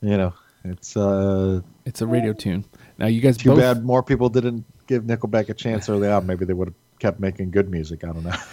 [0.00, 0.32] you know
[0.64, 2.64] it's uh It's a radio tune.
[2.98, 3.58] Now, you guys too both.
[3.58, 6.26] bad more people didn't give Nickelback a chance early on.
[6.26, 8.04] Maybe they would have kept making good music.
[8.04, 8.34] I don't know.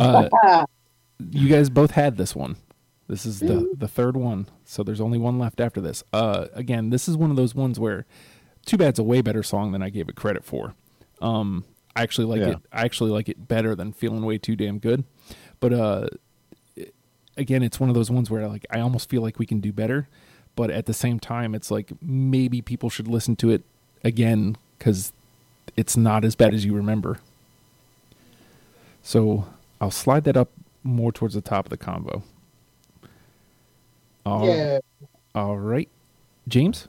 [0.00, 0.64] Uh,
[1.30, 2.56] you guys both had this one.
[3.08, 6.02] This is the the third one, so there's only one left after this.
[6.14, 8.06] Uh, again, this is one of those ones where
[8.64, 10.72] "Too Bad's" a way better song than I gave it credit for.
[11.20, 12.52] Um, I actually like Yeah.
[12.52, 12.58] it.
[12.72, 15.04] I actually like it better than "Feeling Way Too Damn Good."
[15.60, 16.06] But uh,
[17.36, 19.72] again, it's one of those ones where like I almost feel like we can do
[19.72, 20.08] better,
[20.56, 23.62] but at the same time, it's like maybe people should listen to it
[24.04, 25.12] again because
[25.76, 27.18] it's not as bad as you remember.
[29.02, 29.46] So
[29.80, 30.50] I'll slide that up
[30.84, 32.22] more towards the top of the combo.
[34.24, 34.78] All, yeah.
[35.34, 35.88] all right.
[36.46, 36.88] James?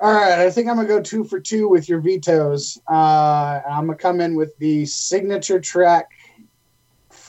[0.00, 0.40] All right.
[0.40, 2.80] I think I'm gonna go two for two with your vetoes.
[2.90, 6.10] Uh, I'm gonna come in with the signature track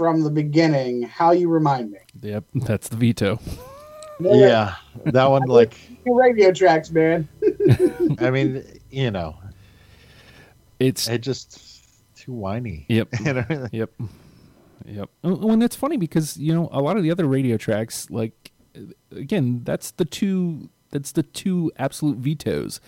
[0.02, 1.04] from the beginning.
[1.04, 1.99] How you remind me.
[2.24, 3.39] Yep, that's the veto.
[4.20, 4.74] yeah,
[5.06, 5.76] that one like
[6.08, 7.30] Radio tracks, man.
[8.18, 9.36] I mean, you know,
[10.80, 11.62] It's it just
[12.16, 12.88] too whiny.
[12.89, 13.10] yep,
[13.72, 13.91] yep,
[14.88, 15.10] yep.
[15.24, 18.52] Oh, And it's funny because you know a lot of the other radio tracks, like
[19.16, 20.72] again, that's the two.
[20.89, 22.82] That's the two absolute vetoes,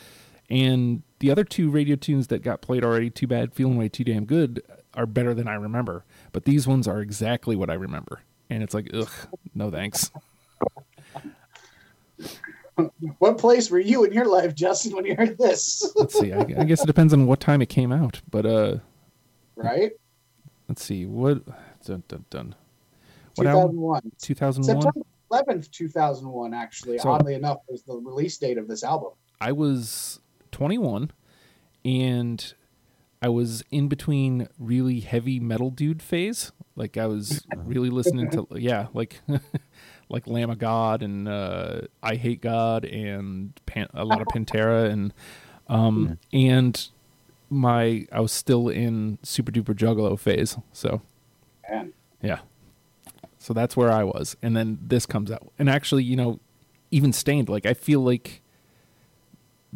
[0.49, 3.11] and the other two radio tunes that got played already.
[3.11, 4.63] Too bad, feeling way too damn good
[4.95, 6.05] are better than I remember.
[6.33, 8.19] But these ones are exactly what I remember,
[8.49, 9.09] and it's like, ugh,
[9.55, 10.11] no thanks.
[13.19, 15.93] What place were you in your life, Justin, when you heard this?
[15.95, 16.33] Let's see.
[16.33, 18.77] I, I guess it depends on what time it came out, but uh,
[19.55, 19.91] right?
[20.67, 21.45] let's see what
[21.85, 22.55] dun, dun, dun.
[23.35, 23.75] What album?
[23.77, 24.11] 2001.
[24.21, 24.81] 2001.
[24.81, 29.11] September 11th, 2001, actually, So- oddly enough, was the release date of this album.
[29.39, 30.19] I was
[30.51, 31.11] 21
[31.85, 32.53] and
[33.23, 36.51] I was in between really heavy metal dude phase.
[36.75, 39.21] Like I was really listening to yeah, like
[40.09, 44.89] like Lamb of God and uh, I Hate God and Pan- a lot of Pantera
[44.91, 45.13] and
[45.69, 46.89] um and
[47.49, 50.57] my I was still in super duper juggalo phase.
[50.73, 51.01] So
[51.71, 51.93] Man.
[52.21, 52.39] yeah.
[53.39, 54.35] So that's where I was.
[54.41, 55.49] And then this comes out.
[55.57, 56.41] And actually, you know,
[56.91, 58.41] even Staind, like I feel like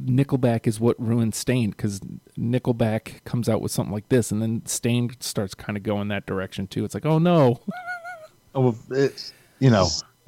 [0.05, 1.99] Nickelback is what ruined Staind because
[2.37, 6.25] Nickelback comes out with something like this, and then Staind starts kind of going that
[6.25, 6.85] direction too.
[6.85, 7.59] It's like, oh no,
[8.55, 8.75] Oh,
[9.59, 9.87] you know,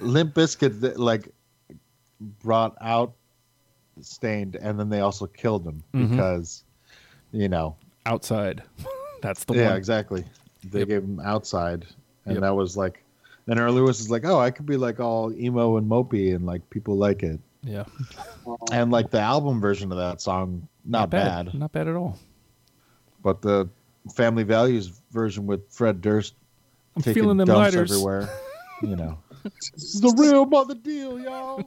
[0.00, 1.28] Limp Bizkit like
[2.42, 3.12] brought out
[4.00, 6.10] Staind, and then they also killed him Mhm.
[6.10, 6.64] because
[7.32, 7.76] you know,
[8.06, 8.62] outside.
[9.22, 9.76] That's the yeah, one.
[9.76, 10.24] exactly.
[10.64, 10.88] They Yep.
[10.88, 11.86] gave him outside,
[12.24, 12.42] and Yep.
[12.42, 13.02] that was like.
[13.46, 16.44] Then Aaron Lewis is like, oh, I could be like all emo and mopey, and
[16.44, 17.84] like people like it, Yeah,
[18.72, 21.52] and like the album version of that song, not, bad.
[21.54, 22.18] not bad at all.
[23.22, 23.68] but the
[24.14, 26.34] Family Values version with Fred Durst
[26.96, 27.90] I'm taking feeling them dumps lighters.
[27.90, 28.28] everywhere,
[28.82, 29.18] you know,
[29.74, 31.62] this is the real mother deal, y'all.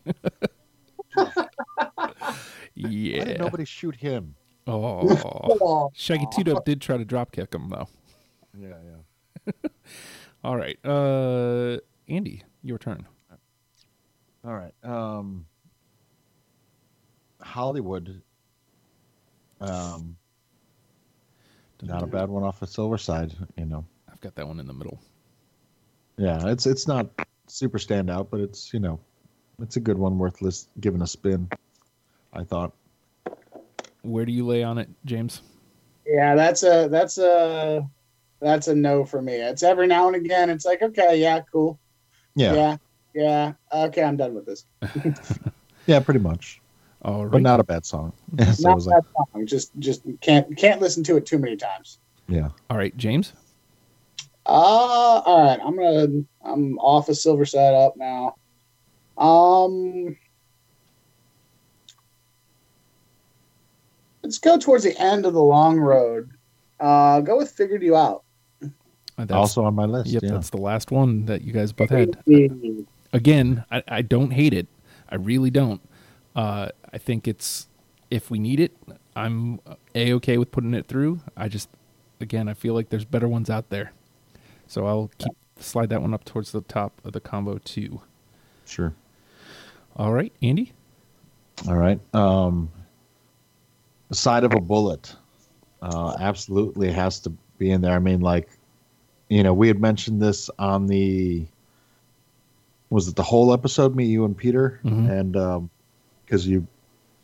[1.13, 2.35] Why
[2.75, 3.23] Yeah.
[3.25, 4.35] did nobody shoot him?
[4.67, 5.17] Oh,
[5.61, 7.87] Oh, Shaggy Two Dope did try to drop kick him though.
[8.57, 9.51] Yeah, yeah.
[10.43, 11.77] All right, uh,
[12.07, 13.05] Andy, your turn.
[14.43, 14.73] All right.
[14.83, 15.45] Um,
[17.41, 18.21] Hollywood.
[19.59, 20.15] Um,
[21.83, 23.85] not a bad one off the silver side, you know.
[24.11, 24.99] I've got that one in the middle.
[26.17, 27.09] Yeah, it's it's not
[27.47, 28.99] super standout, but it's you know,
[29.59, 31.49] it's a good one worth list, giving a spin.
[32.33, 32.73] I thought.
[34.03, 35.41] Where do you lay on it, James?
[36.05, 37.87] yeah, that's a that's a
[38.39, 39.33] that's a no for me.
[39.33, 40.49] It's every now and again.
[40.49, 41.79] It's like, okay, yeah, cool,
[42.35, 42.77] Yeah, yeah,
[43.13, 43.85] yeah, yeah.
[43.85, 44.65] Okay, I'm done with this.
[45.87, 46.60] Yeah, pretty much,
[47.03, 47.31] All right.
[47.31, 48.13] but not a bad song.
[48.37, 49.45] so it Not was like, song.
[49.45, 51.99] Just just can't can't listen to it too many times.
[52.27, 52.49] yeah.
[52.69, 53.33] All right, James.
[54.45, 55.59] Uh, all right.
[55.63, 56.23] I'm gonna.
[56.43, 58.35] I'm off a silver side up now.
[59.17, 60.15] Um,
[64.23, 66.31] let's go towards the end of the long road.
[66.79, 68.23] Uh, go with "Figured You Out."
[68.63, 68.67] Uh,
[69.25, 70.07] That's, also on my list.
[70.09, 70.31] yep, yeah.
[70.31, 72.17] that's the last one that you guys both had.
[73.13, 74.67] Again, I, I don't hate it.
[75.09, 75.81] I really don't.
[76.35, 77.67] Uh, I think it's
[78.09, 78.75] if we need it,
[79.15, 79.59] I'm
[79.95, 81.21] a okay with putting it through.
[81.35, 81.69] I just,
[82.19, 83.91] again, I feel like there's better ones out there,
[84.67, 88.01] so I'll keep slide that one up towards the top of the combo too.
[88.65, 88.93] Sure.
[89.95, 90.71] All right, Andy.
[91.67, 91.99] All right.
[92.15, 92.69] Um,
[94.09, 95.15] The side of a bullet
[95.81, 97.93] uh, absolutely has to be in there.
[97.95, 98.49] I mean, like,
[99.29, 101.45] you know, we had mentioned this on the
[102.89, 105.09] was it the whole episode, me, you, and Peter, Mhm.
[105.09, 105.37] and
[106.31, 106.65] because you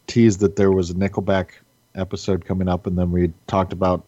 [0.08, 1.52] teased that there was a Nickelback
[1.96, 4.06] episode coming up, and then we talked about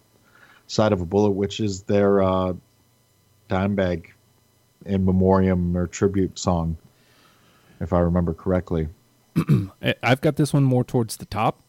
[0.68, 2.52] side of a bullet, which is their uh,
[3.50, 4.08] Dimebag
[4.86, 6.76] in memoriam or tribute song,
[7.80, 8.90] if I remember correctly.
[9.82, 11.62] I- I've got this one more towards the top.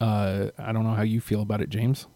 [0.00, 2.06] Uh, I don't know how you feel about it, James.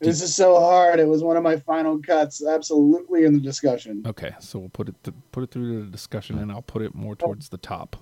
[0.00, 0.98] This is so hard.
[0.98, 2.44] It was one of my final cuts.
[2.44, 4.02] Absolutely in the discussion.
[4.06, 6.94] Okay, so we'll put it th- put it through the discussion, and I'll put it
[6.94, 7.96] more towards the top.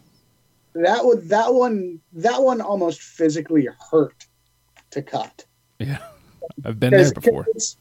[0.74, 4.26] That would that one that one almost physically hurt
[4.90, 5.44] to cut.
[5.78, 5.98] Yeah,
[6.64, 7.46] I've been there before.
[7.54, 7.76] It's,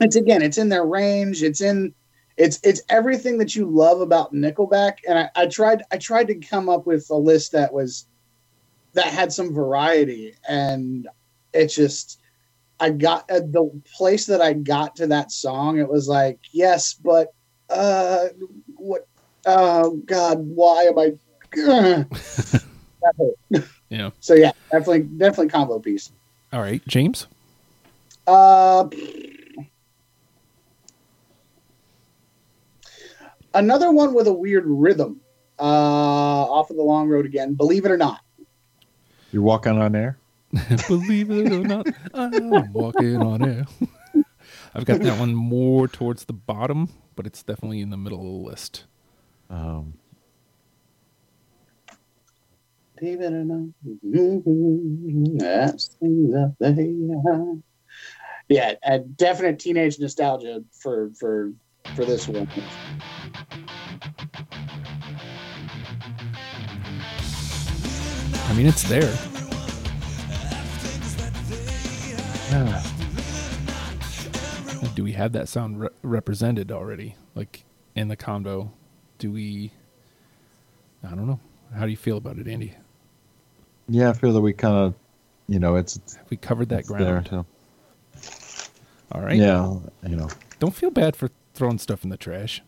[0.00, 1.42] it's again, it's in their range.
[1.42, 1.94] It's in
[2.36, 4.94] it's it's everything that you love about Nickelback.
[5.08, 8.06] And I, I tried I tried to come up with a list that was
[8.94, 11.08] that had some variety, and
[11.52, 12.20] it just
[12.80, 15.78] I got uh, the place that I got to that song.
[15.78, 17.28] It was like yes, but
[17.70, 18.26] uh,
[18.76, 19.06] what?
[19.46, 21.12] Oh God, why am I?
[21.56, 23.64] That hurt.
[23.88, 24.10] Yeah.
[24.20, 26.10] So yeah, definitely definitely combo piece.
[26.52, 27.26] All right, James.
[28.26, 28.88] Uh,
[33.54, 35.20] another one with a weird rhythm.
[35.58, 37.54] Uh, off of the long road again.
[37.54, 38.20] Believe it or not.
[39.30, 40.18] You're walking on air.
[40.88, 43.66] Believe it or not, I'm walking on air.
[44.74, 48.24] I've got that one more towards the bottom, but it's definitely in the middle of
[48.24, 48.84] the list.
[49.50, 49.94] Um,
[52.98, 53.68] Believe it or not.
[55.38, 57.56] That's that they are.
[58.48, 61.52] Yeah, a definite teenage nostalgia for for
[61.94, 62.48] for this one.
[68.46, 69.12] I mean, it's there.
[72.56, 72.90] Ah.
[74.94, 77.16] Do we have that sound re- represented already?
[77.34, 77.64] Like
[77.96, 78.70] in the combo?
[79.18, 79.72] Do we?
[81.02, 81.40] I don't know.
[81.74, 82.74] How do you feel about it, Andy?
[83.88, 84.94] Yeah, I feel that we kind of
[85.46, 87.04] you know, it's, We covered that ground.
[87.04, 87.46] there too.
[89.12, 89.36] All right.
[89.36, 89.76] Yeah,
[90.06, 90.28] you know.
[90.58, 92.62] Don't feel bad for throwing stuff in the trash.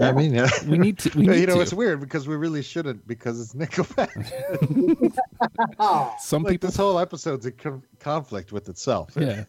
[0.00, 0.48] I mean, yeah.
[0.66, 1.18] We need to.
[1.18, 1.60] We you know, to.
[1.60, 4.10] it's weird because we really shouldn't because it's Nickelback.
[6.20, 6.68] Some like people.
[6.68, 9.12] this whole episode's in con- conflict with itself.
[9.18, 9.44] Yeah.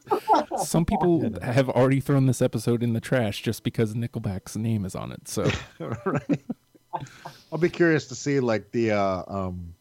[0.64, 4.94] Some people have already thrown this episode in the trash just because Nickelback's name is
[4.94, 5.28] on it.
[5.28, 5.48] So
[5.78, 6.42] right.
[7.52, 9.73] I'll be curious to see like the uh, um,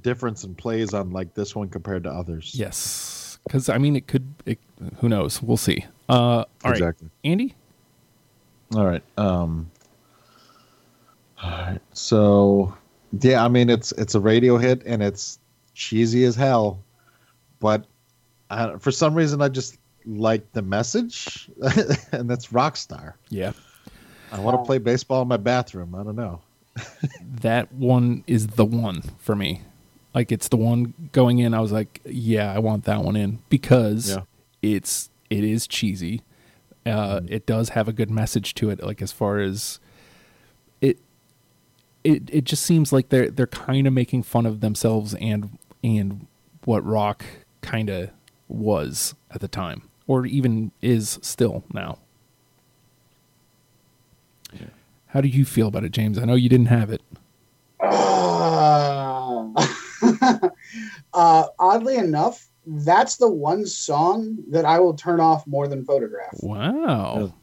[0.00, 2.52] difference in plays on like this one compared to others.
[2.54, 4.34] yes, because I mean, it could.
[4.46, 4.58] It,
[4.98, 5.42] who knows?
[5.42, 5.84] We'll see.
[6.08, 7.10] Uh, all right, exactly.
[7.24, 7.54] Andy.
[8.74, 9.02] All right.
[9.16, 9.70] Um.
[11.42, 11.80] All right.
[11.92, 12.74] So,
[13.20, 15.38] yeah, I mean, it's it's a radio hit and it's
[15.74, 16.82] cheesy as hell,
[17.60, 17.86] but
[18.50, 21.50] I, for some reason, I just like the message,
[22.12, 23.14] and that's Rockstar.
[23.28, 23.52] Yeah,
[24.30, 25.94] I want to play baseball in my bathroom.
[25.94, 26.40] I don't know.
[27.42, 29.60] that one is the one for me.
[30.14, 31.54] Like it's the one going in.
[31.54, 34.22] I was like, yeah, I want that one in because Yeah.
[34.60, 36.22] it's it is cheesy.
[36.84, 38.82] Uh, It does have a good message to it.
[38.82, 39.78] Like as far as
[40.80, 40.98] it,
[42.04, 46.26] it it just seems like they're they're kind of making fun of themselves and and
[46.64, 47.24] what rock
[47.62, 48.10] kind of
[48.48, 51.98] was at the time, or even is still now.
[55.06, 56.18] How do you feel about it, James?
[56.18, 57.02] I know you didn't have it.
[57.80, 59.48] Uh,
[61.14, 66.34] uh, oddly enough, that's the one song that I will turn off more than Photograph.
[66.42, 67.34] Wow.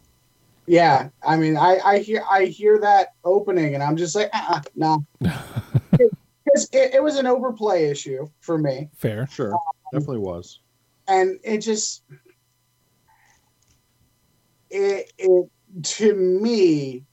[0.65, 4.61] Yeah, I mean, I, I hear I hear that opening, and I'm just like, uh,
[4.75, 9.25] no, because it, it was an overplay issue for me, Fair.
[9.31, 9.57] Sure,
[9.91, 10.59] definitely was.
[11.07, 12.03] and it just
[14.69, 15.49] it it
[15.81, 17.03] to me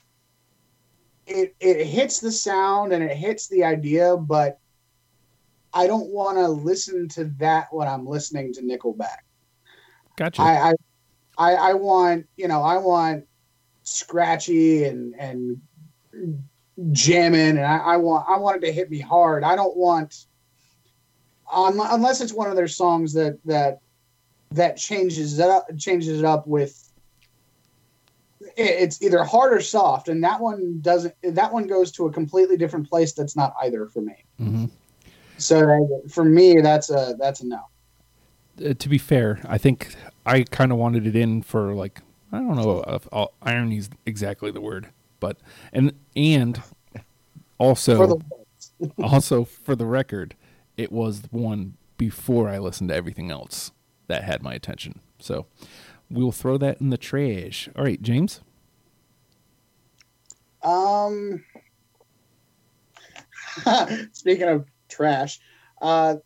[1.27, 4.61] it it hits the sound and it hits the idea, but
[5.77, 9.19] I don't want to listen to that when I'm listening to Nickelback.
[10.17, 10.41] Gotcha.
[10.41, 10.73] I, I
[11.37, 13.27] I I want you know I want
[13.83, 15.61] scratchy and and
[16.93, 19.45] jamming and I, I want I want it to hit me hard.
[19.45, 20.25] I don't want
[21.53, 23.81] um, unless it's one of their songs that that
[24.53, 26.83] that changes it up changes it up with
[28.57, 32.57] it's either hard or soft and that one doesn't that one goes to a completely
[32.57, 34.71] different place that's not either for me Mhm.
[35.39, 37.61] So for me that's a that's a no
[38.65, 42.01] Uh, to be fair, I think I kind of wanted it in for like
[42.33, 44.89] I don't know if uh, irony is exactly the word,
[45.21, 45.39] but
[45.73, 46.63] and and
[47.59, 48.19] also
[48.79, 50.35] for also for the record,
[50.77, 53.73] it was one before I listened to everything else
[54.09, 55.01] that had my attention.
[55.19, 55.47] So
[56.11, 57.69] we'll throw that in the trash.
[57.77, 58.41] All right, James.
[60.63, 61.45] Um,
[64.13, 64.67] speaking of
[64.97, 65.41] trash,
[65.83, 66.17] uh,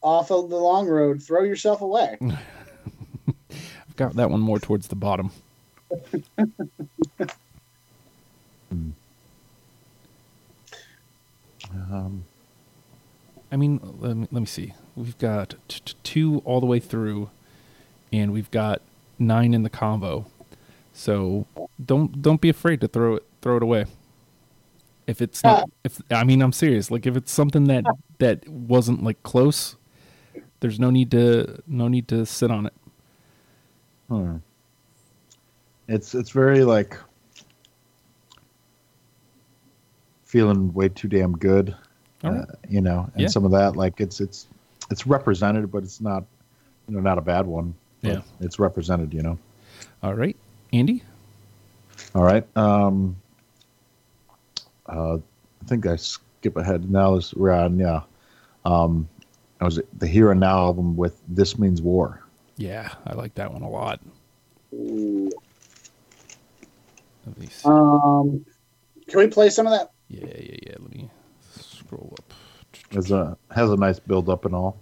[0.00, 2.16] off of the long road, throw yourself away.
[3.28, 5.30] I've got that one more towards the bottom.
[11.90, 12.24] Um,
[13.50, 14.74] I mean, let me, let me see.
[14.96, 17.30] We've got t- t- two all the way through,
[18.12, 18.80] and we've got
[19.18, 20.26] nine in the combo.
[20.92, 21.46] So
[21.82, 23.86] don't don't be afraid to throw it throw it away.
[25.06, 26.90] If it's not, if I mean, I'm serious.
[26.90, 27.84] Like if it's something that
[28.18, 29.76] that wasn't like close,
[30.60, 32.72] there's no need to no need to sit on it.
[34.08, 34.36] hmm.
[35.88, 36.96] It's it's very like
[40.24, 41.74] feeling way too damn good,
[42.24, 43.28] All uh, you know, and Yeah.
[43.28, 44.46] some of that like it's it's
[44.90, 46.24] it's represented, but it's not
[46.88, 47.74] you know not a bad one.
[48.02, 48.20] but Yeah.
[48.40, 49.38] it's represented, you know.
[50.02, 50.36] All right,
[50.72, 51.02] Andy.
[52.14, 52.44] All right.
[52.56, 53.16] Um,
[54.86, 57.16] uh, I think I skip ahead now.
[57.16, 58.02] Is we're on yeah.
[58.64, 59.08] Um,
[59.60, 62.22] I was the Here and Now album with This Means War.
[62.56, 64.00] Yeah, I like that one a lot.
[67.26, 67.64] At least.
[67.64, 68.44] Um,
[69.08, 69.90] can we play some of that?
[70.08, 70.74] yeah, yeah, yeah.
[70.78, 71.10] Let me
[71.60, 72.32] scroll up.
[72.92, 74.76] Has a has a nice build up and all.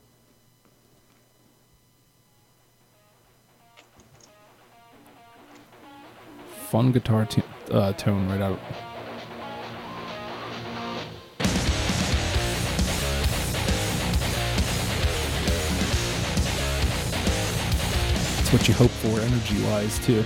[6.71, 8.59] Fun guitar t- uh, tone right out.
[18.53, 20.25] It's what you hope for energy wise, too.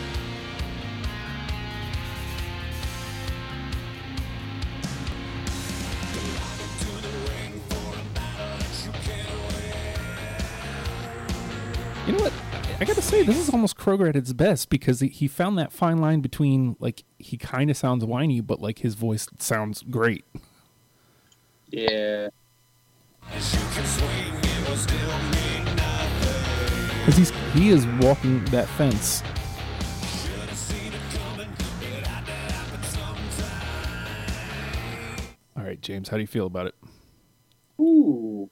[12.06, 12.32] You know what?
[12.32, 15.56] I- I gotta say, this is almost Kroeger at its best because he- he found
[15.58, 19.82] that fine line between like he kind of sounds whiny, but like his voice sounds
[19.82, 20.24] great.
[21.70, 22.28] Yeah.
[27.05, 29.22] Because he's he is walking that fence.
[35.55, 36.74] All right, James, how do you feel about it?
[37.78, 38.48] Ooh.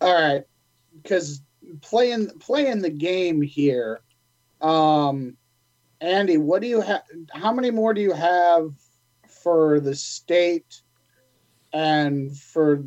[0.00, 0.44] All right,
[1.02, 1.42] because
[1.82, 4.00] playing playing the game here,
[4.62, 5.36] um,
[6.00, 7.02] Andy, what do you have?
[7.32, 8.70] How many more do you have
[9.42, 10.80] for the state,
[11.74, 12.82] and for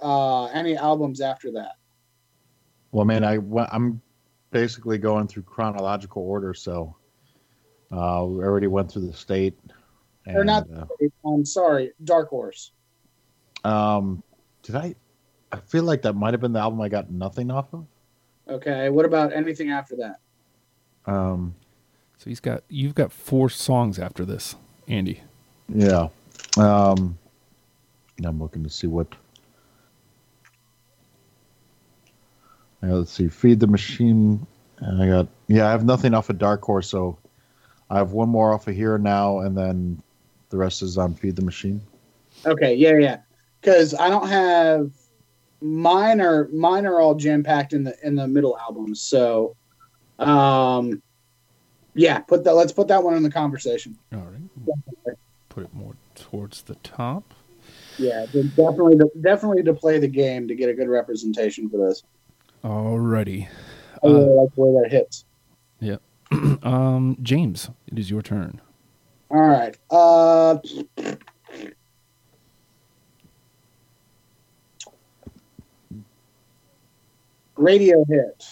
[0.00, 1.72] uh, any albums after that?
[2.92, 3.38] Well, man, I
[3.72, 4.00] I'm
[4.50, 6.96] basically going through chronological order, so
[7.92, 9.58] uh, we already went through the state.
[10.26, 10.66] And, Or not?
[10.76, 10.84] uh,
[11.24, 12.72] I'm sorry, Dark Horse.
[13.64, 14.22] um,
[14.62, 14.94] did I?
[15.52, 17.84] I feel like that might have been the album I got nothing off of.
[18.48, 20.16] Okay, what about anything after that?
[21.06, 21.54] Um,
[22.18, 24.56] So he's got you've got four songs after this,
[24.88, 25.22] Andy.
[25.68, 26.08] yeah.
[26.58, 27.16] Um,
[28.24, 29.14] I'm looking to see what.
[32.82, 33.28] Yeah, let's see.
[33.28, 34.46] Feed the machine.
[34.78, 35.68] And I got yeah.
[35.68, 37.18] I have nothing off of Dark Horse, so
[37.90, 40.02] I have one more off of here now, and then
[40.48, 41.82] the rest is on Feed the Machine.
[42.46, 43.18] Okay, yeah, yeah.
[43.60, 44.90] Because I don't have
[45.60, 49.02] mine are mine are all jam packed in the in the middle albums.
[49.02, 49.56] So,
[50.18, 51.02] um,
[51.94, 52.54] yeah, put that.
[52.54, 53.98] Let's put that one in the conversation.
[54.14, 55.16] All right.
[55.50, 57.34] Put it more towards the top.
[57.98, 62.02] Yeah, definitely, definitely to play the game to get a good representation for this.
[62.64, 63.48] Alrighty.
[64.02, 65.24] I really like the way that hits.
[65.80, 65.96] Yeah.
[66.62, 68.60] um, James, it is your turn.
[69.30, 69.76] All right.
[69.90, 70.58] Uh,
[77.56, 78.44] radio hit,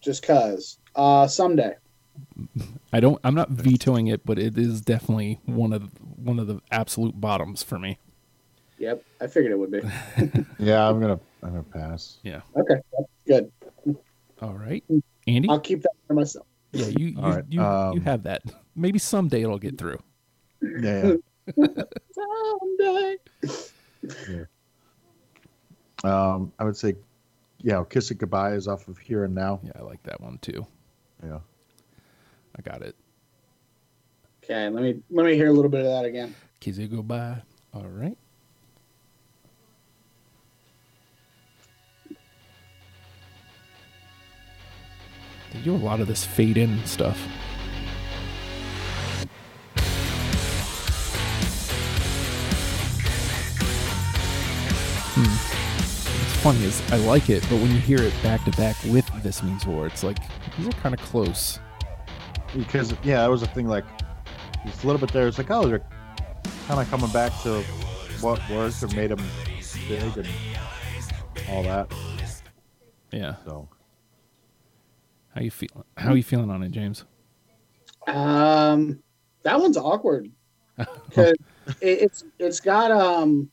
[0.00, 0.78] just cause.
[0.94, 1.74] Uh, someday.
[2.92, 3.20] I don't.
[3.24, 7.62] I'm not vetoing it, but it is definitely one of one of the absolute bottoms
[7.62, 7.98] for me.
[8.78, 9.80] Yep, I figured it would be.
[10.58, 12.18] Yeah, I'm gonna I'm gonna pass.
[12.22, 12.40] Yeah.
[12.56, 12.76] Okay,
[13.26, 13.50] good.
[14.40, 14.84] All right,
[15.26, 15.48] Andy.
[15.48, 16.46] I'll keep that for myself.
[16.72, 18.42] Yeah, you you All right, you, you um, have that.
[18.76, 19.98] Maybe someday it'll get through.
[20.60, 21.14] Yeah.
[21.56, 21.66] yeah.
[22.12, 23.16] Someday.
[26.04, 26.94] Um, I would say,
[27.58, 29.60] yeah, Kiss It Goodbye is off of Here and Now.
[29.62, 30.66] Yeah, I like that one too.
[31.24, 31.38] Yeah.
[32.56, 32.94] I got it.
[34.44, 36.34] Okay, let me let me hear a little bit of that again.
[36.60, 37.42] Kiss it goodbye.
[37.74, 38.16] All right.
[45.62, 47.18] Do a lot of this fade in stuff.
[55.14, 55.24] Hmm.
[55.24, 59.08] What's funny is I like it, but when you hear it back to back with
[59.22, 60.18] This Means War, it's like
[60.56, 61.58] these are kind of close.
[62.56, 63.66] Because yeah, that was a thing.
[63.66, 63.84] Like,
[64.64, 65.26] it's a little bit there.
[65.28, 65.84] It's like, oh, they're
[66.66, 67.62] kind of coming back to
[68.20, 69.24] what worked or made them
[69.88, 70.28] big and
[71.48, 71.92] all that.
[73.10, 73.36] Yeah.
[73.44, 73.68] So
[75.38, 75.84] How you feeling?
[75.96, 77.04] How you feeling on it, James?
[78.08, 78.98] Um,
[79.44, 80.30] that one's awkward
[81.16, 81.36] it,
[81.80, 83.48] it's it's got um,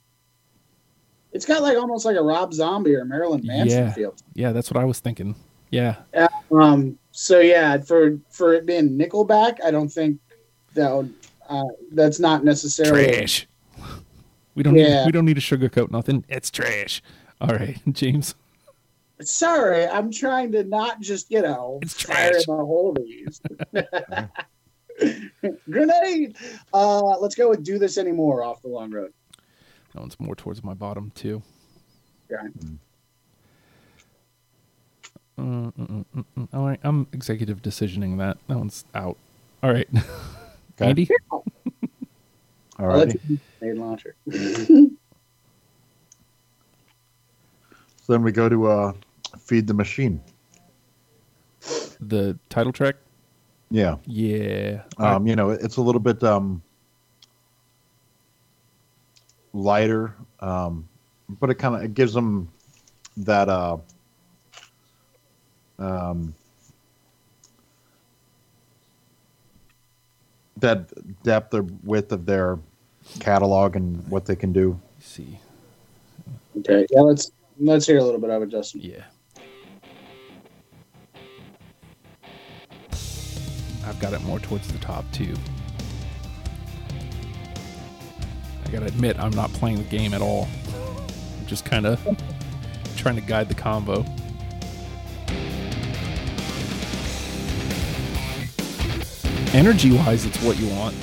[1.31, 3.93] it's got like almost like a Rob Zombie or Marilyn Manson Yeah.
[3.93, 4.15] feel.
[4.33, 5.35] Yeah, that's what I was thinking.
[5.69, 5.97] Yeah.
[6.51, 10.19] Um, so yeah, for for it being Nickelback, I don't think
[10.73, 11.13] that would,
[11.49, 13.47] uh, that's not necessarily Trash.
[14.55, 15.01] We don't Yeah.
[15.01, 16.25] need we don't need to sugarcoat nothing.
[16.29, 17.03] It's trash.
[17.39, 18.33] All right, James.
[19.21, 22.47] Sorry, I'm trying to not just you know It's fire trash.
[22.47, 23.41] in the hole to use.
[25.69, 26.37] Grenade.
[26.73, 29.13] Uh, let's go with "Do This Anymore" off the long road.
[29.93, 31.41] That one's more towards my bottom too.
[32.31, 32.47] Okay.
[35.37, 36.47] Mm, mm, mm, mm, mm.
[36.53, 38.37] All right, I'm executive decisioning that.
[38.47, 39.17] That one's out.
[39.63, 40.05] All right, Okay.
[40.79, 41.09] Andy.
[41.31, 41.43] all
[42.79, 43.19] I'll let right.
[43.29, 44.15] you grenade launcher.
[48.05, 48.93] So then we go to uh,
[49.39, 50.21] Feed the Machine.
[51.99, 52.97] The title track.
[53.71, 53.95] Yeah.
[54.05, 54.83] Yeah.
[54.99, 56.61] I- Um, you know, it's a little bit um,
[59.53, 60.87] lighter, um,
[61.39, 62.47] but it kind of it gives them
[63.17, 63.77] that uh,
[65.79, 66.35] um,
[70.57, 70.91] that
[71.23, 72.59] depth or width of their
[73.19, 74.79] catalog and what they can do.
[74.99, 75.39] let's see.
[76.59, 78.81] Okay, yeah, let's let's hear a little bit of it, Justin.
[78.81, 79.03] Yeah.
[83.85, 85.35] I've got it more towards the top too.
[88.65, 90.47] I gotta admit, I'm not playing the game at all.
[91.39, 92.01] I'm just kind of
[92.95, 94.03] trying to guide the combo.
[99.53, 100.95] Energy wise, it's what you want.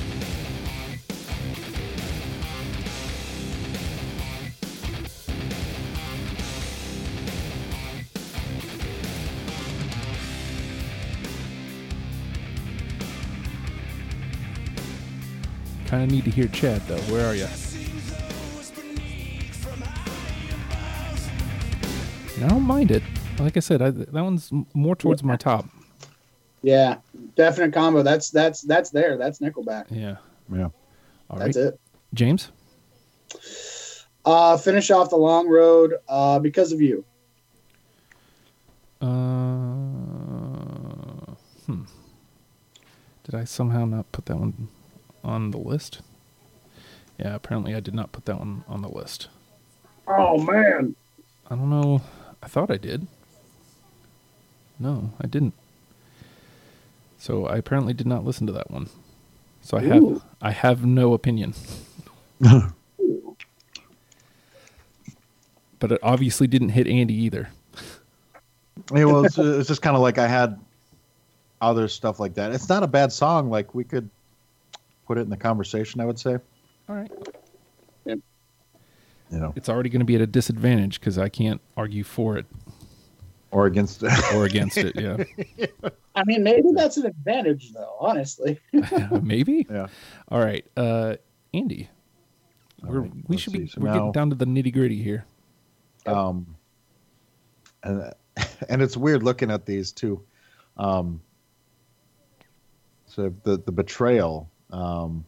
[15.93, 16.97] Kind of need to hear Chad though.
[17.13, 17.45] Where are you?
[22.43, 23.03] I don't mind it.
[23.37, 25.67] Like I said, I, that one's more towards my top.
[26.63, 26.97] Yeah,
[27.35, 28.01] definite combo.
[28.01, 29.17] That's that's that's there.
[29.17, 29.85] That's Nickelback.
[29.91, 30.15] Yeah.
[30.51, 30.69] Yeah.
[31.29, 31.79] All right, That's it.
[32.15, 32.49] James.
[34.25, 37.05] Uh, finish off the long road uh, because of you.
[38.99, 39.05] Uh,
[41.67, 41.83] hmm.
[43.25, 44.69] Did I somehow not put that one
[45.23, 46.01] on the list?
[47.17, 49.27] Yeah, apparently I did not put that one on the list.
[50.07, 50.95] Oh man.
[51.49, 52.01] I don't know.
[52.41, 53.07] I thought I did.
[54.79, 55.53] No, I didn't.
[57.17, 58.89] So I apparently did not listen to that one.
[59.61, 61.53] So I have I have no opinion.
[65.83, 67.49] But it obviously didn't hit Andy either.
[68.95, 70.57] Yeah, well, it's, it's just kind of like I had
[71.59, 72.53] other stuff like that.
[72.53, 73.49] It's not a bad song.
[73.49, 74.09] Like we could
[75.07, 75.99] put it in the conversation.
[76.01, 76.37] I would say,
[76.89, 77.11] All right.
[78.05, 78.21] you
[79.31, 82.45] know, It's already going to be at a disadvantage because I can't argue for it
[83.51, 84.03] or against.
[84.33, 84.95] or against it.
[84.95, 85.23] Yeah.
[86.15, 87.95] I mean, maybe that's an advantage, though.
[87.99, 88.59] Honestly.
[89.23, 89.65] Maybe.
[89.67, 89.87] yeah.
[90.29, 90.63] All right.
[90.77, 91.15] Uh,
[91.55, 91.89] Andy.
[92.83, 93.59] All We're, right, we should see.
[93.59, 95.25] be So we're now- getting down to the nitty gritty here.
[96.05, 96.55] Um,
[97.83, 98.13] and
[98.69, 100.21] and it's weird looking at these too.
[100.77, 101.21] Um,
[103.07, 104.49] so the the betrayal.
[104.73, 105.23] Um,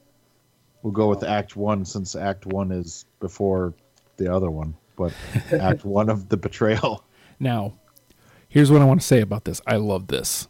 [0.82, 3.74] we'll go with Act One since Act One is before
[4.18, 5.14] the other one, but
[5.52, 7.06] Act One of the betrayal.
[7.40, 7.74] Now,
[8.50, 9.62] here's what I want to say about this.
[9.68, 10.48] I love this.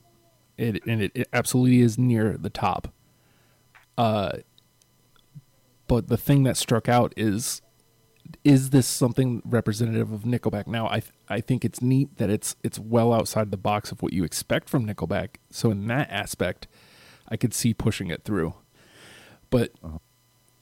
[0.58, 2.94] It and it, it absolutely is near the top.
[3.98, 4.38] Uh
[5.88, 7.62] but the thing that struck out is
[8.44, 10.68] is this something representative of Nickelback?
[10.68, 14.14] Now, I I think it's neat that it's it's well outside the box of what
[14.14, 15.36] you expect from Nickelback.
[15.52, 16.68] So in that aspect,
[17.28, 18.56] I could see pushing it through.
[19.56, 19.72] But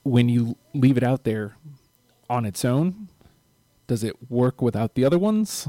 [0.03, 1.55] when you leave it out there
[2.29, 3.09] on its own,
[3.87, 5.67] does it work without the other ones?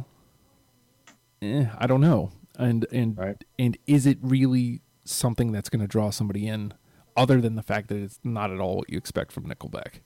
[1.40, 2.32] Eh, I don't know.
[2.58, 3.42] And and Right.
[3.58, 6.74] and is it really something that's going to draw somebody in,
[7.16, 10.00] other than the fact that it's not at all what you expect from Nickelback?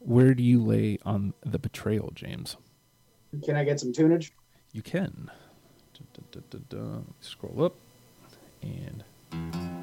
[0.00, 2.56] Where do you lay on the betrayal, James?
[3.42, 4.32] Can I get some tunage?
[4.72, 5.30] You can.
[5.94, 7.14] Dun, dun, dun, dun, dun.
[7.20, 7.74] Scroll up
[8.62, 9.77] and.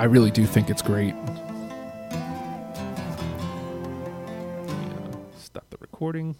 [0.00, 1.12] I really do think it's great.
[5.36, 6.36] Stop the recording.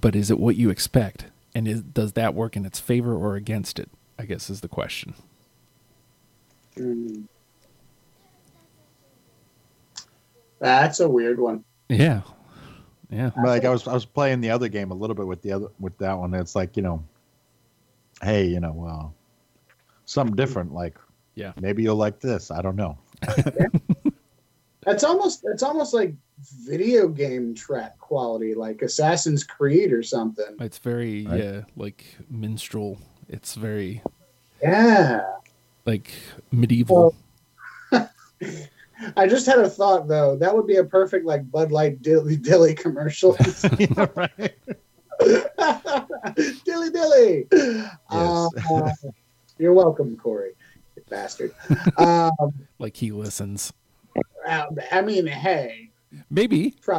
[0.00, 1.26] But is it what you expect?
[1.54, 3.90] And is, does that work in its favor or against it?
[4.18, 5.14] I guess is the question.
[6.76, 7.22] Hmm.
[10.58, 11.64] That's a weird one.
[11.88, 12.22] Yeah.
[13.10, 13.30] Yeah.
[13.42, 15.68] like I was I was playing the other game a little bit with the other
[15.80, 16.34] with that one.
[16.34, 17.02] It's like you know,
[18.22, 19.72] hey, you know, uh,
[20.04, 20.74] something different.
[20.74, 20.98] Like
[21.34, 21.52] Yeah.
[21.60, 22.50] maybe you'll like this.
[22.50, 22.98] I don't know.
[24.88, 26.14] That's almost that's almost like
[26.64, 30.56] video game track quality, like Assassin's Creed or something.
[30.60, 31.44] It's very Right.
[31.44, 32.98] yeah, like minstrel.
[33.28, 34.02] It's very
[34.62, 35.26] Yeah.
[35.84, 36.10] like
[36.50, 37.14] medieval.
[37.92, 40.36] I just had a thought though.
[40.36, 43.36] That would be a perfect like Bud Light Dilly Dilly commercial.
[43.78, 44.54] Yeah, right.
[46.64, 47.46] dilly Dilly.
[48.08, 48.48] Uh,
[49.58, 50.52] you're welcome, Corey.
[50.96, 51.52] You bastard.
[51.98, 52.30] Um,
[52.78, 53.70] like he listens.
[54.48, 55.90] Uh, I mean, hey,
[56.30, 56.74] Maybe.
[56.88, 56.98] uh,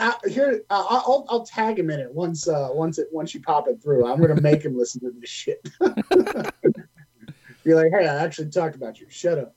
[0.00, 3.40] uh, here uh, I'll I'll tag him in it once uh once it once you
[3.40, 4.06] pop it through.
[4.06, 5.66] I'm gonna make him listen to this shit.
[7.64, 9.06] Be like, hey, I actually talked about you.
[9.08, 9.54] Shut up.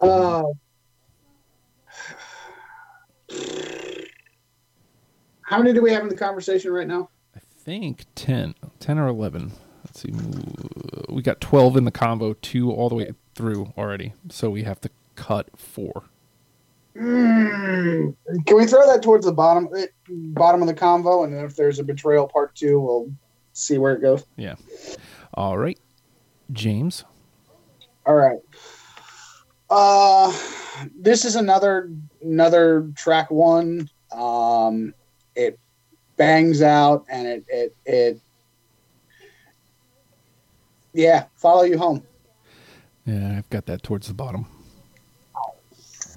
[0.00, 0.42] Uh,
[5.42, 7.08] how many do we have in the conversation right now?
[7.34, 9.52] I think 10, 10 or 11.
[9.84, 10.12] Let's see.
[11.08, 14.12] We got 12 in the combo, two all the way through already.
[14.28, 16.04] So we have to cut four.
[16.96, 18.14] Mm,
[18.46, 21.56] can we throw that towards the bottom eh, bottom of the convo, and then if
[21.56, 23.12] there's a betrayal part two, we'll
[23.52, 24.24] see where it goes.
[24.36, 24.54] Yeah.
[25.34, 25.78] All right.
[26.52, 27.04] James.
[28.06, 28.38] All right.
[29.70, 30.32] Uh,
[30.98, 31.90] this is another
[32.22, 33.90] another track one.
[34.12, 34.94] Um,
[35.34, 35.58] it
[36.16, 38.20] bangs out, and it it it.
[40.94, 42.02] Yeah, follow you home.
[43.04, 44.46] Yeah, I've got that towards the bottom.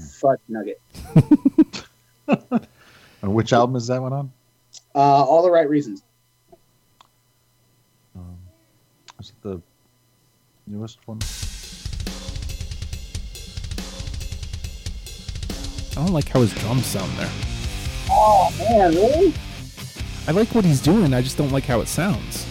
[0.01, 0.81] Fuck nugget.
[3.21, 4.31] And which album is that one on?
[4.95, 6.01] Uh, all the right reasons.
[8.15, 8.37] Um,
[9.19, 9.61] is it the
[10.65, 11.19] newest one?
[15.91, 17.29] I don't like how his drums sound there.
[18.09, 19.33] Oh man, really?
[20.27, 21.13] I like what he's doing.
[21.13, 22.47] I just don't like how it sounds.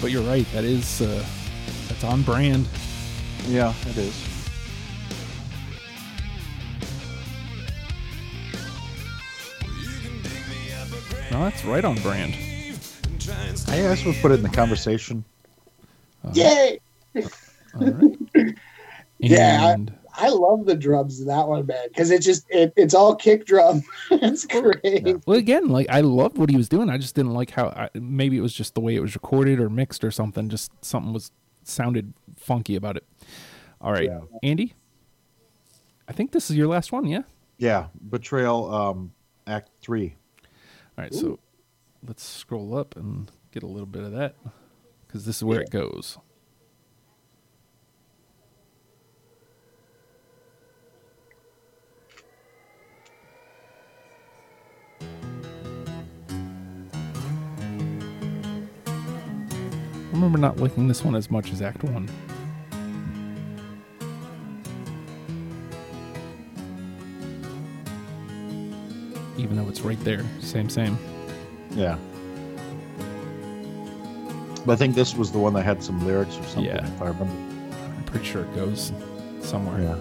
[0.00, 0.46] But you're right.
[0.52, 1.24] That is uh,
[2.00, 2.66] that's on brand.
[3.48, 4.24] Yeah, it is.
[11.30, 12.34] No, that's right on brand.
[13.68, 15.24] I guess we'll put it in the conversation.
[16.24, 16.80] Uh, Yay!
[17.16, 18.54] All right.
[19.20, 22.94] Yeah, I- I love the drums in that one, man, because it just it, it's
[22.94, 23.82] all kick drum.
[24.12, 25.16] it's great.
[25.26, 26.88] well, again, like I loved what he was doing.
[26.88, 29.58] I just didn't like how I, maybe it was just the way it was recorded
[29.58, 30.48] or mixed or something.
[30.48, 31.32] Just something was
[31.68, 33.04] sounded funky about it.
[33.80, 34.20] All right, Yeah.
[34.42, 34.74] Andy.
[36.08, 37.22] I think this is your last one, yeah.
[37.58, 39.12] Yeah, Betrayal, um,
[39.46, 40.16] Act Three.
[40.96, 41.38] All right, so
[42.06, 44.36] let's scroll up and get a little bit of that
[45.06, 46.18] because this is where it goes.
[60.28, 62.06] Remember not liking this one as much as Act One.
[69.38, 70.98] Even though it's right there, same, same.
[71.70, 71.96] Yeah.
[74.66, 76.84] But I think this was the one that had some lyrics or something, Yeah.
[76.86, 77.32] if I remember.
[77.96, 78.92] I'm pretty sure it goes
[79.40, 79.80] somewhere.
[79.80, 79.96] Yeah.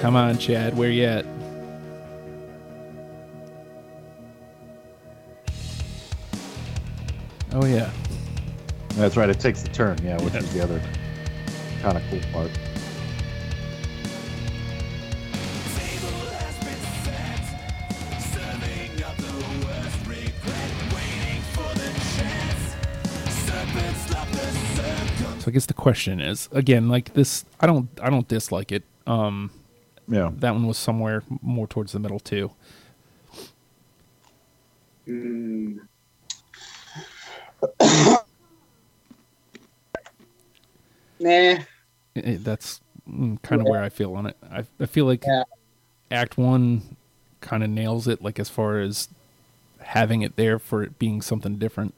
[0.00, 1.24] Come on, Chad, where you at?
[8.98, 9.30] That's right.
[9.30, 10.40] It takes the turn, yeah, which Yeah.
[10.40, 10.82] is the other
[11.82, 12.50] kind of cool part.
[25.38, 27.44] So I guess the question is again, like this.
[27.60, 27.88] I don't.
[28.02, 28.82] I don't dislike it.
[29.06, 29.50] Um,
[30.08, 30.30] Yeah.
[30.38, 32.50] that one was somewhere more towards the middle too.
[35.06, 35.87] Mm.
[41.20, 41.58] Nah.
[42.14, 44.36] It- that's kind of where I feel on it.
[44.50, 45.44] I, I feel like Yeah.
[46.10, 46.96] Act One
[47.40, 49.08] kind of nails it, like as far as
[49.80, 51.94] having it there for it being something different.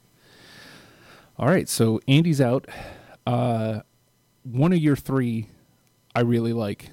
[1.39, 2.67] All right, so Andy's out.
[3.27, 3.81] Uh,
[4.45, 5.49] one of your three,
[6.15, 6.91] I really like,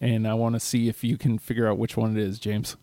[0.00, 2.76] and I want to see if you can figure out which one it is, James.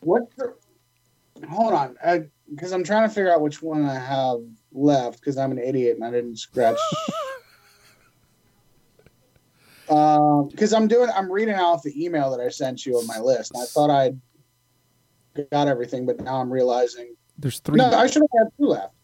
[0.00, 0.28] What?
[0.36, 0.54] The,
[1.48, 1.96] hold on,
[2.50, 4.40] because I'm trying to figure out which one I have
[4.72, 5.20] left.
[5.20, 6.78] Because I'm an idiot and I didn't scratch.
[9.88, 13.18] Um, because I'm doing, I'm reading off the email that I sent you on my
[13.18, 13.50] list.
[13.56, 14.20] I thought I'd
[15.50, 17.76] got everything, but now I'm realizing There's three.
[17.76, 18.94] no, I should have had two left.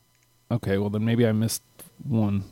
[0.53, 1.63] Okay, well then maybe I missed
[2.07, 2.45] one.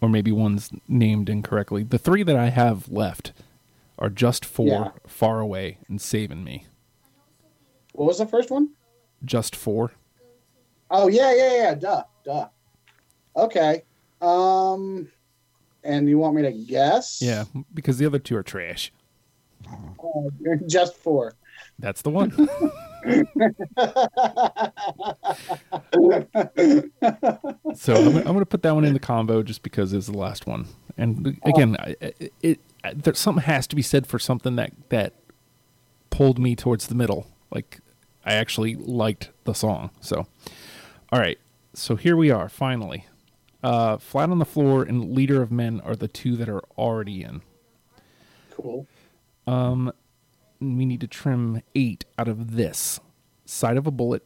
[0.00, 1.82] Or maybe one's named incorrectly.
[1.82, 3.32] The three that I have left
[3.98, 4.90] are just four Yeah.
[5.06, 6.64] far away and saving me.
[7.92, 8.70] What was the first one?
[9.24, 9.92] Just four.
[10.90, 11.74] Oh yeah, yeah, yeah.
[11.74, 12.48] Duh, duh.
[13.36, 13.82] Okay.
[14.20, 15.08] Um,
[15.84, 17.20] and you want me to guess?
[17.22, 17.44] Yeah,
[17.74, 18.92] because the other two are trash.
[19.68, 21.34] Uh, just four.
[21.78, 22.30] That's the one.
[27.74, 30.16] so I'm, I'm going to put that one in the combo just because it's the
[30.16, 30.66] last one.
[30.96, 32.60] And again, I it, it
[32.94, 35.14] there something has to be said for something that that
[36.10, 37.26] pulled me towards the middle.
[37.50, 37.80] Like
[38.24, 39.90] I actually liked the song.
[40.00, 40.26] So,
[41.10, 41.38] all right.
[41.74, 43.06] So here we are finally.
[43.62, 47.22] Uh, Flat on the Floor and Leader of Men are the two that are already
[47.22, 47.42] in.
[48.50, 48.86] Cool.
[49.46, 49.92] Um,
[50.60, 53.00] we need to trim eight out of this.
[53.44, 54.24] Side of a bullet.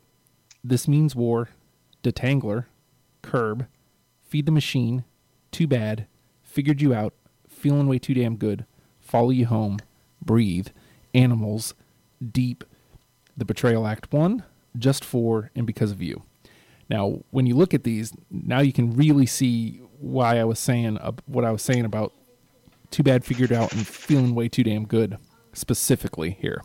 [0.65, 1.51] This means war.
[2.03, 2.67] Detangler.
[3.23, 3.67] Curb.
[4.25, 5.05] Feed the machine.
[5.53, 6.07] Too bad.
[6.43, 7.15] Figured you out.
[7.49, 8.67] Feeling way too damn good.
[8.99, 9.79] Follow you home.
[10.25, 10.69] Breathe.
[11.15, 11.75] Animals.
[12.33, 12.65] Deep
[13.37, 14.43] the betrayal act one
[14.79, 16.23] just four and because of you
[16.89, 20.99] now when you look at these now you can really see why i was saying
[20.99, 22.13] uh, what i was saying about
[22.91, 25.19] too bad figured out and feeling way too damn good
[25.53, 26.63] specifically here.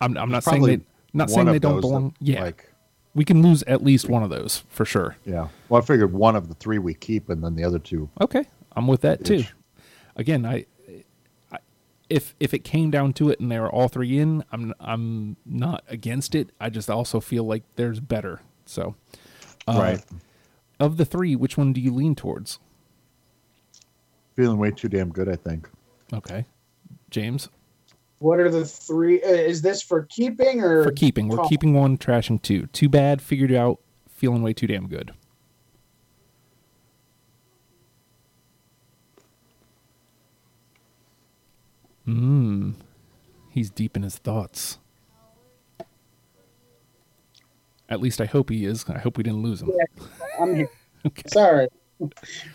[0.00, 0.80] I'm, I'm not saying they
[1.12, 2.14] not saying they don't belong.
[2.20, 2.72] that, yeah, Like,
[3.14, 5.16] we can lose at least one of those for sure.
[5.24, 5.48] yeah.
[5.68, 8.10] Well, I figured one of the three we keep, and then the other two.
[8.20, 9.44] Okay, I'm with that too.
[10.16, 10.66] Again, I
[12.08, 15.36] if if it came down to it and they were all three in, I'm I'm
[15.44, 16.50] not against it.
[16.60, 18.40] I just also feel like there's better.
[18.64, 18.94] So,
[19.66, 20.04] uh, right.
[20.78, 22.58] of the three, which one do you lean towards?
[24.34, 25.68] Feeling way too damn good, I think.
[26.12, 26.44] Okay,
[27.10, 27.48] James
[28.18, 29.22] What are the three?
[29.22, 31.28] Uh, is this for keeping or for keeping.
[31.28, 31.48] We're Tom?
[31.48, 32.66] keeping one, trashing two.
[32.68, 33.20] Too bad.
[33.22, 33.80] Figured out.
[34.08, 35.12] Feeling way too damn good.
[42.06, 42.72] Hmm.
[43.50, 44.78] He's deep in his thoughts.
[47.88, 48.84] At least I hope he is.
[48.88, 49.70] I hope we didn't lose him.
[50.40, 50.70] I'm here.
[51.06, 51.22] Okay.
[51.28, 51.68] Sorry.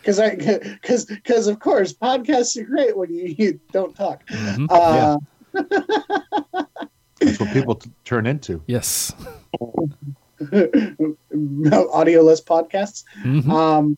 [0.01, 4.27] Because I, because, because of course, podcasts are great when you, you don't talk.
[4.27, 4.67] Mhm.
[4.69, 5.17] Uh,
[7.21, 8.61] That's what people t- turn into.
[8.67, 9.13] Yes.
[10.41, 13.05] audioless podcasts.
[13.23, 13.49] Mhm.
[13.49, 13.97] Um,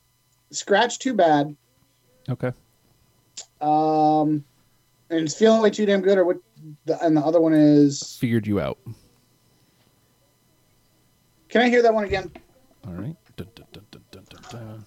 [0.51, 1.55] scratch too bad.
[2.29, 2.51] Okay.
[3.59, 4.45] Um,
[5.13, 6.17] and it's feeling way too damn good.
[6.17, 6.37] Or what?
[6.85, 8.17] The, and the other one is.
[8.19, 8.77] Figured you out.
[11.49, 12.31] Can I hear that one again?
[12.85, 13.15] All right.
[13.35, 14.85] Dun, dun, dun, dun, dun, dun, dun.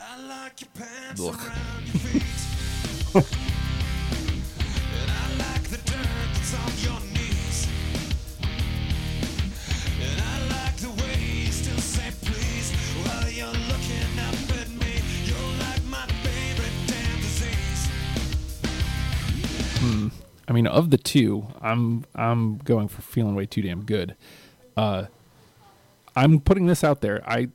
[0.00, 1.34] I like your pants Look.
[1.34, 2.22] around your feet.
[5.02, 5.58] and I like
[20.48, 24.16] I mean, of the two, I'm I'm going for feeling way too damn good.
[24.76, 25.04] Uh,
[26.16, 27.22] I'm putting this out there.
[27.28, 27.50] I,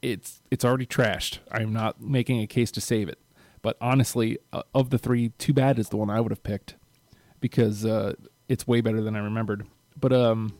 [0.00, 1.40] it's it's already trashed.
[1.50, 3.18] I'm not making a case to save it.
[3.60, 6.76] But honestly, uh, of the three, too bad is the one I would have picked
[7.40, 8.14] because uh,
[8.48, 9.66] it's way better than I remembered.
[9.98, 10.56] But um,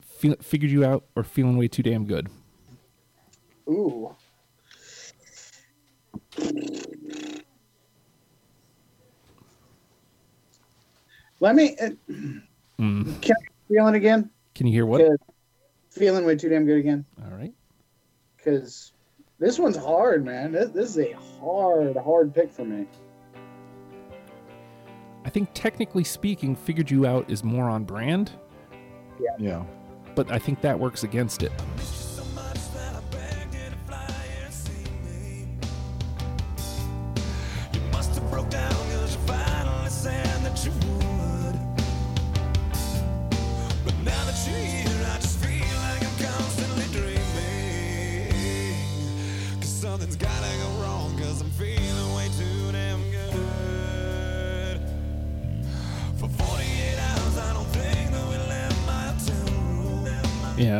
[0.00, 2.28] feel, figured you out or feeling way too damn good.
[3.68, 4.16] Ooh.
[11.40, 11.76] Let me.
[11.80, 11.90] Uh,
[12.78, 13.22] Mm.
[13.22, 14.28] Can I feel it again?
[14.54, 15.00] Can you hear what?
[15.88, 17.06] Feeling way too damn good again.
[17.24, 17.54] All right.
[18.36, 18.92] Because
[19.38, 20.52] this one's hard, man.
[20.52, 22.86] This, this is a hard, hard pick for me.
[25.24, 28.32] I think technically speaking, figured you out is more on brand,
[29.38, 29.64] Yeah.
[30.14, 31.52] but I think that works against it.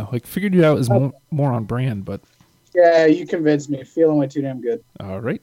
[0.06, 0.12] Room.
[0.12, 2.20] Like figured you out is more more on brand, but
[2.74, 3.84] Yeah, you convinced me.
[3.84, 4.82] Feeling way too damn good.
[5.00, 5.42] all right.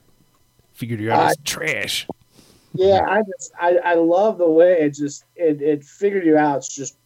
[0.74, 2.08] Figured you out is trash.
[2.74, 6.58] Yeah, I just I, I love the way it just it it figured you out.
[6.58, 6.98] It's just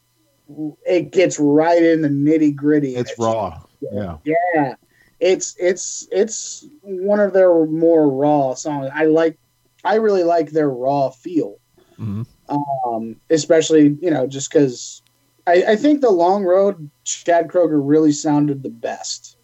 [0.85, 2.95] it gets right in the nitty gritty.
[2.95, 3.61] It's raw.
[3.81, 4.17] Yeah.
[4.23, 4.75] Yeah,
[5.19, 8.89] it's it's it's one of their more raw songs.
[8.93, 9.37] I like
[9.83, 11.57] I really like their raw feel.
[11.99, 12.25] Mhm.
[12.49, 15.01] Um, especially you know just because
[15.47, 19.37] I, I think the long road Chad Kroeger really sounded the best.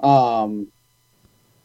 [0.00, 0.66] Um,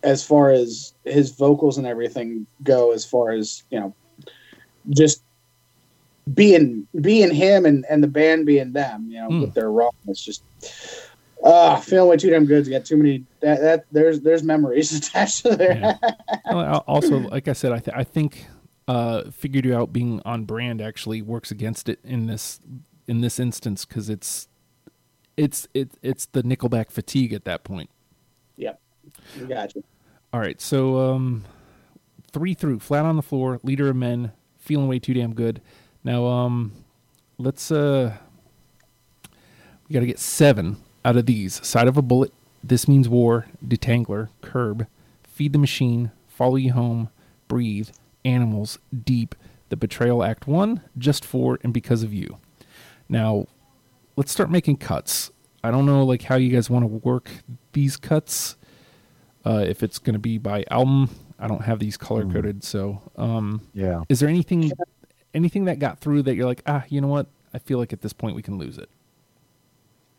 [0.04, 3.96] as far as his vocals and everything go, as far as you know,
[4.92, 5.24] just
[6.34, 9.42] being being him and, and the band being them, you know, Hmm.
[9.42, 10.44] with their raw, it's just
[11.44, 14.92] uh feeling way too damn good to get too many that, that there's there's memories
[14.98, 15.98] attached to there.
[16.46, 16.78] Yeah.
[16.88, 18.46] Also, like I said, I, th- I think
[18.88, 22.60] uh, figured you out being on brand actually works against it in this
[23.08, 24.48] in this instance because it's
[25.36, 27.90] it's it, it's the Nickelback fatigue at that point.
[28.56, 28.80] yep.
[29.48, 29.82] Gotcha.
[30.34, 31.46] All right, so um,
[32.34, 35.62] three through, flat on the floor, leader of men, feeling way too damn good.
[36.04, 36.74] Now, um,
[37.38, 38.18] let's uh,
[39.88, 41.66] we got to get seven out of these.
[41.66, 42.34] Side of a bullet.
[42.64, 43.46] This means war.
[43.66, 44.30] Detangler.
[44.42, 44.88] Curb.
[45.24, 46.12] Feed the machine.
[46.28, 47.10] Follow you home.
[47.48, 47.90] Breathe.
[48.26, 48.80] Animals.
[49.06, 49.34] Deep.
[49.70, 50.24] The betrayal.
[50.24, 50.82] Act one.
[50.98, 52.38] Just four and because of you.
[53.10, 53.48] Now,
[54.16, 55.32] let's start making cuts.
[55.64, 57.30] I don't know like how you guys want to work
[57.74, 58.58] these cuts
[59.46, 61.10] uh, if it's going to be by album.
[61.40, 64.04] I don't have these color coded, so um, Yeah.
[64.10, 64.72] is there anything
[65.34, 67.28] anything that got through that you're like, ah, you know what?
[67.54, 68.90] I feel like at this point we can lose it.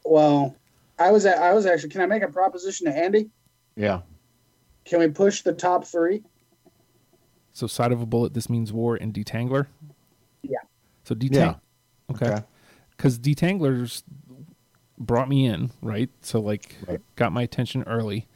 [0.04, 0.54] Well,
[0.98, 3.30] I was at, I was actually can I make a proposition to Andy?
[3.76, 4.02] Yeah.
[4.84, 6.22] Can we push the top three?
[7.52, 9.66] So side of a bullet, this means war and detangler.
[10.42, 10.58] Yeah.
[11.04, 11.32] So detang.
[11.34, 11.54] Yeah.
[12.10, 12.26] Okay.
[12.30, 12.44] Okay.
[12.98, 14.02] Because detanglers
[14.98, 16.10] brought me in, right?
[16.20, 17.00] So like Right.
[17.16, 18.26] got my attention early.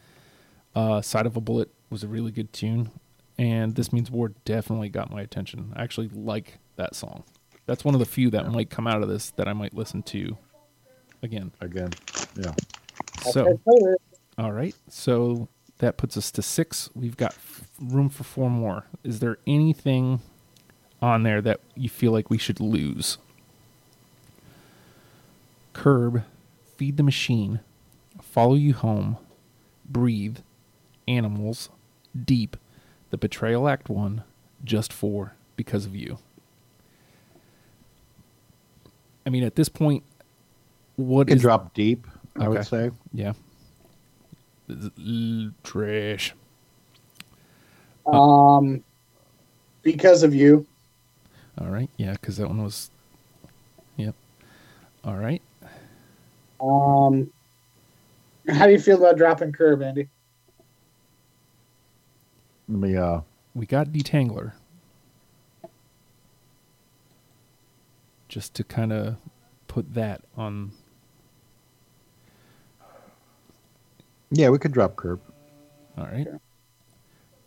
[0.75, 2.91] Uh, side of a bullet was a really good tune.
[3.39, 5.73] and This Means War definitely got my attention.
[5.77, 7.25] I actually like that song.
[7.67, 10.03] That's one of the few that might come out of this that I might listen
[10.05, 10.37] to
[11.23, 11.53] again.
[11.61, 11.91] Again,
[12.37, 12.55] yeah.
[13.31, 13.61] So,
[14.39, 14.75] all right.
[14.89, 15.49] So
[15.79, 16.89] that puts us to six.
[16.95, 18.87] We've got f- room for four more.
[19.05, 20.21] Is there anything
[21.01, 23.19] on there that you feel like we should lose?
[25.83, 26.23] Curb,
[26.77, 27.59] feed the machine,
[28.21, 29.17] follow you home,
[29.85, 30.39] breathe,
[31.09, 31.71] animals,
[32.25, 32.57] deep,
[33.11, 34.23] the betrayal act one,
[34.63, 36.19] just for because of you.
[39.27, 40.05] I mean, at this point,
[40.95, 42.07] what You can is drop deep,
[42.39, 42.93] I would say.
[43.13, 43.33] yeah.
[45.65, 46.33] Trash.
[48.07, 48.85] Um,
[49.83, 50.65] because of you.
[51.61, 51.91] All right.
[51.97, 52.93] Yeah, because that one was.
[53.97, 54.15] Yep.
[55.03, 55.43] All right.
[56.63, 57.31] Um,
[58.49, 60.09] how do you feel about dropping curb, Andy?
[62.69, 63.21] Let me uh
[63.55, 64.53] We got Detangler.
[68.29, 69.17] Just to kind of
[69.69, 70.73] put that on.
[74.31, 75.21] yeah, we could drop curb.
[75.99, 76.29] All right.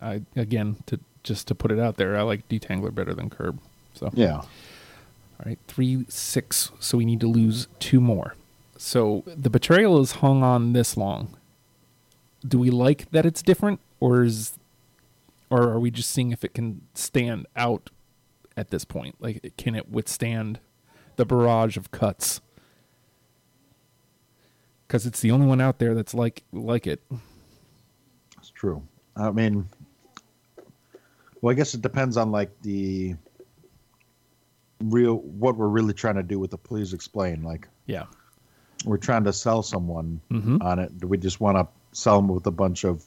[0.02, 3.60] I again to just to put it out there, I like Detangler better than Curb.
[3.96, 4.36] So Yeah.
[4.36, 6.72] All right, three, six.
[6.80, 8.36] So we need to lose two more.
[8.78, 11.38] So the betrayal is hung on this long.
[12.46, 14.54] Do we like that it's different, or is,
[15.50, 17.90] or are we just seeing if it can stand out
[18.56, 19.16] at this point?
[19.20, 20.60] Like, can it withstand
[21.16, 22.42] the barrage of cuts?
[24.88, 27.02] Because it's the only one out there that's like like it.
[28.38, 28.84] It's true.
[29.16, 29.68] I mean,
[31.42, 33.16] well, I guess it depends on like the
[34.84, 37.42] real what we're really trying to do with the please explain.
[37.44, 38.06] Like Yeah.
[38.86, 40.62] We're trying to sell someone Mhm.
[40.64, 40.98] on it.
[41.00, 43.04] Do we just want to sell them with a bunch of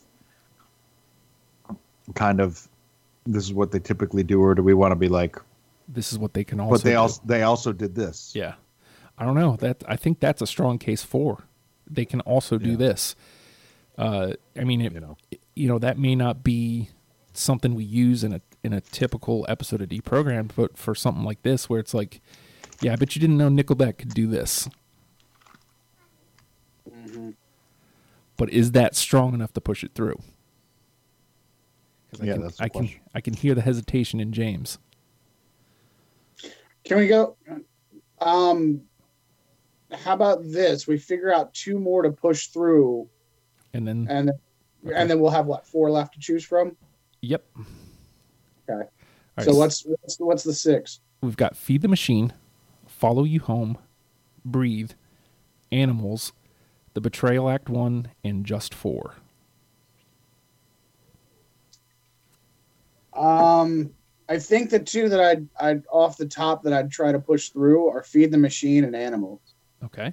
[2.15, 2.69] kind of
[3.27, 5.37] this is what they typically do, or do we want to be like,
[5.87, 6.75] This is what they can also.
[6.77, 6.97] but they do.
[6.99, 8.33] also they also did this?
[8.35, 8.55] Yeah.
[9.19, 9.57] I don't know.
[9.57, 11.45] That I think that's a strong case for.
[11.91, 12.77] They can also do Yeah.
[12.77, 13.17] this.
[13.97, 15.17] Uh, I mean, it, You know.
[15.57, 16.89] you know that may not be
[17.33, 21.43] something we use in a in a typical episode of deprogrammed, but for something like
[21.43, 22.21] this, where it's like,
[22.81, 24.69] yeah, I bet you didn't know Nickelback could do this.
[28.39, 30.17] But is that strong enough to push it through?
[32.11, 32.89] 'Cause I Yeah, can, that's the I can.
[33.15, 34.79] I can hear the hesitation in James.
[36.85, 37.37] Can we go?
[38.21, 38.81] Um,
[39.93, 40.87] how about this?
[40.87, 43.09] We figure out two more to push through,
[43.75, 44.31] And then, and
[44.95, 46.77] and then we'll have what four left to choose from.
[47.21, 47.45] yep.
[47.59, 47.63] Okay.
[48.71, 48.85] All
[49.37, 51.01] right, so what's what's what's the six?
[51.21, 52.33] we've got feed the machine,
[52.87, 53.77] follow you home,
[54.45, 54.93] breathe,
[55.73, 56.33] animals,
[56.95, 59.15] the betrayal act one, and just four.
[63.15, 63.91] Um,
[64.29, 67.49] I think the two that I'd I'd off the top that I'd try to push
[67.49, 69.41] through are feed the machine and animals.
[69.85, 70.13] Okay.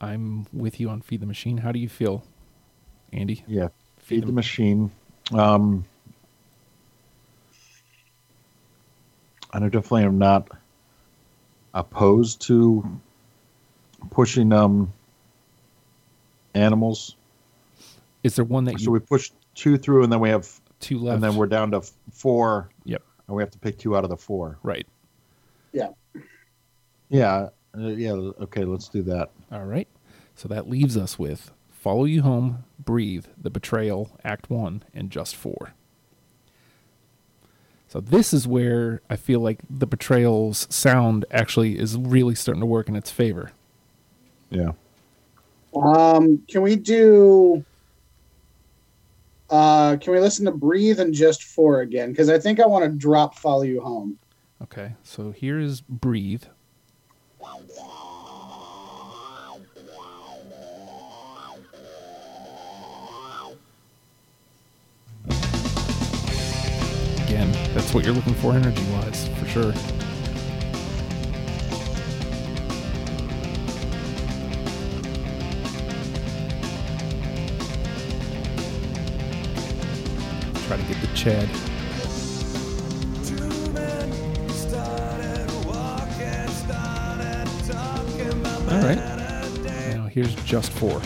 [0.00, 1.58] I'm with you on feed the machine.
[1.58, 2.22] How do you feel,
[3.12, 3.44] Andy?
[3.48, 3.68] Yeah.
[3.98, 4.34] Feed Feed the them.
[4.36, 4.90] machine.
[5.32, 5.84] Um,
[9.52, 10.48] and I definitely am not
[11.74, 13.00] opposed to
[14.10, 14.92] pushing um
[16.54, 17.16] animals.
[18.22, 20.48] Is there one that So you we push two through, and then we have,
[20.80, 21.14] two left?
[21.16, 23.02] and then we're down to four, Yep.
[23.26, 24.58] and we have to pick two out of the four.
[24.62, 24.86] Right.
[27.10, 28.12] Yeah, uh, yeah.
[28.12, 29.30] Okay, let's do that.
[29.50, 29.88] All right.
[30.34, 35.34] So that leaves us with follow you home, breathe, the betrayal, act one, and just
[35.34, 35.72] four.
[37.88, 42.66] So this is where I feel like the betrayal's sound actually is really starting to
[42.66, 43.52] work in its favor.
[44.50, 44.72] Yeah.
[45.74, 47.64] Um, can we do?
[49.50, 52.10] Uh, can we listen to breathe and just four again?
[52.10, 54.18] Because I think I want to drop follow you home.
[54.62, 56.44] Okay, so here's breathe.
[67.26, 69.74] Again, that's what you're looking for energy wise, for sure.
[81.18, 81.48] Chad.
[88.70, 88.98] All right.
[89.94, 91.00] Now here's just four.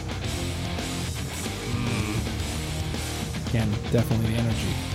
[1.64, 3.48] Hmm.
[3.48, 4.91] Again, definitely the energy.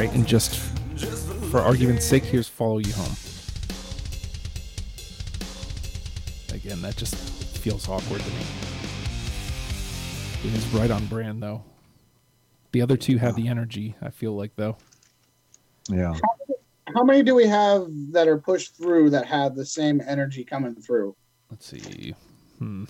[0.00, 0.56] All right, and just
[1.50, 3.12] for argument's sake, here's "Follow You Home."
[6.54, 7.14] Again, that just
[7.58, 8.42] feels awkward to me.
[10.42, 11.62] It is right on brand, though.
[12.72, 13.94] The other two have the energy.
[14.00, 14.78] I feel like, though.
[15.90, 16.14] Yeah.
[16.94, 20.76] How many do we have that are pushed through that have the same energy coming
[20.76, 21.14] through?
[21.50, 22.14] Let's see.
[22.58, 22.84] Hmm.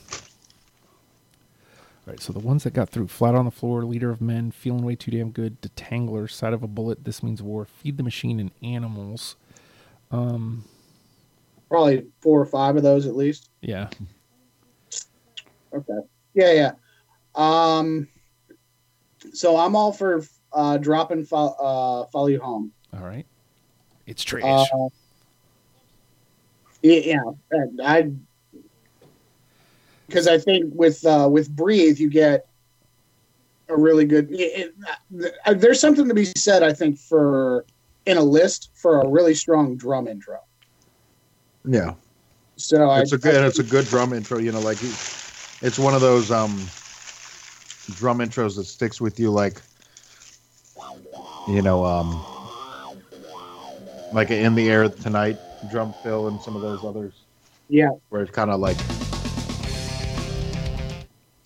[2.11, 4.83] Right, so the ones that got through flat on the floor, leader of men, feeling
[4.83, 8.41] way too damn good, detangler, side of a bullet, this means war, feed the machine
[8.41, 9.37] and animals.
[10.11, 10.65] Um,
[11.69, 13.51] Probably four or five of those at least.
[13.61, 13.91] yeah.
[15.73, 16.01] Okay.
[16.35, 16.73] Yeah, yeah.
[17.37, 18.09] Um.
[19.33, 22.73] So I'm all for uh, dropping fo- uh, follow you home.
[22.93, 23.27] All right.
[24.07, 24.69] It's trash.
[24.73, 24.89] Uh,
[26.83, 27.21] yeah,
[27.85, 28.11] I
[30.11, 32.45] because I think with uh, with breathe you get
[33.69, 34.31] a really good.
[34.33, 34.75] It,
[35.15, 37.65] it, uh, there's something to be said, I think, for
[38.07, 40.41] in a list for a really strong drum intro.
[41.65, 41.95] Yeah.
[42.57, 44.79] So It's I, a good and it's a good drum intro, you know, like
[45.63, 46.51] it's one of those um
[47.97, 49.63] drum intros that sticks with you like
[51.49, 52.21] you know, um
[54.13, 55.39] like in the air tonight
[55.71, 57.13] drum fill and some of those others
[57.69, 58.77] yeah, where it's kind of like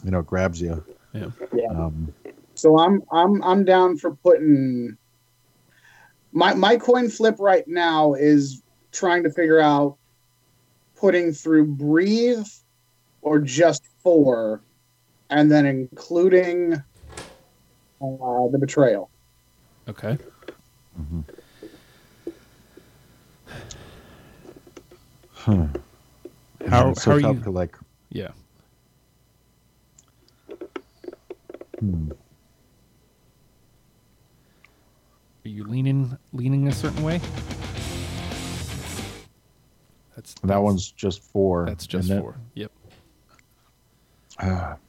[0.04, 0.84] you know grabs you.
[1.12, 1.30] yeah.
[1.54, 1.66] yeah.
[1.70, 2.12] Um,
[2.54, 4.96] So I'm I'm I'm down for putting
[6.32, 8.62] my my coin flip right now is
[8.92, 9.96] trying to figure out
[10.96, 12.46] putting through breathe
[13.22, 14.62] or just four
[15.30, 19.10] and then including uh, the betrayal.
[19.88, 20.18] Okay.
[25.32, 25.66] huh.
[26.68, 27.76] How- it's so how are you- to like
[28.10, 28.30] Yeah.
[31.90, 32.12] Hmm.
[35.44, 37.20] Are you leaning leaning a certain way?
[40.16, 41.66] That's that one's just four.
[41.66, 42.20] that's just isn't it?
[42.20, 42.36] four.
[42.54, 42.72] Yep.
[44.40, 44.76] Ah,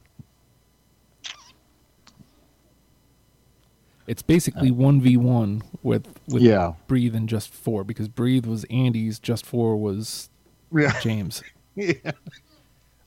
[4.07, 6.73] It's basically one v one with with yeah.
[6.87, 10.29] breathe and just four because breathe was Andy's, just four was
[10.71, 10.97] Yeah.
[11.01, 11.43] James.
[11.75, 12.11] yeah.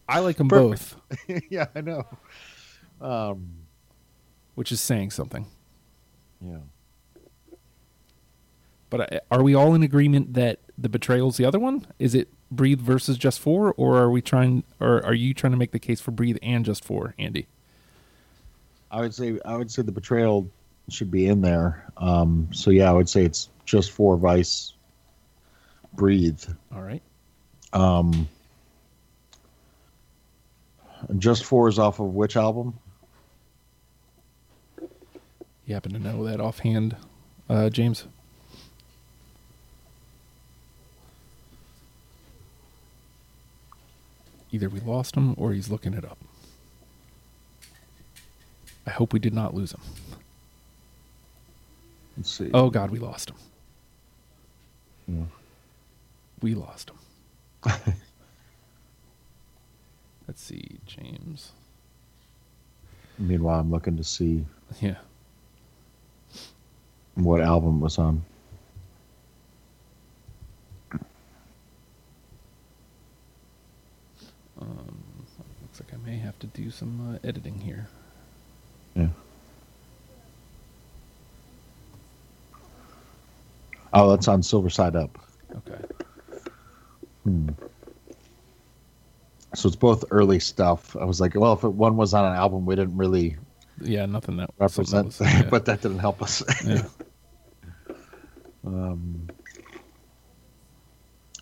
[0.08, 0.96] I like them Perfect.
[1.08, 2.04] both, yeah, I know.
[3.00, 3.50] Um,
[4.58, 5.46] which is saying something.
[6.40, 6.56] yeah.
[8.90, 11.86] But uh, are we all in agreement that the betrayal is the other one?
[12.00, 15.56] Is it breathe versus just four, or are we trying, or are you trying to
[15.56, 17.46] make the case for breathe and just four, Andy?
[18.90, 20.50] I would say I would say the betrayal
[20.88, 21.92] should be in there.
[21.96, 24.72] Um, so yeah, I would say it's just Four, Vice.
[25.92, 26.42] Breathe.
[26.74, 27.02] All right.
[27.72, 28.28] Um,
[31.18, 32.76] just four is off of which album?
[35.68, 36.96] You happen to know that offhand,
[37.50, 38.06] uh, James?
[44.50, 46.16] Either we lost him or he's looking it up.
[48.86, 49.82] I hope we did not lose him.
[52.16, 52.50] Let's see.
[52.54, 53.36] Oh God, we lost him.
[55.06, 55.24] Yeah.
[56.40, 56.96] We lost him.
[60.26, 61.52] Let's see, James.
[63.18, 64.46] Meanwhile, I'm looking to see
[64.80, 64.96] Yeah.
[67.18, 68.24] What album was on.
[74.60, 75.26] Um,
[75.62, 77.86] looks like I may have to do some uh, editing here.
[78.94, 79.08] Yeah.
[83.92, 85.18] Oh, that's on Silver Side Up.
[85.56, 85.80] Okay.
[87.24, 87.50] Hmm.
[89.54, 90.96] So it's both early stuff.
[90.96, 93.36] I was like, well, if it, one was on an album, we didn't really
[93.80, 96.42] Yeah, nothing that represents, that but that didn't help us.
[96.64, 96.86] yeah.
[98.68, 99.28] Um,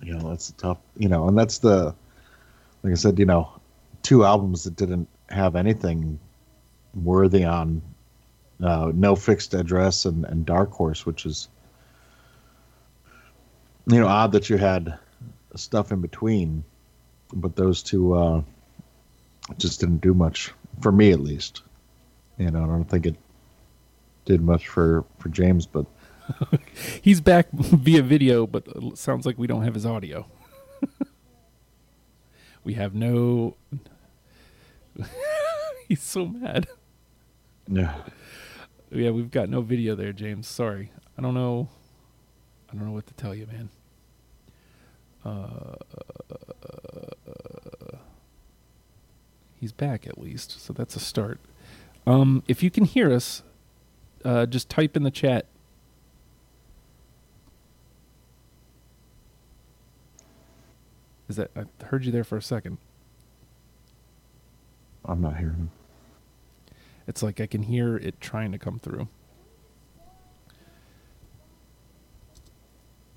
[0.03, 0.79] you know, that's tough.
[0.97, 1.95] You know, and that's the,
[2.83, 3.51] like I said, you know,
[4.03, 6.19] two albums that didn't have anything
[6.95, 7.83] worthy on
[8.63, 11.49] uh, No Fixed Address and, and Dark Horse, which is,
[13.87, 14.99] you know, odd that you had
[15.55, 16.65] stuff in between,
[17.33, 18.43] but those two uh,
[19.59, 21.63] just didn't do much for me, at least.
[22.39, 23.17] You know, I don't think it
[24.25, 25.87] did much for for James, but
[27.03, 30.27] He's back via video, but it sounds like we don't have his audio.
[32.65, 33.57] we have no.
[35.89, 36.67] He's so mad.
[37.69, 37.95] yeah.
[38.91, 40.47] Yeah, we've got no video there, James.
[40.47, 40.93] Sorry.
[41.19, 41.69] I don't know.
[42.71, 43.71] I don't know what to tell you, man.
[45.25, 45.75] Uh,
[49.59, 51.41] he's back at least, so that's a start.
[52.07, 53.43] Um, if you can hear us,
[54.25, 55.47] uh, just type in the chat
[61.29, 62.79] Is that I heard you there for a second?
[65.05, 65.71] I'm not hearing.
[67.07, 69.09] It's like I can hear it trying to come through.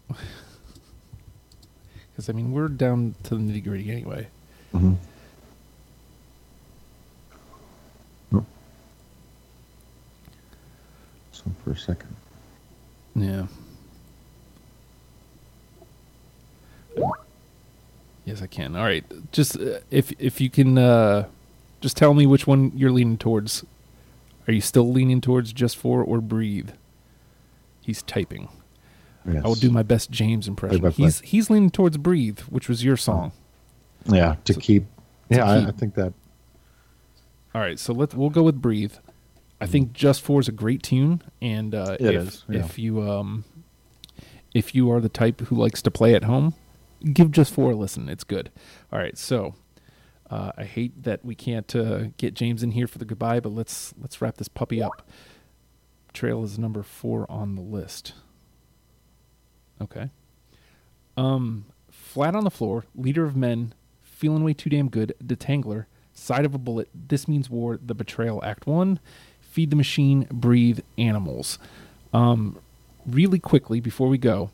[2.20, 4.28] Because I mean, we're down to the nitty gritty anyway.
[4.74, 4.96] Mm-hmm.
[8.30, 8.46] Nope.
[11.32, 12.14] So for a second.
[13.16, 13.48] Yeah.
[18.30, 18.76] Yes, I can.
[18.76, 21.28] All right, just uh, if if you can, uh,
[21.82, 23.66] just tell me which one you're leaning towards.
[24.48, 26.70] Are you still leaning towards just four or breathe?
[27.82, 28.50] He's typing.
[29.26, 29.44] Yes.
[29.44, 30.82] I will do my best James impression.
[30.82, 31.06] by play.
[31.06, 33.32] He's he's leaning towards breathe, which was your song.
[34.06, 34.84] Yeah, to So- keep.
[35.32, 35.68] to Yeah, I, keep.
[35.68, 36.14] I think that.
[37.56, 38.94] All right, so let's we'll go with breathe.
[39.60, 42.60] I think just four is a great tune, and uh, It if is, yeah.
[42.60, 43.44] if you um
[44.54, 46.54] if you are the type who likes to play at home,
[47.14, 48.10] give just four a listen.
[48.10, 48.52] It's good.
[48.92, 49.56] All right, so
[50.30, 53.50] uh, I hate that we can't uh, get James in here for the goodbye, but
[53.50, 55.08] let's let's wrap this puppy up.
[56.14, 58.14] Trail is number four on the list.
[59.82, 60.10] Okay.
[61.16, 66.46] Um, flat on the floor, leader of men, feeling way too damn good, detangler, side
[66.46, 66.90] of a bullet.
[66.94, 67.80] This means war.
[67.82, 68.44] The betrayal.
[68.44, 69.00] Act one.
[69.40, 70.28] Feed the machine.
[70.32, 70.80] Breathe.
[70.98, 71.58] Animals.
[72.14, 72.60] Um,
[73.06, 74.52] really quickly before we go,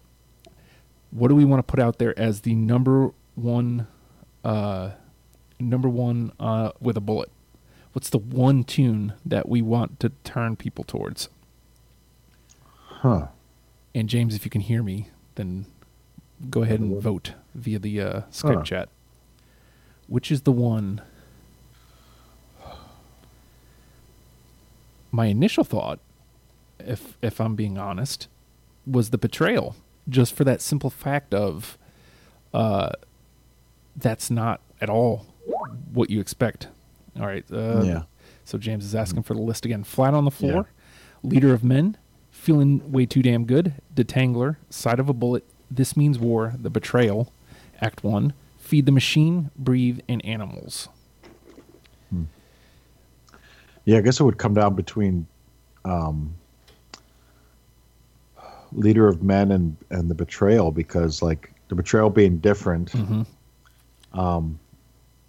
[1.16, 3.88] what do we want to put out there as the number one,
[4.44, 4.92] uh,
[5.60, 7.32] number one uh, with a bullet?
[7.94, 11.30] What's the one tune that we want to turn people towards?
[12.86, 13.28] Huh.
[13.94, 15.66] And James, if you can hear me, then
[16.50, 18.64] go ahead and vote via the uh, Skype Huh.
[18.64, 18.90] chat.
[20.08, 21.02] Which is the one?
[25.12, 26.00] My initial thought,
[26.80, 28.28] if if I'm being honest,
[28.86, 29.76] was the betrayal.
[30.08, 31.78] Just for that simple fact of,
[32.54, 32.90] uh,
[33.96, 35.26] that's not at all
[35.94, 36.68] what you expect.
[37.20, 37.46] All right.
[37.52, 38.04] Uh, Yeah.
[38.44, 39.84] So James is asking for the list again.
[39.84, 40.70] Flat on the floor,
[41.24, 41.98] leader of men,
[42.30, 45.44] feeling way too damn good, detangler, side of a bullet.
[45.72, 46.54] This means war.
[46.62, 47.34] The betrayal,
[47.82, 48.34] Act One.
[48.60, 50.90] Feed the machine, breathe, and animals.
[53.86, 55.28] Yeah, I guess it would come down between
[55.84, 56.34] um,
[58.72, 64.20] leader of men and and the betrayal because like the betrayal being different, Mm-hmm.
[64.20, 64.60] um,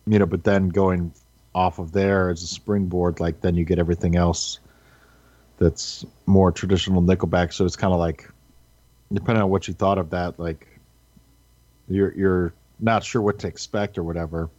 [0.07, 1.13] you know, but then going
[1.55, 4.61] off of there as a springboard, like then you get everything else
[5.59, 7.53] that's more traditional Nickelback.
[7.53, 8.31] So it's kind of like
[9.13, 10.69] depending on what you thought of that, like
[11.89, 14.51] you're you're not sure what to expect or whatever.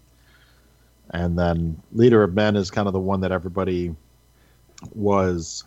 [1.11, 3.95] And then leader of men is kind of the one that everybody
[4.93, 5.63] was,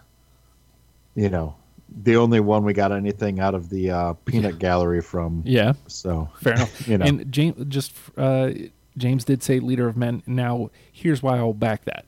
[1.14, 1.54] you know,
[2.02, 5.42] the only one we got anything out of the uh, peanut gallery from.
[5.44, 6.86] Yeah, So fair enough.
[6.88, 7.04] You know.
[7.06, 8.50] And James just uh,
[8.96, 10.22] James did say leader of men.
[10.26, 12.04] Now here's why I'll back that.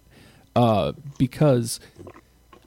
[0.54, 1.80] Uh, because,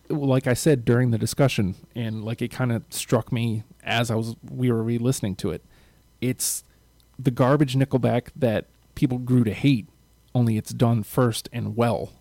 [0.10, 4.16] like I said during the discussion, and like it kind of struck me as I
[4.16, 5.64] was we were re-listening to it,
[6.22, 6.64] it's
[7.20, 8.66] the garbage Nickelback that
[8.96, 9.88] people grew to hate.
[10.34, 12.12] Only it's done first and well.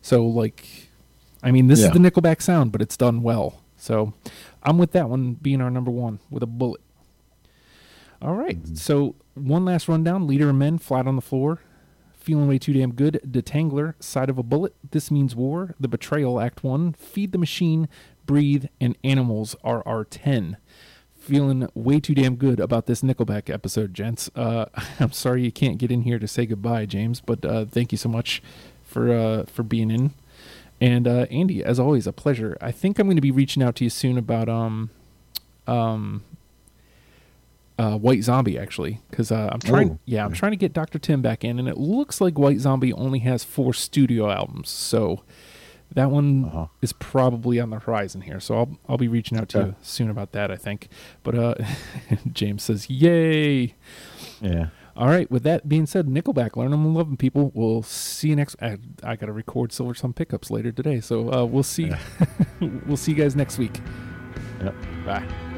[0.00, 0.88] So like,
[1.42, 1.86] I mean, this Yeah.
[1.88, 3.61] is the Nickelback sound, but it's done well.
[3.82, 4.14] So
[4.62, 6.80] I'm with that one being our number one with a bullet.
[8.22, 8.56] All right.
[8.78, 10.28] So one last rundown.
[10.28, 11.58] Leader of men flat on the floor.
[12.12, 13.20] Feeling way too damn good.
[13.26, 14.76] Detangler, side of a bullet.
[14.88, 15.74] This means war.
[15.80, 16.92] The betrayal, act one.
[16.92, 17.88] Feed the machine,
[18.24, 20.58] breathe, and animals are our 10.
[21.16, 24.30] Feeling way too damn good about this Nickelback episode, gents.
[24.36, 24.66] Uh,
[25.00, 27.98] I'm sorry you can't get in here to say goodbye, James, but uh, thank you
[27.98, 28.44] so much
[28.84, 30.12] for uh, for being in.
[30.82, 32.56] And uh, Andy, as always, a pleasure.
[32.60, 34.90] I think I'm going to be reaching out to you soon about um
[35.68, 36.24] um
[37.78, 39.90] uh, White Zombie actually, because uh, I'm trying.
[39.92, 40.98] Oh, yeah, I'm trying to get Dr.
[40.98, 45.22] Tim back in, and it looks like White Zombie only has four studio albums, so
[45.94, 46.66] that one Uh-huh.
[46.80, 48.40] is probably on the horizon here.
[48.40, 49.68] So I'll I'll be reaching out to Okay.
[49.68, 50.50] you soon about that.
[50.50, 50.88] I think.
[51.22, 51.54] But uh,
[52.32, 53.74] James says, "Yay!"
[54.40, 54.68] yeah.
[54.96, 55.30] All right.
[55.30, 57.50] With that being said, Nickelback, learn them and love them, people.
[57.54, 58.56] We'll see you next.
[58.60, 61.90] I, I got to record Silver Sun pickups later today, so uh, we'll see.
[62.60, 63.80] we'll see you guys next week.
[64.60, 64.74] Yep.
[65.04, 65.51] Bye.